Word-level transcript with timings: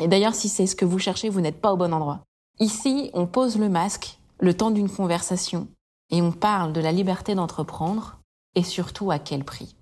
Et 0.00 0.08
d'ailleurs, 0.08 0.34
si 0.34 0.48
c'est 0.48 0.66
ce 0.66 0.74
que 0.74 0.84
vous 0.84 0.98
cherchez, 0.98 1.28
vous 1.28 1.40
n'êtes 1.40 1.60
pas 1.60 1.72
au 1.72 1.76
bon 1.76 1.94
endroit. 1.94 2.24
Ici, 2.58 3.10
on 3.14 3.26
pose 3.26 3.58
le 3.58 3.68
masque, 3.68 4.18
le 4.40 4.52
temps 4.52 4.72
d'une 4.72 4.90
conversation, 4.90 5.68
et 6.10 6.20
on 6.20 6.32
parle 6.32 6.72
de 6.72 6.80
la 6.80 6.90
liberté 6.90 7.36
d'entreprendre, 7.36 8.18
et 8.56 8.64
surtout 8.64 9.12
à 9.12 9.20
quel 9.20 9.44
prix. 9.44 9.76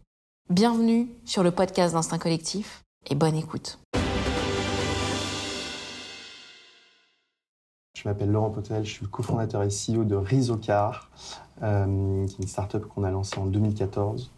Bienvenue 0.50 1.08
sur 1.24 1.42
le 1.42 1.50
podcast 1.50 1.94
d'Instinct 1.94 2.18
Collectif, 2.18 2.82
et 3.08 3.14
bonne 3.14 3.36
écoute. 3.36 3.78
Je 7.96 8.06
m'appelle 8.06 8.30
Laurent 8.30 8.50
Potel, 8.50 8.84
je 8.84 8.90
suis 8.90 9.04
le 9.04 9.10
cofondateur 9.10 9.62
et 9.62 9.68
CEO 9.68 10.04
de 10.04 10.16
Rizocar, 10.16 11.08
euh, 11.62 12.26
qui 12.26 12.34
est 12.34 12.38
une 12.42 12.48
startup 12.48 12.84
qu'on 12.84 13.04
a 13.04 13.10
lancée 13.10 13.38
en 13.38 13.46
2014. 13.46 14.30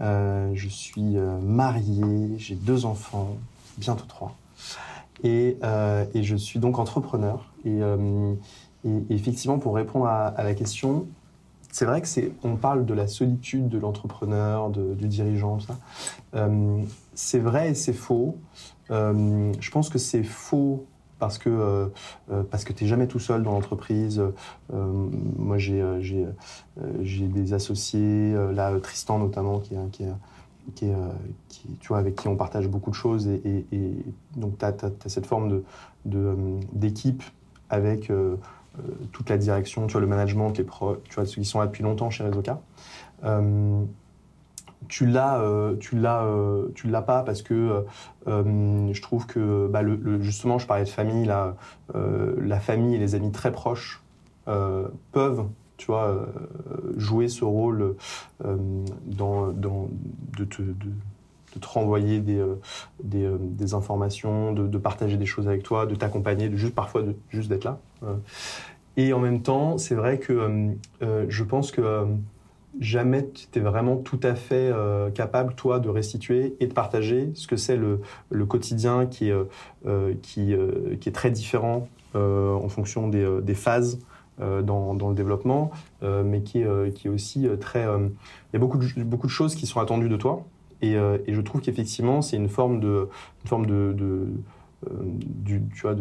Euh, 0.00 0.50
je 0.54 0.68
suis 0.68 1.18
euh, 1.18 1.38
marié, 1.40 2.38
j'ai 2.38 2.54
deux 2.54 2.86
enfants, 2.86 3.36
bientôt 3.76 4.06
trois. 4.06 4.34
Et, 5.22 5.58
euh, 5.62 6.04
et, 6.14 6.22
je 6.22 6.36
suis 6.36 6.58
donc 6.58 6.78
entrepreneur. 6.78 7.52
Et, 7.64 7.82
euh, 7.82 8.34
effectivement, 9.10 9.58
pour 9.58 9.74
répondre 9.74 10.06
à, 10.06 10.42
la 10.42 10.54
question, 10.54 11.06
c'est 11.70 11.84
vrai 11.84 12.00
que 12.00 12.08
c'est, 12.08 12.32
on 12.42 12.56
parle 12.56 12.86
de 12.86 12.94
la 12.94 13.06
solitude 13.06 13.68
de 13.68 13.78
l'entrepreneur, 13.78 14.70
du 14.70 15.06
dirigeant, 15.06 15.60
ça. 15.60 15.76
Euh, 16.34 16.82
c'est 17.14 17.38
vrai 17.38 17.70
et 17.70 17.74
c'est 17.74 17.92
faux. 17.92 18.38
Je 18.88 19.70
pense 19.70 19.88
que 19.88 19.98
c'est 19.98 20.24
faux 20.24 20.86
parce 21.18 21.36
que 21.36 21.50
euh, 22.30 22.42
parce 22.50 22.64
que 22.64 22.72
t'es 22.72 22.86
jamais 22.86 23.06
tout 23.06 23.18
seul 23.18 23.42
dans 23.42 23.52
l'entreprise. 23.52 24.22
moi, 24.72 25.58
j'ai 25.58 25.84
j'ai 26.00 26.26
j'ai 27.02 27.28
des 27.28 27.52
associés, 27.52 28.34
là 28.52 28.72
Tristan 28.80 29.18
notamment, 29.18 29.60
qui 29.60 29.74
est 29.74 29.90
qui 29.92 30.04
est 30.04 30.12
est, 30.80 30.94
qui, 31.48 31.68
tu 31.80 31.88
vois, 31.88 31.98
avec 31.98 32.16
qui 32.16 32.28
on 32.28 32.36
partage 32.36 32.68
beaucoup 32.68 32.90
de 32.90 32.94
choses. 32.94 33.28
Et, 33.28 33.64
donc, 34.36 34.58
tu 34.58 34.64
as, 34.64 34.74
cette 35.06 35.26
forme 35.26 35.48
de, 35.48 35.64
de, 36.04 36.36
d'équipe 36.72 37.22
avec 37.68 38.10
euh, 38.10 38.36
toute 39.12 39.28
la 39.30 39.38
direction, 39.38 39.86
tu 39.86 39.92
vois, 39.92 40.00
le 40.00 40.06
management, 40.06 40.56
les 40.56 40.64
pro, 40.64 40.96
tu 41.04 41.14
vois, 41.14 41.26
ceux 41.26 41.40
qui 41.40 41.44
sont 41.44 41.60
là 41.60 41.66
depuis 41.66 41.82
longtemps 41.82 42.10
chez 42.10 42.24
Rezoka. 42.24 42.60
Euh, 43.24 43.84
tu 44.88 45.06
l'as, 45.06 45.40
euh, 45.40 45.76
tu 45.76 45.96
l'as, 45.96 46.24
euh, 46.24 46.68
tu 46.74 46.88
l'as 46.88 47.02
pas 47.02 47.22
parce 47.22 47.42
que 47.42 47.84
euh, 48.26 48.92
je 48.92 49.02
trouve 49.02 49.26
que 49.26 49.68
bah, 49.68 49.82
justement, 50.20 50.58
je 50.58 50.66
parlais 50.66 50.84
de 50.84 50.88
famille, 50.88 51.24
là, 51.24 51.56
la 51.94 52.60
famille 52.60 52.94
et 52.94 52.98
les 52.98 53.14
amis 53.14 53.32
très 53.32 53.52
proches 53.52 54.02
peuvent 54.44 55.46
tu 55.80 55.86
vois, 55.86 56.08
euh, 56.08 56.26
jouer 56.98 57.28
ce 57.28 57.42
rôle 57.42 57.96
euh, 58.44 58.56
dans, 59.06 59.48
dans, 59.48 59.88
de, 60.36 60.44
te, 60.44 60.60
de, 60.60 61.58
te 61.58 61.66
renvoyer 61.66 62.20
des, 62.20 62.36
euh, 62.36 62.60
des, 63.02 63.26
des 63.40 63.72
informations, 63.72 64.52
de, 64.52 64.78
partager 64.78 65.16
des 65.16 65.24
choses 65.24 65.48
avec 65.48 65.62
toi, 65.62 65.86
de 65.86 65.94
t'accompagner, 65.94 66.50
de 66.50 66.56
juste 66.56 66.74
parfois 66.74 67.02
juste 67.30 67.48
d'être 67.48 67.64
là. 67.64 67.78
Et 68.98 69.14
en 69.14 69.20
même 69.20 69.40
temps, 69.40 69.78
c'est 69.78 69.94
vrai 69.94 70.18
que 70.18 70.74
je 71.00 71.44
pense 71.44 71.70
que 71.70 72.06
jamais 72.78 73.26
tu 73.30 73.46
étais 73.46 73.60
vraiment 73.60 73.96
tout 73.96 74.20
à 74.22 74.34
fait 74.34 74.70
capable, 75.14 75.54
toi, 75.54 75.80
de 75.80 75.88
restituer 75.88 76.56
et 76.60 76.66
de 76.66 76.74
partager 76.74 77.30
ce 77.34 77.46
que 77.46 77.56
c'est 77.56 77.76
le, 77.76 78.00
quotidien 78.46 79.06
qui 79.06 79.30
est, 79.30 80.20
qui, 80.22 80.54
qui, 81.00 81.08
est 81.08 81.12
très 81.14 81.30
différent 81.30 81.88
en 82.14 82.68
fonction 82.68 83.08
des, 83.08 83.54
phases 83.54 84.00
dans, 84.40 84.94
dans, 84.94 85.08
le 85.08 85.14
développement, 85.14 85.70
euh, 86.02 86.22
mais 86.24 86.42
qui 86.42 86.60
est, 86.60 86.66
euh, 86.66 86.90
qui 86.90 87.08
est 87.08 87.10
aussi 87.10 87.48
très... 87.60 87.82
Il 87.82 88.54
y 88.54 88.56
a 88.56 88.58
beaucoup 88.58 88.78
de, 88.78 89.02
beaucoup 89.02 89.26
de 89.26 89.32
choses 89.32 89.54
qui 89.54 89.66
sont 89.66 89.80
attendues 89.80 90.08
de 90.08 90.16
toi. 90.16 90.44
Et, 90.82 90.94
je 90.94 91.40
trouve 91.40 91.60
qu'effectivement, 91.60 92.22
c'est 92.22 92.36
une 92.36 92.48
forme 92.48 92.80
de... 92.80 93.08
Forme 93.44 93.66
de, 93.66 94.28
tu 95.46 95.80
vois, 95.82 95.94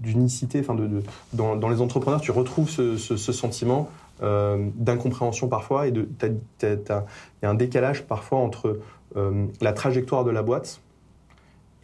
d'unicité, 0.00 0.60
enfin 0.60 0.76
dans, 1.32 1.68
les 1.68 1.80
entrepreneurs, 1.80 2.20
tu 2.20 2.30
retrouves 2.30 2.70
ce, 2.70 2.96
sentiment 3.16 3.88
euh, 4.22 4.68
d'incompréhension 4.74 5.48
parfois 5.48 5.86
et 5.86 5.92
il 5.92 6.06
y 7.42 7.46
a 7.46 7.50
un 7.50 7.54
décalage 7.54 8.04
parfois 8.04 8.38
entre 8.38 8.80
euh, 9.16 9.46
la 9.60 9.72
trajectoire 9.72 10.24
de 10.24 10.30
la 10.30 10.42
boîte 10.42 10.80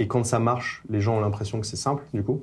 et 0.01 0.09
quand 0.09 0.25
ça 0.25 0.41
marche, 0.41 0.83
les 0.89 1.01
gens 1.01 1.17
ont 1.17 1.21
l'impression 1.21 1.61
que 1.61 1.67
c'est 1.67 1.77
simple 1.77 2.03
du 2.13 2.23
coup 2.23 2.43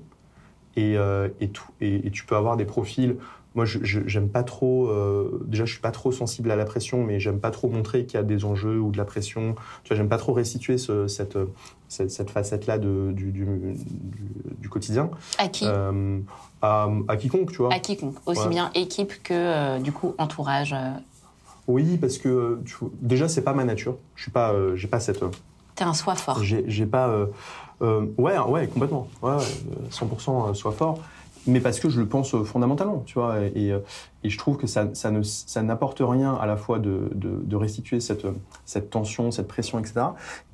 et, 0.75 0.97
euh, 0.97 1.29
et, 1.39 1.49
tout, 1.49 1.69
et, 1.81 2.07
et, 2.07 2.11
tu 2.11 2.25
peux 2.25 2.35
avoir 2.35 2.57
des 2.57 2.65
profils. 2.65 3.17
Moi, 3.53 3.65
je 3.65 3.79
j'aime 3.83 4.29
pas 4.29 4.43
trop. 4.43 4.87
Euh, 4.87 5.43
déjà, 5.45 5.65
je 5.65 5.73
suis 5.73 5.81
pas 5.81 5.91
trop 5.91 6.13
sensible 6.13 6.49
à 6.51 6.55
la 6.55 6.63
pression, 6.63 7.03
mais 7.03 7.19
j'aime 7.19 7.39
pas 7.39 7.51
trop 7.51 7.67
montrer 7.67 8.05
qu'il 8.05 8.17
y 8.17 8.17
a 8.17 8.23
des 8.23 8.45
enjeux 8.45 8.79
ou 8.79 8.91
de 8.91 8.97
la 8.97 9.03
pression. 9.03 9.55
Tu 9.83 9.89
vois, 9.89 9.97
j'aime 9.97 10.07
pas 10.07 10.17
trop 10.17 10.31
restituer 10.31 10.77
ce, 10.77 11.07
cette, 11.07 11.37
cette, 11.89 12.11
cette 12.11 12.29
facette-là 12.29 12.77
du, 12.77 13.11
du, 13.11 13.31
du, 13.33 13.43
du, 14.57 14.69
quotidien. 14.69 15.09
À 15.37 15.49
qui? 15.49 15.65
Euh, 15.67 16.19
à, 16.61 16.89
à, 17.09 17.17
quiconque, 17.17 17.51
tu 17.51 17.57
vois. 17.57 17.73
À 17.73 17.79
quiconque, 17.79 18.15
aussi 18.25 18.43
ouais. 18.43 18.49
bien 18.49 18.71
équipe 18.73 19.21
que 19.21 19.33
euh, 19.33 19.79
du 19.79 19.91
coup 19.91 20.15
entourage. 20.17 20.73
Oui, 21.67 21.97
parce 21.97 22.19
que 22.19 22.61
tu, 22.65 22.75
déjà, 23.01 23.27
c'est 23.27 23.43
pas 23.43 23.53
ma 23.53 23.65
nature. 23.65 23.97
Je 24.15 24.21
suis 24.21 24.31
pas, 24.31 24.55
j'ai 24.75 24.87
pas 24.87 25.01
cette. 25.01 25.25
Un 25.81 25.93
soi 25.93 26.15
fort. 26.15 26.43
J'ai 26.43 26.85
pas. 26.85 27.09
Euh, 27.81 28.05
ouais, 28.17 28.37
ouais, 28.37 28.67
complètement. 28.67 29.07
Ouais, 29.21 29.37
100% 29.91 30.53
soit 30.53 30.71
fort. 30.71 30.99
Mais 31.47 31.59
parce 31.59 31.79
que 31.79 31.89
je 31.89 31.99
le 31.99 32.07
pense 32.07 32.35
fondamentalement, 32.43 33.01
tu 33.05 33.15
vois. 33.15 33.39
Et, 33.55 33.73
et 34.23 34.29
je 34.29 34.37
trouve 34.37 34.57
que 34.57 34.67
ça, 34.67 34.89
ça, 34.93 35.09
ne, 35.11 35.23
ça 35.23 35.63
n'apporte 35.63 36.01
rien 36.01 36.35
à 36.35 36.45
la 36.45 36.55
fois 36.55 36.79
de, 36.79 37.09
de, 37.13 37.55
restituer 37.55 37.99
cette, 37.99 38.25
cette 38.65 38.89
tension, 38.89 39.31
cette 39.31 39.47
pression, 39.47 39.79
etc. 39.79 40.01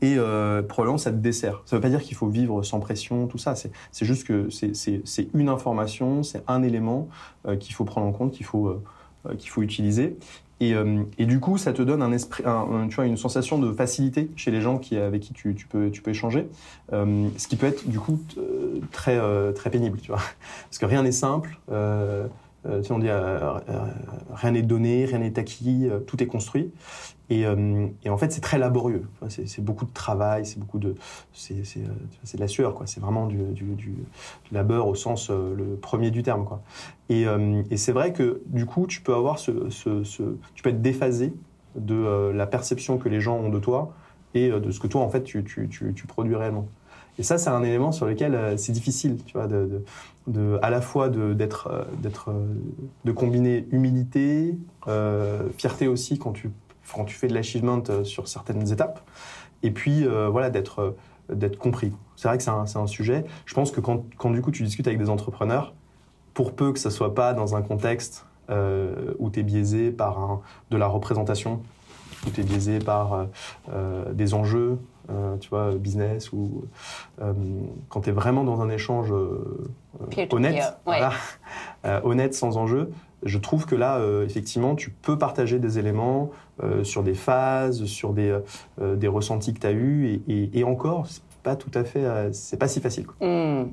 Et 0.01 0.15
euh, 0.17 0.61
probablement 0.61 0.97
ça 0.97 1.11
te 1.11 1.17
dessert. 1.17 1.61
Ça 1.65 1.75
veut 1.75 1.81
pas 1.81 1.89
dire 1.89 2.01
qu'il 2.01 2.15
faut 2.15 2.27
vivre 2.27 2.63
sans 2.63 2.79
pression, 2.79 3.27
tout 3.27 3.37
ça. 3.37 3.55
C'est, 3.55 4.05
juste 4.05 4.25
que 4.25 4.49
c'est, 4.49 5.27
une 5.33 5.49
information, 5.49 6.23
c'est 6.23 6.43
un 6.47 6.63
élément 6.63 7.09
euh, 7.47 7.57
qu'il 7.57 7.75
faut 7.75 7.83
prendre 7.83 8.07
en 8.07 8.11
compte, 8.11 8.31
qu'il 8.31 8.45
faut, 8.45 8.67
euh, 8.67 9.35
qu'il 9.37 9.49
faut 9.49 9.61
utiliser. 9.61 10.17
Et, 10.59 10.73
euh, 10.73 11.03
du 11.19 11.39
coup, 11.39 11.57
ça 11.57 11.71
te 11.71 11.81
donne 11.81 12.01
un 12.01 12.11
esprit, 12.11 12.43
un, 12.45 12.87
tu 12.87 12.95
vois, 12.95 13.05
une 13.05 13.17
sensation 13.17 13.59
de 13.59 13.71
facilité 13.71 14.29
chez 14.35 14.49
les 14.49 14.61
gens 14.61 14.77
qui, 14.77 14.97
avec 14.97 15.21
qui 15.21 15.33
tu, 15.33 15.53
tu 15.53 15.67
peux, 15.67 15.91
tu 15.91 16.01
peux 16.01 16.11
échanger, 16.11 16.47
euh, 16.93 17.27
ce 17.37 17.47
qui 17.47 17.55
peut 17.55 17.67
être 17.67 17.87
du 17.87 17.99
coup 17.99 18.19
très, 18.91 19.17
euh, 19.17 19.51
très 19.51 19.69
pénible, 19.69 19.99
tu 19.99 20.11
vois, 20.11 20.21
parce 20.69 20.79
que 20.79 20.85
rien 20.85 21.03
n'est 21.03 21.11
simple. 21.11 21.59
Euh, 21.71 22.27
tu 22.65 22.83
sais, 22.83 22.91
on 22.91 22.99
dit 22.99 23.07
rien 24.33 24.51
n'est 24.51 24.61
donné, 24.61 25.05
rien 25.05 25.19
n'est 25.19 25.39
acquis, 25.39 25.87
tout 26.05 26.21
est 26.21 26.25
construit. 26.27 26.71
Et, 27.29 27.41
et 28.03 28.09
en 28.09 28.17
fait, 28.17 28.31
c'est 28.31 28.41
très 28.41 28.57
laborieux. 28.57 29.03
C'est 29.27 29.63
beaucoup 29.63 29.85
de 29.85 29.91
travail, 29.91 30.45
c'est 30.45 30.59
beaucoup 30.59 30.79
de, 30.79 30.95
c'est 31.33 31.55
de 31.55 32.39
la 32.39 32.47
sueur, 32.47 32.73
quoi. 32.73 32.87
C'est 32.87 33.01
vraiment 33.01 33.27
du, 33.27 33.37
labeur 34.51 34.87
au 34.87 34.95
sens 34.95 35.29
le 35.29 35.75
premier 35.75 36.09
du 36.09 36.23
terme, 36.23 36.45
quoi. 36.45 36.61
Et, 37.09 37.25
c'est 37.75 37.91
vrai 37.91 38.13
que 38.13 38.41
du 38.45 38.65
coup, 38.65 38.87
tu 38.87 39.01
peux 39.01 39.13
avoir 39.13 39.39
ce, 39.39 39.51
tu 40.55 40.63
peux 40.63 40.69
être 40.69 40.81
déphasé 40.81 41.33
de 41.75 41.95
euh, 41.95 42.33
la 42.33 42.47
perception 42.47 42.97
que 42.97 43.07
les 43.07 43.21
gens 43.21 43.37
ont 43.37 43.49
de 43.49 43.59
toi 43.59 43.93
et 44.33 44.49
euh, 44.49 44.59
de 44.59 44.71
ce 44.71 44.79
que 44.79 44.87
toi 44.87 45.01
en 45.01 45.09
fait 45.09 45.23
tu, 45.23 45.43
produis 46.07 46.35
réellement. 46.35 46.67
Et 47.19 47.23
ça, 47.23 47.39
c'est 47.39 47.49
un 47.49 47.63
élément 47.63 47.91
sur 47.91 48.05
lequel 48.05 48.35
euh, 48.35 48.57
c'est 48.57 48.71
difficile, 48.71 49.17
tu 49.25 49.33
vois, 49.33 49.47
à 50.61 50.69
la 50.69 50.81
fois 50.81 51.09
d'être, 51.09 51.87
d'être, 51.99 52.33
de 53.05 53.11
combiner 53.11 53.65
humilité, 53.71 54.55
euh, 54.87 55.47
fierté 55.57 55.87
aussi 55.87 56.19
quand 56.19 56.33
tu, 56.33 56.51
quand 56.93 57.05
tu 57.05 57.15
fais 57.15 57.27
de 57.27 57.33
l'achievement 57.33 57.83
sur 58.03 58.27
certaines 58.27 58.71
étapes, 58.71 59.01
et 59.63 59.71
puis 59.71 60.05
euh, 60.05 60.29
voilà 60.29 60.49
d'être, 60.49 60.95
d'être 61.33 61.57
compris. 61.57 61.91
C'est 62.15 62.27
vrai 62.27 62.37
que 62.37 62.43
c'est 62.43 62.49
un, 62.49 62.65
un 62.75 62.87
sujet. 62.87 63.25
Je 63.45 63.53
pense 63.53 63.71
que 63.71 63.81
quand, 63.81 64.05
quand 64.17 64.31
du 64.31 64.41
coup 64.41 64.51
tu 64.51 64.63
discutes 64.63 64.87
avec 64.87 64.99
des 64.99 65.09
entrepreneurs, 65.09 65.73
pour 66.33 66.53
peu 66.53 66.71
que 66.71 66.79
ça 66.79 66.91
soit 66.91 67.15
pas 67.15 67.33
dans 67.33 67.55
un 67.55 67.61
contexte 67.61 68.25
euh, 68.49 69.13
où 69.17 69.29
tu 69.29 69.39
es 69.39 69.43
biaisé 69.43 69.91
par 69.91 70.19
un, 70.19 70.41
de 70.69 70.77
la 70.77 70.87
représentation, 70.87 71.61
où 72.25 72.29
tu 72.29 72.41
es 72.41 72.43
biaisé 72.43 72.79
par 72.79 73.27
euh, 73.73 74.13
des 74.13 74.33
enjeux, 74.33 74.77
euh, 75.09 75.37
tu 75.37 75.49
vois, 75.49 75.71
business, 75.71 76.31
ou 76.31 76.65
euh, 77.21 77.33
quand 77.89 78.01
tu 78.01 78.09
es 78.09 78.13
vraiment 78.13 78.43
dans 78.43 78.61
un 78.61 78.69
échange 78.69 79.11
honnête, 80.31 80.53
ouais. 80.53 80.61
voilà, 80.85 81.11
honnête, 82.03 82.33
sans 82.33 82.57
enjeu, 82.57 82.91
je 83.23 83.37
trouve 83.37 83.65
que 83.65 83.75
là, 83.75 83.99
effectivement, 84.23 84.75
tu 84.75 84.91
peux 84.91 85.17
partager 85.17 85.59
des 85.59 85.79
éléments 85.79 86.29
sur 86.83 87.03
des 87.03 87.15
phases, 87.15 87.85
sur 87.85 88.13
des, 88.13 88.37
des 88.79 89.07
ressentis 89.07 89.53
que 89.53 89.59
tu 89.59 89.67
as 89.67 89.71
eus, 89.71 90.07
et, 90.07 90.21
et, 90.27 90.59
et 90.59 90.63
encore, 90.63 91.07
c'est 91.07 91.23
pas 91.43 91.55
tout 91.55 91.71
à 91.73 91.83
fait, 91.83 92.05
c'est 92.31 92.57
pas 92.57 92.67
si 92.67 92.79
facile. 92.79 93.07
Quoi. 93.07 93.27
Mmh. 93.27 93.71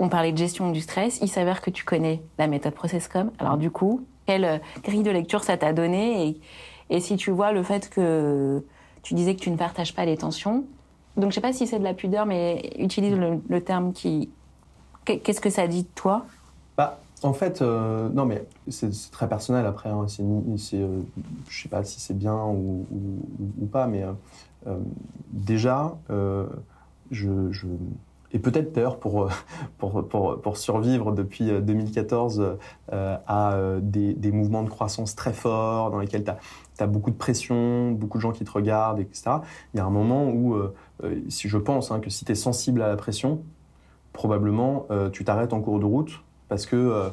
on 0.00 0.08
parlait 0.08 0.32
de 0.32 0.38
gestion 0.38 0.72
du 0.72 0.80
stress. 0.80 1.20
Il 1.22 1.28
s'avère 1.28 1.60
que 1.60 1.70
tu 1.70 1.84
connais 1.84 2.20
la 2.38 2.46
méthode 2.48 2.74
ProcessCom. 2.74 3.30
Alors 3.38 3.58
du 3.58 3.70
coup, 3.70 4.04
quelle 4.26 4.44
euh, 4.44 4.58
grille 4.82 5.02
de 5.02 5.10
lecture 5.10 5.44
ça 5.44 5.56
t'a 5.56 5.72
donné 5.72 6.28
et, 6.28 6.40
et 6.88 7.00
si 7.00 7.16
tu 7.16 7.30
vois 7.30 7.52
le 7.52 7.62
fait 7.62 7.90
que 7.90 8.62
tu 9.02 9.14
disais 9.14 9.34
que 9.34 9.40
tu 9.40 9.50
ne 9.50 9.56
partages 9.56 9.94
pas 9.94 10.04
les 10.04 10.16
tensions. 10.16 10.64
Donc 11.16 11.30
je 11.30 11.34
sais 11.34 11.40
pas 11.40 11.52
si 11.52 11.66
c'est 11.66 11.78
de 11.78 11.84
la 11.84 11.94
pudeur, 11.94 12.26
mais 12.26 12.72
utilise 12.78 13.14
le, 13.14 13.60
terme 13.60 13.92
qui. 13.92 14.30
Qu'est-ce 15.04 15.40
que 15.40 15.50
ça 15.50 15.66
dit 15.66 15.82
de 15.82 15.88
toi? 15.94 16.26
Bah, 16.76 17.00
en 17.22 17.32
fait, 17.32 17.62
euh, 17.62 18.08
non, 18.10 18.24
mais 18.24 18.44
c'est 18.68 18.90
très 19.10 19.28
personnel 19.28 19.66
après. 19.66 19.90
Hein. 19.90 20.06
C'est, 20.08 20.22
euh, 20.78 21.00
je 21.48 21.62
sais 21.62 21.68
pas 21.68 21.84
si 21.84 22.00
c'est 22.00 22.16
bien 22.16 22.36
ou, 22.36 22.86
pas, 23.70 23.86
mais 23.86 24.04
déjà, 25.32 25.96
je, 27.10 27.50
je 27.50 27.66
et 28.32 28.38
peut-être 28.38 28.72
d'ailleurs 28.72 28.98
pour, 28.98 29.28
pour, 29.78 30.08
pour, 30.08 30.56
survivre 30.56 31.12
depuis 31.12 31.50
2014 31.60 32.40
euh, 32.40 32.54
euh, 32.92 33.16
à 33.26 33.54
euh, 33.54 33.80
des, 33.82 34.14
des, 34.14 34.30
mouvements 34.30 34.62
de 34.62 34.70
croissance 34.70 35.14
très 35.14 35.32
forts 35.32 35.90
dans 35.90 35.98
lesquels 35.98 36.24
tu 36.24 36.82
as, 36.82 36.86
beaucoup 36.86 37.10
de 37.10 37.16
pression, 37.16 37.90
beaucoup 37.92 38.18
de 38.18 38.22
gens 38.22 38.32
qui 38.32 38.44
te 38.44 38.50
regardent, 38.50 39.00
etc. 39.00 39.32
Il 39.74 39.78
y 39.78 39.80
a 39.80 39.84
un 39.84 39.90
moment 39.90 40.30
où, 40.30 40.56
si 41.28 41.48
je 41.48 41.58
pense 41.58 41.90
hein, 41.90 42.00
que 42.00 42.08
si 42.08 42.24
tu 42.24 42.32
es 42.32 42.34
sensible 42.34 42.80
à 42.80 42.88
la 42.88 42.96
pression, 42.96 43.42
probablement 44.14 44.86
tu 45.12 45.24
t'arrêtes 45.24 45.52
en 45.52 45.60
cours 45.60 45.78
de 45.78 45.84
route 45.84 46.22
parce 46.50 46.66
que 46.66 47.10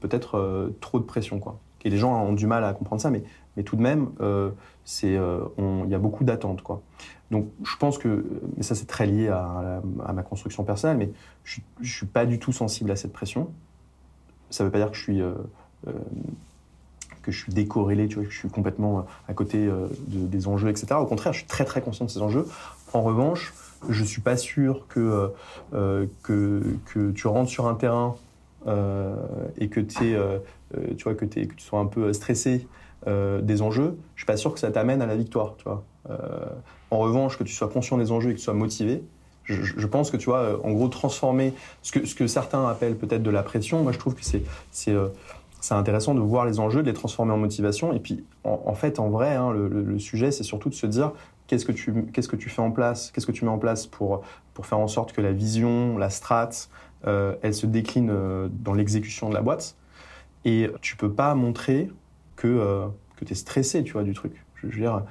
peut-être 0.00 0.72
trop 0.80 0.98
de 0.98 1.04
pression. 1.04 1.38
Quoi. 1.38 1.58
Et 1.84 1.90
les 1.90 1.98
gens 1.98 2.18
ont 2.24 2.32
du 2.32 2.46
mal 2.46 2.64
à 2.64 2.72
comprendre 2.72 3.02
ça, 3.02 3.10
mais, 3.10 3.22
mais 3.56 3.62
tout 3.62 3.76
de 3.76 3.82
même, 3.82 4.08
il 5.02 5.90
y 5.90 5.94
a 5.94 5.98
beaucoup 5.98 6.24
d'attentes. 6.24 6.62
Donc 7.30 7.48
je 7.62 7.76
pense 7.76 7.98
que, 7.98 8.24
mais 8.56 8.62
ça 8.62 8.74
c'est 8.74 8.86
très 8.86 9.06
lié 9.06 9.28
à, 9.28 9.82
ma 10.14 10.22
construction 10.22 10.64
personnelle, 10.64 10.96
mais 10.96 11.10
je 11.44 11.60
ne 11.80 11.86
suis 11.86 12.06
pas 12.06 12.26
du 12.26 12.38
tout 12.38 12.52
sensible 12.52 12.90
à 12.90 12.96
cette 12.96 13.12
pression. 13.12 13.50
Ça 14.50 14.64
ne 14.64 14.68
veut 14.68 14.72
pas 14.72 14.78
dire 14.78 14.90
que 14.90 14.96
je 14.96 15.02
suis, 15.02 15.20
euh, 15.20 15.34
euh, 15.86 15.92
que 17.22 17.30
je 17.30 17.42
suis 17.42 17.52
décorrélé, 17.52 18.08
tu 18.08 18.16
vois, 18.16 18.24
que 18.24 18.30
je 18.30 18.38
suis 18.38 18.48
complètement 18.48 19.00
euh, 19.00 19.02
à 19.28 19.34
côté 19.34 19.68
des 20.06 20.48
enjeux, 20.48 20.70
etc. 20.70 20.94
Au 20.98 21.04
contraire, 21.04 21.34
je 21.34 21.40
suis 21.40 21.46
très 21.46 21.66
très 21.66 21.82
conscient 21.82 22.06
de 22.06 22.10
ces 22.10 22.22
enjeux. 22.22 22.46
En 22.94 23.02
revanche, 23.02 23.52
je 23.90 24.00
ne 24.00 24.06
suis 24.06 24.22
pas 24.22 24.38
sûr 24.38 24.86
que, 24.88 25.30
que, 26.22 27.10
tu 27.14 27.26
rentres 27.26 27.50
sur 27.50 27.68
un 27.68 27.74
terrain 27.74 28.16
et 29.58 29.68
que, 29.68 29.80
tu 29.80 30.14
vois, 31.04 31.14
que, 31.14 31.24
tu 31.24 31.48
sois 31.58 31.80
un 31.80 31.86
peu 31.86 32.12
stressé 32.12 32.66
des 33.06 33.62
enjeux. 33.62 33.96
Je 34.14 34.20
suis 34.20 34.26
pas 34.26 34.36
sûr 34.36 34.52
que 34.52 34.60
ça 34.60 34.70
t'amène 34.70 35.02
à 35.02 35.06
la 35.06 35.16
victoire. 35.16 35.56
En 36.90 36.98
revanche, 36.98 37.38
que 37.38 37.44
tu 37.44 37.52
sois 37.52 37.68
conscient 37.68 37.98
des 37.98 38.10
enjeux 38.12 38.30
et 38.30 38.34
que 38.34 38.38
tu 38.38 38.44
sois 38.44 38.54
motivé, 38.54 39.02
je, 39.48 39.86
pense 39.86 40.10
que 40.10 40.16
tu 40.16 40.26
vois, 40.26 40.40
euh, 40.40 40.56
en 40.62 40.72
gros, 40.72 40.88
transformer 40.88 41.54
ce 41.82 41.92
que, 41.92 42.06
ce 42.06 42.14
que 42.14 42.26
certains 42.26 42.66
appellent 42.68 42.96
peut-être 42.96 43.22
de 43.22 43.30
la 43.30 43.42
pression, 43.42 43.82
moi 43.82 43.92
je 43.92 43.98
trouve 43.98 44.14
que 44.14 44.22
c'est, 44.24 44.42
euh, 44.88 45.08
intéressant 45.70 46.14
de 46.14 46.20
voir 46.20 46.44
les 46.44 46.60
enjeux, 46.60 46.82
de 46.82 46.88
les 46.88 46.94
transformer 46.94 47.32
en 47.32 47.38
motivation. 47.38 47.92
Et 47.92 47.98
puis, 47.98 48.24
en, 48.44 48.74
fait, 48.74 48.98
en 48.98 49.08
vrai, 49.08 49.34
hein, 49.34 49.52
le, 49.52 49.98
sujet, 49.98 50.30
c'est 50.30 50.44
surtout 50.44 50.68
de 50.68 50.74
se 50.74 50.86
dire 50.86 51.12
qu'est-ce 51.46 51.64
que 51.64 51.72
tu, 51.72 52.06
qu'est-ce 52.12 52.28
que 52.28 52.36
tu 52.36 52.48
fais 52.48 52.62
en 52.62 52.70
place, 52.70 53.10
qu'est-ce 53.10 53.26
que 53.26 53.32
tu 53.32 53.44
mets 53.44 53.50
en 53.50 53.58
place 53.58 53.86
pour, 53.86 54.22
pour 54.54 54.66
faire 54.66 54.78
en 54.78 54.88
sorte 54.88 55.12
que 55.12 55.20
la 55.20 55.32
vision, 55.32 55.98
la 55.98 56.10
strate, 56.10 56.70
euh, 57.06 57.36
elle 57.42 57.54
se 57.54 57.66
décline 57.66 58.12
dans 58.50 58.74
l'exécution 58.74 59.28
de 59.28 59.34
la 59.34 59.42
boîte. 59.42 59.76
Et 60.44 60.70
tu 60.80 60.96
peux 60.96 61.12
pas 61.12 61.34
montrer 61.34 61.90
que, 62.36 62.88
que 63.16 63.24
tu 63.24 63.32
es 63.32 63.36
stressé, 63.36 63.82
tu 63.84 63.92
vois, 63.92 64.04
du 64.04 64.14
truc. 64.14 64.32
Je 64.54 64.66
veux 64.66 64.72
dire, 64.72 65.02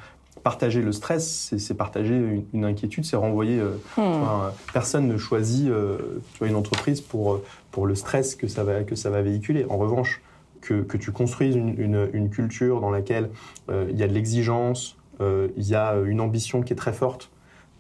partager 0.48 0.82
le 0.82 0.94
stress, 0.94 1.54
c'est 1.58 1.74
partager 1.74 2.46
une, 2.54 2.64
inquiétude, 2.64 3.04
c'est 3.04 3.18
renvoyer. 3.18 3.60
Euh, 3.60 3.76
hmm. 3.98 4.54
personne 4.72 5.06
ne 5.06 5.18
choisit 5.18 5.68
euh, 5.70 5.98
tu 6.32 6.40
vois, 6.40 6.48
une 6.48 6.56
entreprise 6.56 7.02
pour, 7.02 7.34
euh, 7.34 7.44
pour 7.72 7.86
le 7.86 7.96
stress 7.96 8.34
que 8.34 8.48
ça 8.48 8.64
va, 8.64 8.84
que 8.84 8.96
ça 8.96 9.10
va 9.10 9.22
véhiculer. 9.22 9.66
En 9.70 9.76
revanche, 9.76 10.22
que, 10.62 10.84
que 10.84 10.96
tu 10.96 11.12
construises 11.12 11.58
une, 11.58 12.10
une, 12.14 12.30
culture 12.30 12.80
dans 12.80 12.90
laquelle 12.90 13.30
il 13.70 13.98
y 13.98 14.04
a 14.04 14.08
de 14.08 14.14
l'exigence, 14.14 14.98
il 15.20 15.68
y 15.68 15.76
a 15.76 15.96
une 16.06 16.22
ambition 16.22 16.62
qui 16.62 16.72
est 16.72 16.78
très 16.78 16.94
forte, 16.94 17.30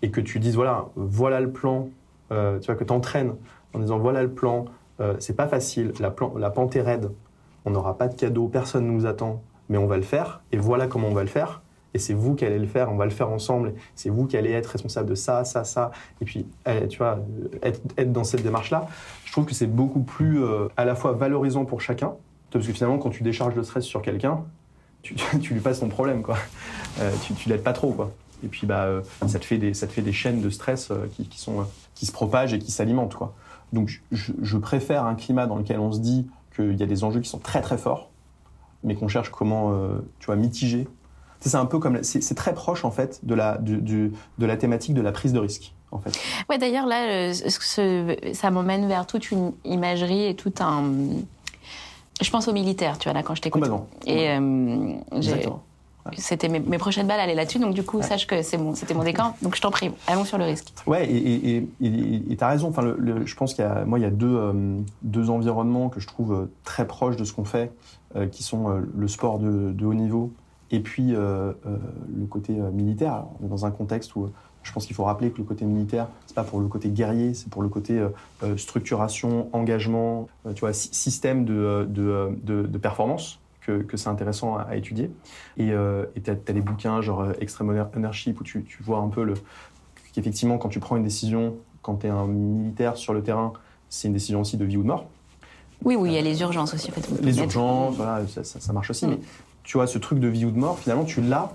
et 0.01 0.11
que 0.11 0.21
tu 0.21 0.39
dises 0.39 0.55
voilà, 0.55 0.89
voilà 0.95 1.39
le 1.39 1.51
plan, 1.51 1.89
tu 2.29 2.65
vois, 2.65 2.75
que 2.75 2.83
tu 2.83 2.93
entraînes 2.93 3.33
en 3.73 3.79
disant 3.79 3.99
voilà 3.99 4.23
le 4.23 4.31
plan, 4.31 4.65
c'est 5.19 5.35
pas 5.35 5.47
facile, 5.47 5.93
la, 5.99 6.09
plan, 6.09 6.33
la 6.37 6.49
pente 6.49 6.75
est 6.75 6.81
raide, 6.81 7.11
on 7.65 7.69
n'aura 7.69 7.97
pas 7.97 8.07
de 8.07 8.15
cadeau, 8.15 8.47
personne 8.47 8.87
ne 8.87 8.91
nous 8.91 9.05
attend, 9.05 9.43
mais 9.69 9.77
on 9.77 9.85
va 9.85 9.97
le 9.97 10.03
faire, 10.03 10.41
et 10.51 10.57
voilà 10.57 10.87
comment 10.87 11.09
on 11.09 11.13
va 11.13 11.21
le 11.21 11.29
faire 11.29 11.61
et 11.93 11.99
c'est 11.99 12.13
vous 12.13 12.35
qui 12.35 12.45
allez 12.45 12.59
le 12.59 12.67
faire, 12.67 12.91
on 12.91 12.95
va 12.95 13.05
le 13.05 13.11
faire 13.11 13.29
ensemble, 13.29 13.73
c'est 13.95 14.09
vous 14.09 14.27
qui 14.27 14.37
allez 14.37 14.51
être 14.51 14.67
responsable 14.67 15.09
de 15.09 15.15
ça, 15.15 15.43
ça, 15.45 15.63
ça, 15.63 15.91
et 16.21 16.25
puis, 16.25 16.45
eh, 16.67 16.87
tu 16.87 16.99
vois, 16.99 17.19
être, 17.63 17.81
être 17.97 18.11
dans 18.11 18.23
cette 18.23 18.43
démarche-là, 18.43 18.87
je 19.25 19.31
trouve 19.31 19.45
que 19.45 19.55
c'est 19.55 19.67
beaucoup 19.67 20.01
plus 20.01 20.43
euh, 20.43 20.67
à 20.77 20.85
la 20.85 20.93
fois 20.93 21.13
valorisant 21.13 21.65
pour 21.65 21.81
chacun, 21.81 22.13
parce 22.51 22.67
que 22.67 22.73
finalement, 22.73 22.99
quand 22.99 23.09
tu 23.09 23.23
décharges 23.23 23.55
le 23.55 23.63
stress 23.63 23.83
sur 23.83 24.03
quelqu'un, 24.03 24.43
tu, 25.01 25.15
tu, 25.41 25.53
lui 25.53 25.59
passes 25.59 25.79
ton 25.79 25.89
problème, 25.89 26.21
quoi. 26.21 26.37
Euh, 26.99 27.11
tu, 27.23 27.33
tu 27.33 27.49
l'aides 27.49 27.63
pas 27.63 27.73
trop, 27.73 27.91
quoi. 27.91 28.11
Et 28.43 28.47
puis, 28.47 28.67
bah, 28.67 28.83
euh, 28.85 29.01
ça, 29.27 29.39
te 29.39 29.45
fait 29.45 29.57
des, 29.57 29.73
ça 29.73 29.87
te 29.87 29.91
fait 29.91 30.01
des 30.01 30.11
chaînes 30.11 30.41
de 30.41 30.49
stress 30.49 30.91
qui, 31.15 31.27
qui, 31.27 31.39
sont, 31.39 31.65
qui 31.95 32.05
se 32.05 32.11
propagent 32.11 32.53
et 32.53 32.59
qui 32.59 32.71
s'alimentent, 32.71 33.15
quoi. 33.15 33.33
Donc, 33.73 34.01
je, 34.11 34.31
je 34.41 34.57
préfère 34.57 35.05
un 35.05 35.15
climat 35.15 35.47
dans 35.47 35.57
lequel 35.57 35.79
on 35.79 35.91
se 35.91 35.99
dit 35.99 36.27
qu'il 36.55 36.75
y 36.75 36.83
a 36.83 36.85
des 36.87 37.03
enjeux 37.03 37.19
qui 37.19 37.29
sont 37.29 37.39
très, 37.39 37.61
très 37.61 37.77
forts, 37.77 38.09
mais 38.83 38.95
qu'on 38.95 39.07
cherche 39.07 39.29
comment, 39.29 39.73
tu 40.19 40.27
vois, 40.27 40.35
mitiger 40.35 40.87
c'est 41.39 41.55
un 41.55 41.65
peu 41.65 41.79
comme 41.79 42.03
c'est 42.03 42.35
très 42.35 42.53
proche 42.53 42.85
en 42.85 42.91
fait 42.91 43.19
de 43.23 43.35
la 43.35 43.57
de 43.57 44.11
la 44.39 44.57
thématique 44.57 44.93
de 44.93 45.01
la 45.01 45.11
prise 45.11 45.33
de 45.33 45.39
risque. 45.39 45.73
En 45.91 45.99
fait. 45.99 46.19
Ouais, 46.49 46.57
d'ailleurs 46.57 46.85
là, 46.85 47.07
euh, 47.09 47.33
ça 48.33 48.51
m'emmène 48.51 48.87
vers 48.87 49.07
toute 49.07 49.31
une 49.31 49.53
imagerie 49.63 50.25
et 50.25 50.35
tout 50.35 50.51
un. 50.59 50.83
Je 52.19 52.29
pense 52.29 52.47
aux 52.49 52.53
militaires, 52.53 52.97
tu 52.97 53.05
vois 53.05 53.13
là 53.13 53.23
quand 53.23 53.35
je 53.35 53.41
t'écoute. 53.41 53.69
Et 54.05 54.29
euh, 54.31 54.93
c'était 56.17 56.49
mes, 56.49 56.77
prochaines 56.77 57.07
balles 57.07 57.19
allaient 57.19 57.35
là-dessus, 57.35 57.59
donc 57.59 57.73
du 57.73 57.83
coup 57.83 58.01
sache 58.01 58.27
que 58.27 58.41
c'est 58.41 58.57
bon, 58.57 58.75
c'était 58.75 58.93
mon 58.93 59.03
décor. 59.03 59.33
Donc 59.41 59.55
je 59.55 59.61
t'en 59.61 59.71
prie, 59.71 59.91
allons 60.07 60.25
sur 60.25 60.37
le 60.37 60.45
risque. 60.45 60.73
Ouais, 60.85 61.07
et 61.09 61.67
tu 61.81 62.37
as 62.43 62.47
raison. 62.47 62.69
Enfin, 62.69 62.81
le, 62.81 63.25
je 63.25 63.35
pense 63.35 63.53
qu'il 63.53 63.63
y 63.63 63.67
a 63.67 63.85
moi 63.85 63.99
il 63.99 64.03
y 64.03 64.05
a 64.05 64.11
deux 64.11 64.35
euh, 64.35 64.79
deux 65.01 65.29
environnements 65.29 65.89
que 65.89 65.99
je 65.99 66.07
trouve 66.07 66.47
très 66.63 66.87
proches 66.87 67.17
de 67.17 67.23
ce 67.23 67.33
qu'on 67.33 67.45
fait, 67.45 67.71
qui 68.31 68.43
sont 68.43 68.67
le 68.95 69.07
sport 69.07 69.39
de, 69.39 69.71
de 69.71 69.85
haut 69.85 69.93
niveau 69.93 70.31
et 70.71 70.79
puis 70.79 71.13
euh, 71.13 71.53
euh, 71.65 71.77
le 72.15 72.25
côté 72.25 72.59
euh, 72.59 72.71
militaire, 72.71 73.23
on 73.39 73.45
est 73.45 73.49
dans 73.49 73.65
un 73.65 73.71
contexte 73.71 74.15
où 74.15 74.29
je 74.63 74.73
pense 74.73 74.85
qu'il 74.85 74.95
faut 74.95 75.05
rappeler 75.05 75.31
que 75.31 75.37
le 75.37 75.45
côté 75.45 75.63
militaire, 75.63 76.07
c'est 76.25 76.35
pas 76.35 76.43
pour 76.43 76.59
le 76.59 76.67
côté 76.67 76.89
guerrier, 76.89 77.33
c'est 77.33 77.49
pour 77.49 77.61
le 77.61 77.69
côté 77.69 78.05
structuration, 78.57 79.47
engagement, 79.53 80.27
tu 80.55 80.59
vois, 80.59 80.73
système 80.73 81.45
de, 81.45 81.87
de, 81.89 82.37
de, 82.43 82.77
performance 82.77 83.39
que, 83.67 83.83
que 83.83 83.97
c'est 83.97 84.09
intéressant 84.09 84.57
à, 84.57 84.75
étudier. 84.75 85.11
Et 85.57 85.71
tu 86.23 86.31
as, 86.31 86.53
les 86.53 86.61
bouquins 86.61 87.01
genre 87.01 87.27
Extreme 87.39 87.85
Ownership 87.95 88.39
où 88.39 88.43
tu, 88.43 88.63
tu 88.63 88.81
vois 88.81 88.99
un 88.99 89.09
peu 89.09 89.23
le, 89.23 89.33
qu'effectivement, 90.13 90.57
quand 90.57 90.69
tu 90.69 90.79
prends 90.79 90.95
une 90.95 91.03
décision, 91.03 91.57
quand 91.81 91.97
tu 91.97 92.07
es 92.07 92.09
un 92.09 92.25
militaire 92.25 92.97
sur 92.97 93.13
le 93.13 93.21
terrain, 93.21 93.53
c'est 93.89 94.07
une 94.07 94.13
décision 94.13 94.41
aussi 94.41 94.57
de 94.57 94.65
vie 94.65 94.77
ou 94.77 94.81
de 94.81 94.87
mort. 94.87 95.07
Oui, 95.83 95.95
oui, 95.95 96.09
il 96.09 96.15
y 96.15 96.17
a 96.17 96.21
les 96.21 96.41
urgences 96.41 96.73
aussi. 96.73 96.89
En 96.89 96.93
fait, 96.93 97.21
les 97.21 97.37
urgences, 97.37 97.95
voilà, 97.95 98.25
ça, 98.27 98.43
ça, 98.43 98.73
marche 98.73 98.89
aussi. 98.89 99.05
Mm. 99.05 99.09
Mais 99.11 99.19
tu 99.63 99.77
vois, 99.77 99.85
ce 99.85 99.99
truc 99.99 100.19
de 100.19 100.27
vie 100.27 100.45
ou 100.45 100.51
de 100.51 100.57
mort, 100.57 100.79
finalement, 100.79 101.05
tu 101.05 101.21
l'as 101.21 101.51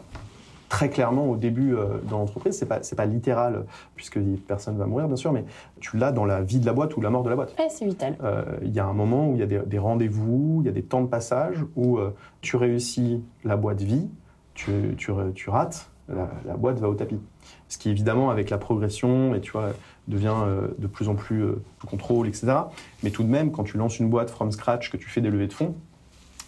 très 0.73 0.89
clairement 0.89 1.27
au 1.27 1.37
début 1.37 1.75
euh, 1.75 1.99
dans 2.09 2.19
l'entreprise. 2.19 2.57
C'est 2.57 2.65
pas, 2.65 2.81
pas 2.97 3.05
littéral, 3.05 3.67
puisque 3.95 4.19
personne 4.49 4.79
va 4.79 4.87
mourir, 4.87 5.07
bien 5.07 5.17
sûr, 5.17 5.31
mais 5.31 5.45
tu 5.81 5.99
l'as 5.99 6.13
dans 6.13 6.25
la 6.25 6.41
vie 6.41 6.61
de 6.61 6.65
la 6.65 6.73
boîte 6.73 6.97
ou 6.97 7.03
la 7.03 7.11
mort 7.11 7.23
de 7.23 7.29
la 7.29 7.37
boîte. 7.37 7.55
Ouais, 7.59 7.69
c'est 7.69 7.85
vital. 7.85 8.17
Euh, 8.25 8.43
il 8.63 8.73
y 8.73 8.81
a 8.81 8.87
un 8.87 8.95
moment 8.95 9.29
où 9.29 9.35
il 9.35 9.41
y 9.41 9.43
a 9.43 9.47
des, 9.47 9.79
rendez-vous, 9.79 10.63
il 10.63 10.67
y 10.67 10.71
a 10.71 10.73
des 10.73 10.83
temps 10.83 11.03
de 11.03 11.09
passage 11.09 11.57
où 11.77 11.99
euh, 11.99 12.15
tu 12.41 12.57
réussis, 12.57 13.23
la 13.45 13.59
boîte 13.59 13.83
vie, 13.83 14.09
tu, 14.55 14.95
tu, 14.97 15.13
tu 15.35 15.51
rates, 15.51 15.91
la, 16.09 16.57
boîte 16.57 16.79
va 16.79 16.89
au 16.89 16.95
tapis. 16.95 17.21
Ce 17.69 17.77
qui, 17.77 17.91
évidemment, 17.91 18.31
avec 18.31 18.49
la 18.49 18.57
progression, 18.57 19.35
et 19.35 19.43
tu 19.43 19.53
vois, 19.53 19.73
devient 20.09 20.37
de 20.79 20.87
plus 20.87 21.11
en 21.11 21.15
plus 21.17 21.45
sous 21.83 21.87
contrôle, 21.87 22.29
etc. 22.29 22.55
Mais 23.03 23.11
tout 23.11 23.25
de 23.25 23.29
même, 23.29 23.53
quand 23.53 23.65
tu 23.65 23.77
lances 23.77 23.99
une 23.99 24.09
boîte 24.09 24.31
from 24.31 24.51
scratch, 24.53 24.91
que 24.91 24.97
tu 24.97 25.11
fais 25.11 25.21
des 25.21 25.31
levées 25.31 25.49
de 25.49 25.53
fonds, 25.53 25.75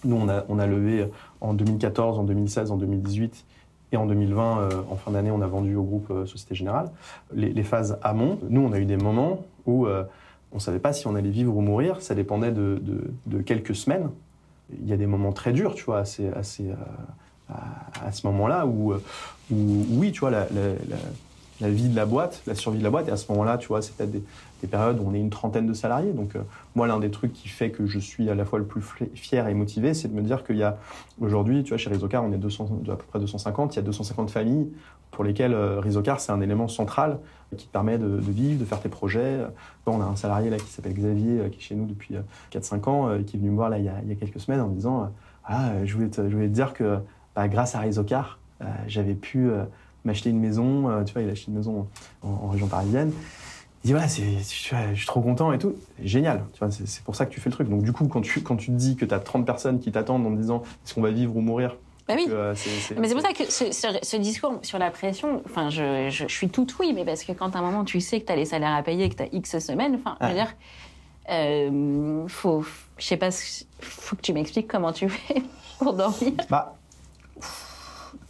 nous, 0.05 0.17
on 0.17 0.31
a, 0.31 0.45
on 0.49 0.59
a 0.59 0.67
levé 0.67 1.11
en 1.43 1.53
2014, 1.53 2.19
en 2.19 2.25
2016, 2.25 2.71
en 2.71 2.79
2018 2.79 3.45
en 3.97 4.07
2020, 4.07 4.59
euh, 4.59 4.71
en 4.91 4.97
fin 4.97 5.11
d'année, 5.11 5.31
on 5.31 5.41
a 5.41 5.47
vendu 5.47 5.77
au 5.77 5.83
groupe 5.83 6.11
euh, 6.11 6.27
Société 6.27 6.55
Générale. 6.55 6.91
Les, 7.35 7.63
phases 7.63 7.99
amont, 8.03 8.39
nous, 8.49 8.61
on 8.61 8.73
a 8.73 8.79
eu 8.79 8.85
des 8.85 8.97
moments 8.97 9.45
où 9.67 9.87
euh, 9.87 10.05
on 10.53 10.57
ne 10.57 10.61
savait 10.61 10.79
pas 10.79 10.93
si 10.93 11.07
on 11.07 11.15
allait 11.15 11.31
vivre 11.31 11.57
ou 11.57 11.61
mourir. 11.61 12.01
Ça 12.01 12.15
dépendait 12.15 12.53
de, 12.53 12.89
quelques 13.45 13.75
semaines. 13.75 14.11
Il 14.81 14.89
y 14.89 14.93
a 14.93 14.97
des 14.97 15.07
moments 15.07 15.33
très 15.33 15.53
durs, 15.53 15.75
tu 15.75 15.85
vois, 15.85 15.99
à, 16.01 16.43
ce 16.43 16.67
moment-là 18.27 18.67
où, 18.67 18.95
oui, 19.51 20.13
tu 20.13 20.21
vois, 20.21 20.31
la 20.31 20.47
vie 21.69 21.89
de 21.89 21.97
la 21.97 22.07
boîte, 22.07 22.43
la 22.47 22.55
survie 22.55 22.79
de 22.79 22.85
la 22.85 22.91
boîte. 22.91 23.09
Et 23.09 23.11
à 23.11 23.17
ce 23.17 23.31
moment-là, 23.33 23.59
tu 23.59 23.69
vois, 23.69 23.83
c'est 23.83 23.95
peut-être 23.95 24.11
des, 24.11 24.23
des 24.63 24.69
périodes 24.69 24.99
où 25.01 25.05
on 25.07 25.15
est 25.15 25.21
une 25.21 25.31
trentaine 25.31 25.67
de 25.67 25.75
salariés. 25.75 26.13
Donc, 26.13 26.37
euh, 26.37 26.41
moi, 26.75 26.87
l'un 26.87 26.99
des 26.99 27.11
trucs 27.11 27.33
qui 27.33 27.49
fait 27.49 27.71
que 27.71 27.87
je 27.87 27.99
suis 27.99 28.31
à 28.31 28.35
la 28.35 28.45
fois 28.45 28.59
le 28.59 28.65
plus 28.65 28.83
fier 29.15 29.49
et 29.49 29.55
motivé, 29.55 29.95
c'est 29.95 30.09
de 30.09 30.15
me 30.15 30.23
dire 30.23 30.45
qu'il 30.45 30.57
y 30.57 30.63
a 30.63 30.79
aujourd'hui, 31.21 31.63
tu 31.63 31.71
vois, 31.71 31.79
chez 31.79 31.91
Rizocar, 31.91 32.25
on 32.25 32.33
est 32.33 32.39
200, 32.39 32.81
de 32.83 32.93
à 32.93 32.97
peu 32.97 33.05
près 33.05 33.19
250. 33.19 33.75
Il 33.75 33.77
y 33.77 33.79
a 33.81 33.83
250 33.83 34.31
familles 34.31 34.71
pour 35.11 35.25
lesquelles 35.25 35.55
euh, 35.55 35.81
Rizocar, 35.81 36.21
c'est 36.21 36.33
un 36.33 36.41
élément 36.41 36.69
central 36.69 37.19
qui 37.57 37.67
te 37.67 37.73
permet 37.73 37.99
de, 37.99 38.07
vivre, 38.07 38.59
de 38.59 38.65
faire 38.65 38.81
tes 38.81 38.89
projets. 38.89 39.41
On 39.87 40.01
a 40.01 40.05
un 40.05 40.17
salarié 40.17 40.51
là 40.51 40.57
qui 40.57 40.67
s'appelle 40.67 40.95
Xavier, 40.95 41.41
euh, 41.41 41.49
qui 41.49 41.59
est 41.59 41.63
chez 41.63 41.75
nous 41.75 41.87
depuis 41.87 42.17
euh, 42.17 42.21
4-5 42.53 42.89
ans, 42.89 43.09
euh, 43.09 43.23
qui 43.23 43.37
est 43.37 43.39
venu 43.39 43.51
me 43.51 43.57
voir 43.57 43.69
là 43.69 43.79
il 43.79 43.85
y 43.85 43.89
a, 43.89 44.15
quelques 44.19 44.41
semaines 44.41 44.61
en 44.61 44.69
me 44.69 44.75
disant 44.75 45.13
Ah, 45.45 45.73
je 45.85 45.95
voulais 45.95 46.09
te, 46.09 46.21
dire 46.47 46.73
que 46.73 46.99
bah, 47.35 47.49
grâce 47.49 47.75
à 47.75 47.81
Rizocar, 47.81 48.39
j'avais 48.87 49.15
pu 49.15 49.51
m'acheter 50.05 50.31
une 50.31 50.41
maison. 50.41 50.89
euh, 50.91 51.05
tu 51.05 51.13
vois, 51.13 51.23
il 51.23 51.29
a 51.29 51.33
acheté 51.33 51.51
une 51.51 51.57
maison 51.57 51.89
en, 52.23 52.29
en 52.29 52.49
région 52.49 52.67
parisienne. 52.67 53.13
Il 53.83 53.89
dit 53.89 53.93
voilà, 53.93 54.09
c'est, 54.09 54.23
tu 54.49 54.75
vois, 54.75 54.93
je 54.93 54.99
suis 54.99 55.07
trop 55.07 55.21
content 55.21 55.53
et 55.53 55.59
tout. 55.59 55.75
Génial, 56.03 56.45
tu 56.55 56.59
vois, 56.61 56.71
c'est, 56.71 56.87
c'est 56.87 57.03
pour 57.05 57.15
ça 57.17 57.27
que 57.27 57.33
tu 57.35 57.41
fais 57.41 57.51
le 57.51 57.55
truc. 57.55 57.69
Donc 57.69 57.83
du 57.83 57.93
coup, 57.93 58.09
quand 58.09 58.23
tu, 58.23 58.41
quand 58.43 58.57
tu 58.57 58.67
te 58.67 58.77
dis 58.77 58.97
que 58.97 59.05
tu 59.05 59.13
as 59.15 59.19
30 59.21 59.45
personnes 59.45 59.79
qui 59.79 59.93
t'attendent 59.93 60.27
en 60.27 60.31
te 60.33 60.37
disant 60.41 60.63
est-ce 60.85 60.95
qu'on 60.95 61.03
va 61.03 61.11
vivre 61.11 61.37
ou 61.37 61.41
mourir? 61.41 61.77
Bah 62.09 62.15
oui. 62.17 62.27
euh, 62.29 62.55
c'est, 62.55 62.69
c'est- 62.81 62.99
Mais 63.01 63.09
c'est 63.09 63.15
pour 63.15 63.23
ça 63.23 63.33
que 63.33 63.45
ce, 63.51 63.73
ce- 63.73 63.99
ce 64.03 64.17
discours 64.17 64.59
sur 64.63 64.79
la 64.79 64.91
pression, 64.91 65.43
enfin, 65.47 65.71
je, 65.71 66.09
je, 66.11 66.25
je 66.29 66.35
suis 66.35 66.49
tout 66.51 66.67
oui, 66.81 66.93
mais 66.95 67.05
parce 67.05 67.25
que 67.25 67.33
quand 67.33 67.57
à 67.57 67.59
un 67.59 67.63
moment 67.63 67.85
tu 67.85 68.01
sais 68.01 68.21
que 68.21 68.27
tu 68.27 68.33
as 68.33 68.37
les 68.37 68.45
salaires 68.47 68.75
à 68.75 68.83
payer, 68.83 69.09
que 69.09 69.17
tu 69.17 69.23
as 69.23 69.29
X 69.33 69.59
semaines, 69.59 69.95
enfin, 69.97 70.17
je 70.21 70.27
veux 70.27 70.35
dire, 70.35 70.55
euh, 71.31 72.25
faut, 72.29 72.65
je 72.99 73.05
sais 73.05 73.17
pas, 73.17 73.31
faut 73.81 74.17
que 74.17 74.21
tu 74.23 74.33
m'expliques 74.33 74.69
comment 74.69 74.93
tu 74.93 75.09
fais 75.09 75.43
pour 75.79 75.95
dormir. 75.95 76.33
Bah, 76.51 76.75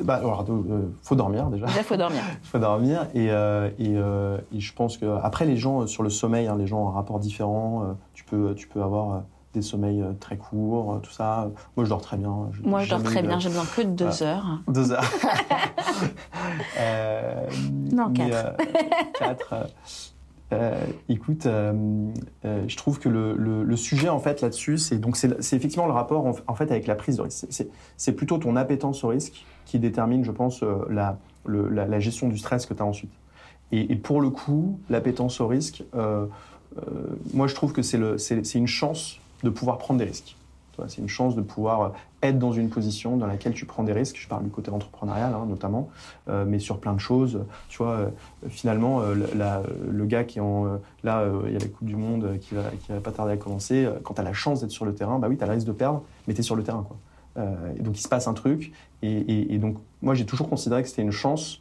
bah 0.02 0.14
alors, 0.16 0.44
euh, 0.48 0.92
faut 1.02 1.14
dormir 1.14 1.46
déjà. 1.46 1.66
Déjà, 1.66 1.82
faut 1.82 1.96
dormir. 1.96 2.22
Il 2.42 2.46
faut 2.48 2.58
dormir 2.58 3.06
et, 3.14 3.30
euh, 3.30 3.70
et, 3.78 3.96
euh, 3.96 4.38
et 4.52 4.60
je 4.60 4.74
pense 4.74 4.96
que 4.96 5.06
après 5.22 5.44
les 5.44 5.56
gens 5.56 5.86
sur 5.86 6.02
le 6.02 6.10
sommeil, 6.10 6.46
hein, 6.46 6.56
les 6.56 6.66
gens 6.66 6.84
ont 6.84 6.88
un 6.88 6.92
rapport 6.92 7.18
différent. 7.18 7.96
tu 8.12 8.24
peux 8.24 8.54
tu 8.54 8.66
peux 8.68 8.82
avoir 8.82 9.22
des 9.52 9.62
sommeils 9.62 10.04
très 10.18 10.36
courts, 10.36 11.00
tout 11.02 11.12
ça. 11.12 11.48
Moi 11.76 11.84
je 11.84 11.90
dors 11.90 12.00
très 12.00 12.16
bien. 12.16 12.50
Moi, 12.64 12.82
je 12.82 12.90
dors 12.90 13.02
très 13.02 13.22
bien, 13.22 13.38
j'ai 13.38 13.48
besoin 13.50 13.64
que 13.64 13.82
de 13.82 13.90
deux 13.90 14.22
heures. 14.22 14.60
Deux 14.68 14.92
heures. 14.92 15.04
Non, 17.92 18.12
quatre. 18.12 18.56
quatre, 19.16 19.54
euh, 20.52 20.86
écoute, 21.08 21.46
euh, 21.46 21.72
euh, 22.44 22.64
je 22.68 22.76
trouve 22.76 22.98
que 22.98 23.08
le, 23.08 23.76
sujet 23.76 24.08
en 24.08 24.20
fait 24.20 24.40
là-dessus, 24.40 24.78
c'est 24.78 24.98
donc 24.98 25.16
c'est 25.16 25.32
effectivement 25.56 25.86
le 25.86 25.92
rapport 25.92 26.26
en, 26.46 26.54
fait 26.54 26.70
avec 26.70 26.86
la 26.86 26.94
prise 26.94 27.16
de 27.16 27.22
risque. 27.22 27.46
C'est- 27.96 28.12
plutôt 28.12 28.38
ton 28.38 28.56
appétence 28.56 29.02
au 29.04 29.08
risque 29.08 29.44
qui 29.64 29.78
détermine, 29.78 30.24
je 30.24 30.30
pense, 30.30 30.62
la, 30.88 31.18
la, 31.46 32.00
gestion 32.00 32.28
du 32.28 32.38
stress 32.38 32.66
que 32.66 32.74
tu 32.74 32.82
as 32.82 32.86
ensuite. 32.86 33.10
Et, 33.72 33.92
et 33.92 33.96
pour 33.96 34.20
le 34.20 34.30
coup, 34.30 34.78
l'appétence 34.88 35.40
au 35.40 35.48
risque, 35.48 35.82
moi 37.32 37.46
je 37.46 37.54
trouve 37.54 37.72
que 37.72 37.82
c'est 37.82 38.54
une 38.54 38.66
chance 38.66 39.18
de 39.42 39.50
pouvoir 39.50 39.78
prendre 39.78 39.98
des 39.98 40.06
risques. 40.06 40.36
C'est 40.88 41.00
une 41.00 41.08
chance 41.08 41.34
de 41.36 41.40
pouvoir 41.42 41.92
être 42.22 42.38
dans 42.38 42.52
une 42.52 42.70
position 42.70 43.16
dans 43.16 43.26
laquelle 43.26 43.52
tu 43.52 43.66
prends 43.66 43.84
des 43.84 43.92
risques. 43.92 44.16
Je 44.18 44.28
parle 44.28 44.44
du 44.44 44.50
côté 44.50 44.70
entrepreneurial 44.70 45.32
hein, 45.34 45.46
notamment, 45.46 45.88
euh, 46.28 46.44
mais 46.46 46.58
sur 46.58 46.78
plein 46.80 46.92
de 46.94 47.00
choses. 47.00 47.44
Tu 47.68 47.78
vois, 47.78 47.92
euh, 47.92 48.08
finalement, 48.48 49.00
euh, 49.00 49.14
le- 49.14 50.04
gars 50.06 50.24
qui 50.24 50.38
est 50.38 50.42
en 50.42 50.66
euh, 50.66 50.76
là, 51.02 51.20
euh, 51.20 51.42
il 51.46 51.52
y 51.52 51.56
a 51.56 51.58
la 51.58 51.66
Coupe 51.66 51.86
du 51.86 51.96
Monde 51.96 52.24
euh, 52.24 52.36
qui 52.38 52.54
va, 52.54 52.62
qui 52.70 52.92
va 52.92 53.00
pas 53.00 53.12
tarder 53.12 53.32
à 53.32 53.36
commencer. 53.36 53.84
Euh, 53.84 53.98
Quand 54.02 54.14
tu 54.14 54.20
as 54.20 54.24
la 54.24 54.32
chance 54.32 54.60
d'être 54.60 54.70
sur 54.70 54.84
le 54.84 54.94
terrain, 54.94 55.18
bah 55.18 55.28
oui, 55.28 55.36
tu 55.36 55.44
as 55.44 55.46
le 55.46 55.52
risque 55.52 55.66
de 55.66 55.72
perdre, 55.72 56.02
mais 56.26 56.34
tu 56.34 56.40
es 56.40 56.42
sur 56.42 56.56
le 56.56 56.62
terrain. 56.62 56.86
Euh, 57.36 57.54
donc 57.80 57.98
il 57.98 58.02
se 58.02 58.08
passe 58.08 58.28
un 58.28 58.34
truc. 58.34 58.72
Et, 59.02 59.58
donc 59.58 59.76
moi 60.02 60.14
j'ai 60.14 60.24
toujours 60.24 60.48
considéré 60.48 60.82
que 60.82 60.88
c'était 60.88 61.02
une 61.02 61.10
chance, 61.10 61.60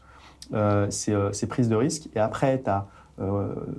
euh, 0.53 0.89
ces, 0.89 1.13
euh, 1.13 1.32
ces 1.34 1.48
prises 1.48 1.67
de 1.67 1.75
risque. 1.75 2.10
Et 2.15 2.20
après, 2.20 2.62
tu 2.62 2.70
as 2.70 2.88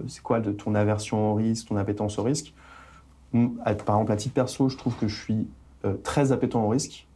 c'est 0.07 0.23
quoi 0.23 0.38
de 0.38 0.53
ton 0.53 0.76
aversion 0.76 1.33
au 1.33 1.35
risque, 1.35 1.67
ton 1.69 1.76
appétence 1.76 2.21
au 2.21 2.23
risque? 2.23 2.55
Par 3.35 3.97
exemple, 3.97 4.12
à 4.12 4.17
titre 4.17 4.35
perso, 4.35 4.69
je 4.69 4.76
trouve 4.76 4.95
que 4.95 5.09
je 5.09 5.21
suis 5.21 5.49
euh, 5.85 5.95
très 6.03 6.31
appétent 6.31 6.64
au 6.64 6.69
risque. 6.69 7.07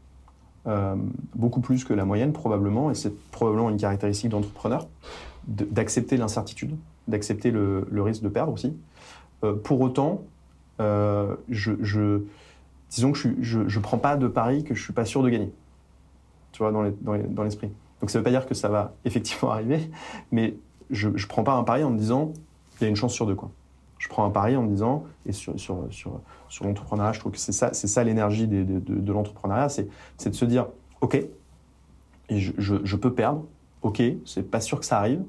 Euh, 0.66 0.96
beaucoup 1.34 1.60
plus 1.60 1.84
que 1.84 1.94
la 1.94 2.04
moyenne 2.04 2.32
probablement, 2.32 2.90
et 2.90 2.94
c'est 2.94 3.14
probablement 3.30 3.70
une 3.70 3.76
caractéristique 3.76 4.30
d'entrepreneur, 4.30 4.88
de- 5.46 5.64
d'accepter 5.64 6.16
l'incertitude, 6.16 6.76
d'accepter 7.06 7.50
le, 7.50 7.86
risque 8.02 8.22
de 8.22 8.28
perdre 8.28 8.52
aussi. 8.52 8.76
Euh, 9.44 9.54
pour 9.54 9.80
autant, 9.80 10.22
disons 12.90 13.12
que 13.12 13.18
je 13.40 13.58
ne 13.60 13.82
prends 13.82 13.98
pas 13.98 14.16
de 14.16 14.26
pari 14.26 14.64
que 14.64 14.74
je 14.74 14.82
suis 14.82 14.92
pas 14.92 15.04
sûr 15.04 15.22
de 15.22 15.30
gagner, 15.30 15.52
tu 16.52 16.58
vois, 16.58 16.72
dans 16.72 17.42
l'esprit. 17.44 17.70
Donc 18.00 18.10
ça 18.10 18.18
ne 18.18 18.20
veut 18.20 18.24
pas 18.24 18.30
dire 18.30 18.46
que 18.46 18.54
ça 18.54 18.68
va 18.68 18.92
effectivement 19.04 19.50
arriver, 19.52 19.90
mais 20.32 20.54
je 20.90 21.08
ne 21.08 21.26
prends 21.26 21.44
pas 21.44 21.54
un 21.54 21.64
pari 21.64 21.84
en 21.84 21.90
me 21.90 21.98
disant 21.98 22.32
il 22.80 22.84
y 22.84 22.86
a 22.86 22.90
une 22.90 22.96
chance 22.96 23.12
sur 23.12 23.26
deux. 23.26 23.34
Quoi. 23.34 23.50
Je 23.98 24.08
prends 24.08 24.24
un 24.24 24.30
pari 24.30 24.56
en 24.56 24.62
me 24.62 24.68
disant, 24.68 25.04
et 25.26 25.32
sur, 25.32 25.58
sur, 25.58 25.86
sur, 25.90 26.20
sur 26.48 26.64
l'entrepreneuriat, 26.64 27.12
je 27.12 27.20
trouve 27.20 27.32
que 27.32 27.38
c'est 27.38 27.52
ça, 27.52 27.72
c'est 27.72 27.88
ça 27.88 28.04
l'énergie 28.04 28.46
de, 28.46 28.62
de, 28.62 28.78
de 28.78 29.12
l'entrepreneuriat, 29.12 29.68
c'est, 29.68 29.88
de 30.28 30.34
se 30.34 30.44
dire, 30.44 30.66
OK, 31.00 31.14
et 31.14 32.38
je, 32.38 32.52
je, 32.58 32.76
je 32.84 32.96
peux 32.96 33.12
perdre, 33.12 33.44
OK, 33.82 34.02
c'est 34.24 34.48
pas 34.48 34.60
sûr 34.60 34.78
que 34.80 34.86
ça 34.86 34.98
arrive, 34.98 35.22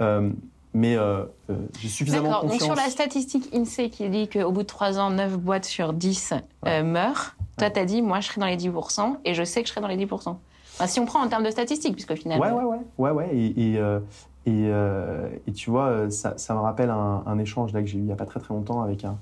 euh, 0.00 0.30
mais 0.74 0.96
euh, 0.96 1.24
euh, 1.50 1.56
j'ai 1.78 1.88
suffisamment 1.88 2.28
D'accord, 2.28 2.46
donc 2.46 2.60
sur 2.60 2.74
la 2.74 2.90
statistique 2.90 3.54
INSEE 3.54 3.90
qui 3.90 4.08
dit 4.08 4.28
qu'au 4.28 4.50
bout 4.50 4.62
de 4.62 4.66
3 4.66 4.98
ans, 4.98 5.10
9 5.10 5.38
boîtes 5.38 5.64
sur 5.64 5.92
10 5.92 6.32
euh, 6.32 6.38
Ouais. 6.64 6.82
meurent, 6.82 7.36
toi, 7.56 7.70
t'as 7.70 7.84
dit, 7.84 8.02
moi, 8.02 8.18
je 8.20 8.26
serai 8.28 8.40
dans 8.40 8.48
les 8.48 8.56
10%, 8.56 9.18
et 9.24 9.34
je 9.34 9.44
sais 9.44 9.62
que 9.62 9.68
je 9.68 9.72
serai 9.72 9.80
dans 9.80 9.88
les 9.88 9.96
10%. 9.96 10.36
Enfin, 10.74 10.86
si 10.88 10.98
on 10.98 11.06
prend 11.06 11.20
en 11.22 11.28
termes 11.28 11.44
de 11.44 11.50
statistiques, 11.50 11.92
puisqu'au 11.92 12.16
final... 12.16 12.40
Ouais, 12.40 12.50
ouais, 12.50 12.64
ouais, 12.64 12.78
ouais, 12.98 13.10
ouais. 13.12 13.30
Et, 13.32 13.74
et, 13.74 13.78
euh, 13.78 14.00
et, 14.46 14.68
euh, 14.68 15.28
et 15.46 15.52
tu 15.52 15.70
vois, 15.70 15.86
euh, 15.86 16.10
ça, 16.10 16.54
me 16.54 16.58
rappelle 16.58 16.90
un, 16.90 17.38
échange 17.38 17.72
que 17.72 17.86
j'ai 17.86 17.96
eu 17.96 18.00
il 18.00 18.04
n'y 18.04 18.12
a 18.12 18.16
pas 18.16 18.26
très 18.26 18.40
très 18.40 18.52
longtemps 18.52 18.82
avec 18.82 19.04
un, 19.04 19.16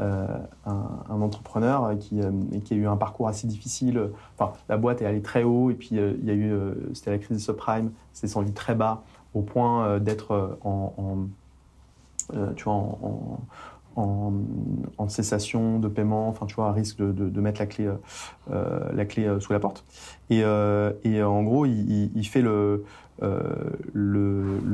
euh, 0.00 0.26
entrepreneur 1.10 1.94
qui, 1.98 2.20
a 2.22 2.74
eu 2.74 2.86
un 2.86 2.96
parcours 2.96 3.28
assez 3.28 3.46
difficile. 3.46 4.10
Enfin, 4.38 4.52
la 4.68 4.78
boîte 4.78 5.02
est 5.02 5.06
allée 5.06 5.20
très 5.20 5.42
haut 5.42 5.70
et 5.70 5.74
puis 5.74 5.90
il 5.92 6.24
y 6.24 6.30
a 6.30 6.34
eu, 6.34 6.54
c'était 6.94 7.10
la 7.10 7.18
crise 7.18 7.36
des 7.36 7.42
subprimes, 7.42 7.90
c'est 8.14 8.26
descendu 8.26 8.52
très 8.52 8.74
bas 8.74 9.02
au 9.34 9.42
point 9.42 9.98
d'être 9.98 10.58
en, 10.64 11.26
tu 12.56 12.64
vois, 12.64 12.72
en- 12.72 13.40
en, 13.96 15.08
cessation 15.08 15.78
de 15.78 15.88
paiement, 15.88 16.28
enfin 16.28 16.46
tu 16.46 16.54
vois, 16.54 16.68
à 16.68 16.72
risque 16.72 16.98
de, 16.98 17.40
mettre 17.40 17.60
la 17.60 17.66
clé, 17.66 17.86
euh, 17.86 17.96
euh, 18.50 18.92
la 18.94 19.04
clé 19.04 19.26
euh, 19.26 19.40
sous 19.40 19.52
la 19.52 19.60
porte. 19.60 19.84
Et, 20.30 20.44
en 20.44 21.42
gros, 21.42 21.66
il, 21.66 22.24
fait 22.24 22.42
le, 22.42 22.84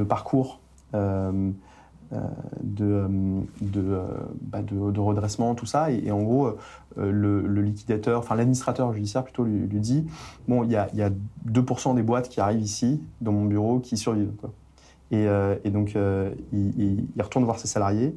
parcours 0.08 0.60
de, 0.92 1.50
redressement, 5.00 5.54
tout 5.54 5.66
ça. 5.66 5.90
Et, 5.90 6.10
en 6.10 6.22
gros, 6.22 6.56
le, 6.96 7.62
liquidateur, 7.62 8.20
enfin 8.20 8.36
l'administrateur 8.36 8.92
judiciaire 8.92 9.24
plutôt, 9.24 9.44
lui, 9.44 9.66
dit 9.80 10.06
Bon, 10.46 10.62
il 10.64 10.70
y 10.70 10.76
a, 10.76 10.88
y 10.94 11.02
a 11.02 11.10
2% 11.50 11.94
des 11.94 12.02
boîtes 12.02 12.28
qui 12.28 12.40
arrivent 12.40 12.62
ici, 12.62 13.02
dans 13.20 13.32
mon 13.32 13.46
bureau, 13.46 13.80
qui 13.80 13.96
survivent. 13.96 14.32
Et, 15.10 15.26
donc, 15.70 15.96
il 16.52 17.08
retourne 17.18 17.44
voir 17.44 17.58
ses 17.58 17.68
salariés 17.68 18.16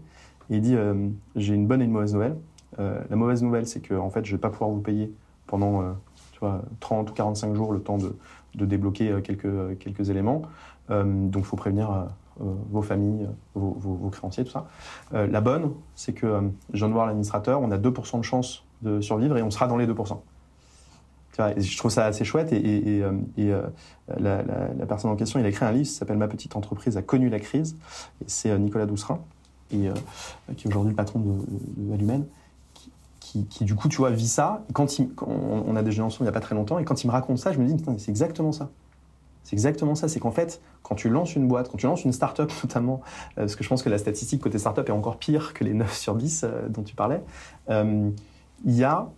il 0.57 0.61
dit 0.61 0.75
euh, 0.75 1.09
J'ai 1.35 1.53
une 1.53 1.67
bonne 1.67 1.81
et 1.81 1.85
une 1.85 1.91
mauvaise 1.91 2.13
nouvelle. 2.13 2.37
Euh, 2.79 3.01
la 3.09 3.15
mauvaise 3.15 3.43
nouvelle, 3.43 3.67
c'est 3.67 3.81
que 3.81 3.93
en 3.93 4.09
fait, 4.09 4.25
je 4.25 4.31
ne 4.31 4.37
vais 4.37 4.41
pas 4.41 4.49
pouvoir 4.49 4.69
vous 4.69 4.81
payer 4.81 5.11
pendant 5.47 5.81
euh, 5.81 5.91
tu 6.33 6.39
vois, 6.39 6.61
30 6.79 7.09
ou 7.09 7.13
45 7.13 7.55
jours 7.55 7.73
le 7.73 7.81
temps 7.81 7.97
de, 7.97 8.15
de 8.55 8.65
débloquer 8.65 9.09
euh, 9.11 9.21
quelques, 9.21 9.77
quelques 9.79 10.09
éléments. 10.09 10.43
Euh, 10.89 11.03
donc, 11.03 11.43
il 11.43 11.47
faut 11.47 11.57
prévenir 11.57 11.91
euh, 11.91 12.03
euh, 12.41 12.53
vos 12.71 12.81
familles, 12.81 13.25
euh, 13.25 13.59
vos, 13.59 14.09
créanciers, 14.09 14.43
tout 14.43 14.51
ça. 14.51 14.67
Euh, 15.13 15.27
la 15.27 15.41
bonne, 15.41 15.71
c'est 15.95 16.13
que 16.13 16.25
euh, 16.25 16.41
je 16.73 16.85
viens 16.85 16.93
de 16.93 16.97
l'administrateur, 16.97 17.61
on 17.61 17.71
a 17.71 17.77
2% 17.77 18.19
de 18.19 18.23
chance 18.23 18.63
de 18.81 19.01
survivre 19.01 19.37
et 19.37 19.43
on 19.43 19.51
sera 19.51 19.67
dans 19.67 19.77
les 19.77 19.85
2%. 19.85 20.17
Tu 21.33 21.37
vois, 21.37 21.51
et 21.57 21.61
je 21.61 21.77
trouve 21.77 21.91
ça 21.91 22.05
assez 22.05 22.23
chouette. 22.23 22.51
Et, 22.53 23.01
euh, 23.03 23.11
euh, 23.39 23.67
la, 24.17 24.85
personne 24.85 25.11
en 25.11 25.15
question, 25.15 25.39
il 25.39 25.45
a 25.45 25.49
écrit 25.49 25.65
un 25.65 25.71
livre 25.71 25.87
qui 25.87 25.93
s'appelle 25.93 26.17
Ma 26.17 26.27
petite 26.27 26.55
entreprise 26.55 26.97
a 26.97 27.01
connu 27.01 27.29
la 27.29 27.39
crise. 27.39 27.77
C'est 28.27 28.49
euh, 28.49 28.57
Nicolas 28.57 28.85
Doucerin, 28.85 29.19
et, 29.73 29.87
euh, 29.87 29.93
qui 30.55 30.67
est 30.67 30.69
aujourd'hui 30.69 30.91
le 30.91 30.95
patron 30.95 31.19
de, 31.19 31.95
de, 31.95 32.23
qui, 33.19 33.63
du 33.63 33.75
coup, 33.75 33.87
tu 33.87 33.97
vois, 33.97 34.09
vit 34.09 34.27
ça. 34.27 34.65
Quand, 34.73 34.99
on, 34.99 35.63
on 35.65 35.75
a 35.77 35.83
déjeuné 35.83 36.05
ensemble 36.05 36.23
il 36.23 36.25
n'y 36.25 36.29
a 36.29 36.33
pas 36.33 36.41
très 36.41 36.55
longtemps, 36.55 36.79
et 36.79 36.83
quand 36.83 37.03
il 37.03 37.07
me 37.07 37.11
raconte 37.11 37.37
ça, 37.37 37.53
je 37.53 37.59
me 37.59 37.65
dis, 37.65 37.75
putain, 37.75 37.95
c'est 37.97 38.09
exactement 38.09 38.51
ça. 38.51 38.69
C'est 39.43 39.53
exactement 39.53 39.95
ça. 39.95 40.07
C'est 40.07 40.19
qu'en 40.19 40.31
fait, 40.31 40.61
quand 40.83 40.95
tu 40.95 41.09
lances 41.09 41.35
une 41.35 41.47
boîte, 41.47 41.69
quand 41.69 41.77
tu 41.77 41.85
lances 41.85 42.03
une 42.03 42.13
start-up 42.13 42.51
notamment, 42.63 43.01
euh, 43.37 43.41
parce 43.41 43.55
que 43.55 43.63
je 43.63 43.69
pense 43.69 43.83
que 43.83 43.89
la 43.89 43.97
statistique 43.97 44.41
côté 44.41 44.57
start-up 44.57 44.87
est 44.89 44.93
encore 44.93 45.17
pire 45.17 45.53
que 45.53 45.63
les 45.63 45.73
9 45.73 45.95
sur 45.95 46.15
10 46.15 46.43
euh, 46.43 46.67
dont 46.69 46.83
tu 46.83 46.95
parlais, 46.95 47.23
il 47.69 48.75
y 48.75 48.83
a 48.83 49.09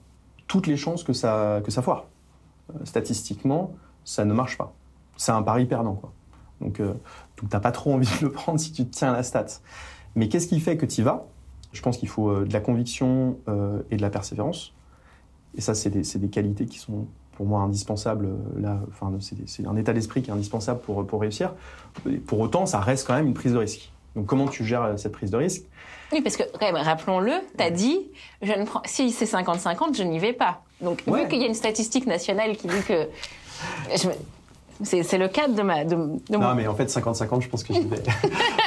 toutes 0.47 0.67
les 0.67 0.77
chances 0.77 1.03
que 1.03 1.11
ça, 1.11 1.61
foire. 1.81 2.05
Statistiquement, 2.85 3.73
ça 4.05 4.23
ne 4.25 4.33
marche 4.33 4.57
pas. 4.57 4.73
C'est 5.17 5.31
un 5.31 5.41
pari 5.41 5.65
perdant. 5.65 5.95
Quoi. 5.95 6.13
Donc, 6.61 6.79
donc 6.79 6.95
tu 7.37 7.45
n'as 7.51 7.59
pas 7.59 7.71
trop 7.71 7.93
envie 7.93 8.07
de 8.19 8.25
le 8.25 8.31
prendre 8.31 8.59
si 8.59 8.71
tu 8.71 8.87
tiens 8.87 9.09
à 9.09 9.13
la 9.13 9.23
stat. 9.23 9.47
Mais 10.15 10.27
qu'est-ce 10.27 10.47
qui 10.47 10.59
fait 10.59 10.77
que 10.77 10.85
tu 10.85 11.01
y 11.01 11.03
vas? 11.03 11.25
Je 11.71 11.81
pense 11.81 11.97
qu'il 11.97 12.09
faut 12.09 12.29
euh, 12.29 12.45
de 12.45 12.53
la 12.53 12.59
conviction 12.59 13.37
euh, 13.47 13.81
et 13.89 13.97
de 13.97 14.01
la 14.01 14.09
persévérance. 14.09 14.73
Et 15.57 15.61
ça, 15.61 15.73
c'est 15.73 15.89
des, 15.89 16.29
qualités 16.29 16.65
qui 16.65 16.79
sont 16.79 17.05
pour 17.35 17.45
moi 17.45 17.61
indispensable. 17.61 18.29
Là, 18.57 18.79
enfin, 18.89 19.11
c'est 19.45 19.67
un 19.67 19.75
état 19.75 19.93
d'esprit 19.93 20.21
qui 20.21 20.29
est 20.29 20.33
indispensable 20.33 20.79
pour, 20.81 21.05
pour 21.05 21.21
réussir. 21.21 21.53
pour 22.25 22.39
autant, 22.39 22.65
ça 22.65 22.79
reste 22.79 23.05
quand 23.05 23.13
même 23.13 23.27
une 23.27 23.33
prise 23.33 23.53
de 23.53 23.57
risque. 23.57 23.91
Donc, 24.15 24.25
comment 24.25 24.47
tu 24.47 24.63
gères 24.65 24.97
cette 24.97 25.11
prise 25.11 25.31
de 25.31 25.37
risque? 25.37 25.63
Oui, 26.11 26.21
parce 26.21 26.37
que, 26.37 26.43
rappelons-le, 26.59 27.33
tu 27.57 27.63
as 27.63 27.71
dit, 27.71 27.99
je 28.41 28.51
ne 28.51 28.65
prends, 28.65 28.81
si 28.85 29.11
c'est 29.11 29.25
50-50, 29.25 29.95
je 29.95 30.03
n'y 30.03 30.19
vais 30.19 30.33
pas. 30.33 30.61
Donc, 30.81 31.03
vu 31.07 31.27
qu'il 31.27 31.39
y 31.39 31.43
a 31.43 31.47
une 31.47 31.53
statistique 31.53 32.05
nationale 32.05 32.55
qui 32.55 32.67
dit 32.67 32.81
que. 32.87 33.07
C'est 34.81 35.17
le 35.17 35.27
cadre 35.27 35.55
de 35.55 35.61
ma. 35.61 35.85
De, 35.85 35.95
non, 35.95 36.55
mais 36.55 36.67
en 36.67 36.73
fait, 36.73 36.85
50-50, 36.85 37.41
je 37.41 37.49
pense 37.49 37.63
que 37.63 37.73
j'y 37.73 37.87
vais. 37.87 38.01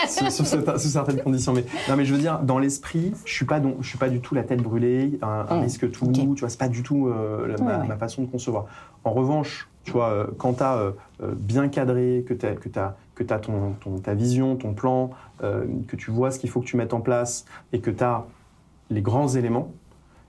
sous, 0.31 0.45
certaines 0.45 1.21
conditions. 1.21 1.53
Mais, 1.53 1.65
non, 1.89 1.97
mais 1.97 2.05
je 2.05 2.15
veux 2.15 2.21
dire, 2.21 2.39
dans 2.41 2.59
l'esprit, 2.59 3.13
je 3.25 3.33
suis 3.33 3.45
pas, 3.45 3.61
je 3.81 3.89
suis 3.89 3.99
pas 3.99 4.09
du 4.09 4.21
tout 4.21 4.35
la 4.35 4.45
tête 4.45 4.63
brûlée, 4.63 5.19
un, 5.23 5.45
mmh. 5.45 5.61
risque 5.61 5.91
tout. 5.91 6.13
Tu 6.13 6.41
vois, 6.41 6.49
c'est 6.49 6.59
pas 6.59 6.69
du 6.69 6.83
tout 6.83 7.09
euh, 7.09 7.57
ma, 7.59 7.97
façon 7.97 8.23
de 8.23 8.27
concevoir. 8.29 8.67
En 9.05 9.13
revanche, 9.13 9.69
tu 9.85 9.93
vois, 9.93 10.11
euh, 10.11 10.27
quand 10.39 10.55
tu 10.55 10.63
as 10.63 10.77
euh, 10.77 10.93
bien 11.21 11.69
cadré, 11.69 12.25
que 12.27 12.35
tu 12.35 12.47
as, 12.47 12.55
que 12.55 12.69
as, 12.79 12.97
que 13.15 13.25
as 13.33 13.39
ton, 13.39 13.75
ta 14.03 14.15
vision, 14.15 14.57
ton 14.57 14.75
plan, 14.75 15.11
que 15.41 15.97
tu 15.97 16.11
vois 16.11 16.31
ce 16.31 16.39
qu'il 16.39 16.51
faut 16.51 16.61
que 16.61 16.67
tu 16.67 16.77
mettes 16.77 16.95
en 16.95 17.01
place 17.01 17.45
et 17.73 17.81
que 17.81 17.91
tu 17.91 18.03
as 18.03 18.25
les 18.91 19.03
grands 19.03 19.29
éléments, 19.29 19.73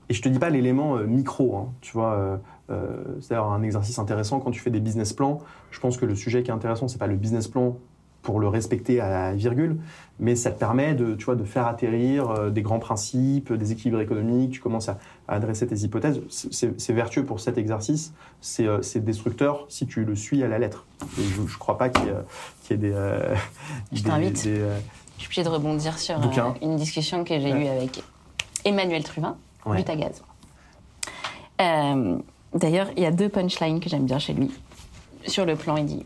et 0.10 0.14
je 0.14 0.22
te 0.22 0.30
dis 0.30 0.40
pas 0.40 0.50
l'élément 0.50 0.98
micro, 0.98 1.56
hein, 1.56 1.68
tu 1.82 1.92
vois 1.94 2.40
c'est 2.70 3.30
d'ailleurs 3.30 3.52
un 3.52 3.64
exercice 3.64 3.98
intéressant 4.00 4.40
quand 4.40 4.52
tu 4.52 4.60
fais 4.60 4.70
des 4.70 4.80
business 4.80 5.14
plans. 5.14 5.40
Je 5.72 5.80
pense 5.80 5.98
que 5.98 6.06
le 6.06 6.16
sujet 6.16 6.44
qui 6.44 6.52
est 6.52 6.54
intéressant, 6.54 6.88
c'est 6.88 6.98
pas 6.98 7.08
le 7.08 7.16
business 7.16 7.48
plan 7.48 7.78
pour 8.28 8.42
le 8.42 8.50
respecter 8.50 9.00
à 9.00 9.10
la 9.10 9.34
virgule, 9.34 9.78
mais 10.20 10.36
ça 10.36 10.52
te 10.52 10.60
permet 10.60 10.94
de, 10.96 11.16
tu 11.16 11.24
vois, 11.24 11.36
de 11.36 11.46
faire 11.46 11.66
atterrir 11.66 12.30
euh, 12.30 12.50
des 12.50 12.62
grands 12.62 12.78
principes, 12.78 13.54
des 13.54 13.72
équilibres 13.72 14.02
économiques, 14.02 14.52
tu 14.52 14.60
commences 14.60 14.90
à, 14.90 14.98
adresser 15.30 15.66
tes 15.66 15.78
hypothèses. 15.78 16.20
C'est 16.30 16.92
vertueux 16.92 17.24
pour 17.24 17.40
cet 17.40 17.58
exercice, 17.58 18.14
euh, 18.60 18.82
c'est 18.82 19.00
destructeur 19.00 19.66
si 19.70 19.88
tu 19.88 20.04
le 20.04 20.14
suis 20.18 20.44
à 20.44 20.50
la 20.50 20.60
lettre. 20.60 20.86
je 21.18 21.42
ne 21.42 21.48
crois 21.58 21.78
pas 21.78 21.88
qu'il 21.88 22.04
y, 22.06 22.74
ait 22.74 22.78
des... 22.78 22.92
je 23.94 24.04
t'invite. 24.04 24.44
je 24.44 24.44
suis 25.18 25.28
obligée 25.28 25.44
de 25.44 25.50
rebondir 25.50 25.98
sur 25.98 26.20
une 26.62 26.76
discussion 26.76 27.24
que 27.24 27.40
j'ai 27.40 27.50
eue 27.50 27.68
avec 27.68 28.04
Emmanuel 28.66 29.06
Truvin, 29.06 29.38
ouais. 29.66 29.84
Gaz. 29.84 30.22
D'ailleurs, 32.54 32.88
il 32.96 33.04
y 33.04 33.06
a 33.06 33.12
deux 33.12 33.30
punchlines 33.30 33.80
que 33.80 33.90
j'aime 33.90 34.06
bien 34.06 34.20
chez 34.20 34.34
lui. 34.34 34.52
Sur 35.26 35.46
le 35.46 35.56
plan, 35.56 35.78
il 35.78 35.86
dit 35.86 36.06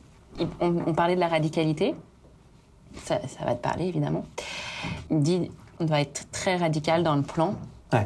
on, 0.60 0.94
parlait 0.94 1.16
de 1.16 1.20
la 1.20 1.28
radicalité. 1.28 1.96
Ça, 3.04 3.20
va 3.46 3.56
te 3.56 3.62
parler, 3.62 3.86
évidemment. 3.86 4.26
Il 5.10 5.22
dit 5.22 5.52
on 5.80 5.86
doit 5.86 6.02
être 6.02 6.30
très 6.32 6.58
radical 6.58 7.04
dans 7.04 7.16
le 7.16 7.22
plan, 7.22 7.56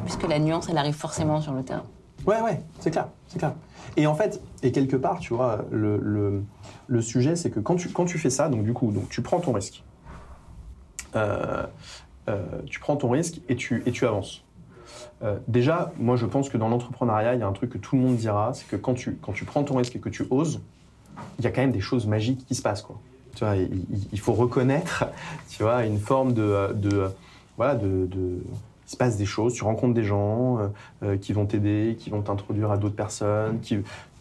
puisque 0.04 0.26
la 0.28 0.38
nuance, 0.38 0.68
elle 0.70 0.78
arrive 0.78 0.94
forcément 0.94 1.40
sur 1.40 1.52
le 1.52 1.62
terrain. 1.62 1.84
Ouais, 2.26 2.40
ouais, 2.40 2.60
c'est 2.80 2.90
clair, 2.90 3.08
c'est 3.28 3.38
clair. 3.38 3.54
Et 3.96 4.06
en 4.06 4.14
fait, 4.14 4.40
et 4.62 4.72
quelque 4.72 4.96
part, 4.96 5.18
tu 5.18 5.34
vois, 5.34 5.64
le, 5.70 6.42
le, 6.86 7.02
sujet, 7.02 7.36
c'est 7.36 7.50
que 7.50 7.60
quand 7.60 7.76
tu, 7.76 7.90
quand 7.90 8.04
tu 8.04 8.18
fais 8.18 8.30
ça, 8.30 8.48
donc 8.48 8.64
du 8.64 8.72
coup, 8.72 8.90
donc, 8.90 9.08
tu 9.08 9.22
prends 9.22 9.40
ton 9.40 9.52
risque. 9.52 9.84
Euh, 11.14 11.64
euh, 12.28 12.44
tu 12.66 12.80
prends 12.80 12.96
ton 12.96 13.10
risque 13.10 13.40
et 13.48 13.56
tu, 13.56 13.82
et 13.86 13.92
tu 13.92 14.06
avances. 14.06 14.42
Euh, 15.22 15.38
déjà, 15.48 15.92
moi 15.98 16.16
je 16.16 16.26
pense 16.26 16.48
que 16.48 16.58
dans 16.58 16.68
l'entrepreneuriat, 16.68 17.34
il 17.34 17.40
y 17.40 17.42
a 17.42 17.46
un 17.46 17.52
truc 17.52 17.70
que 17.70 17.78
tout 17.78 17.96
le 17.96 18.02
monde 18.02 18.16
dira, 18.16 18.52
c'est 18.52 18.68
que 18.68 18.76
quand 18.76 18.94
tu, 18.94 19.18
quand 19.22 19.32
tu 19.32 19.44
prends 19.44 19.62
ton 19.64 19.76
risque 19.76 19.96
et 19.96 19.98
que 19.98 20.08
tu 20.08 20.26
oses, 20.30 20.60
il 21.38 21.44
y 21.44 21.48
a 21.48 21.50
quand 21.50 21.62
même 21.62 21.72
des 21.72 21.80
choses 21.80 22.06
magiques 22.06 22.44
qui 22.46 22.54
se 22.54 22.62
passent. 22.62 22.86
Il, 24.12 24.20
faut 24.20 24.32
reconnaître 24.32 25.04
tu 25.50 25.62
vois, 25.62 25.84
une 25.84 25.98
forme 25.98 26.32
de, 26.32 27.12
voilà, 27.56 27.74
de, 27.74 28.08
il 28.86 28.90
se 28.90 28.96
passe 28.96 29.16
des 29.16 29.26
choses, 29.26 29.54
tu 29.54 29.64
rencontres 29.64 29.94
des 29.94 30.04
gens 30.04 30.58
euh, 30.58 30.68
euh, 31.02 31.16
qui 31.16 31.32
vont 31.32 31.44
t'aider, 31.44 31.96
qui 31.98 32.08
vont 32.08 32.22
t'introduire 32.22 32.70
à 32.70 32.78
d'autres 32.78 32.94
personnes. 32.94 33.60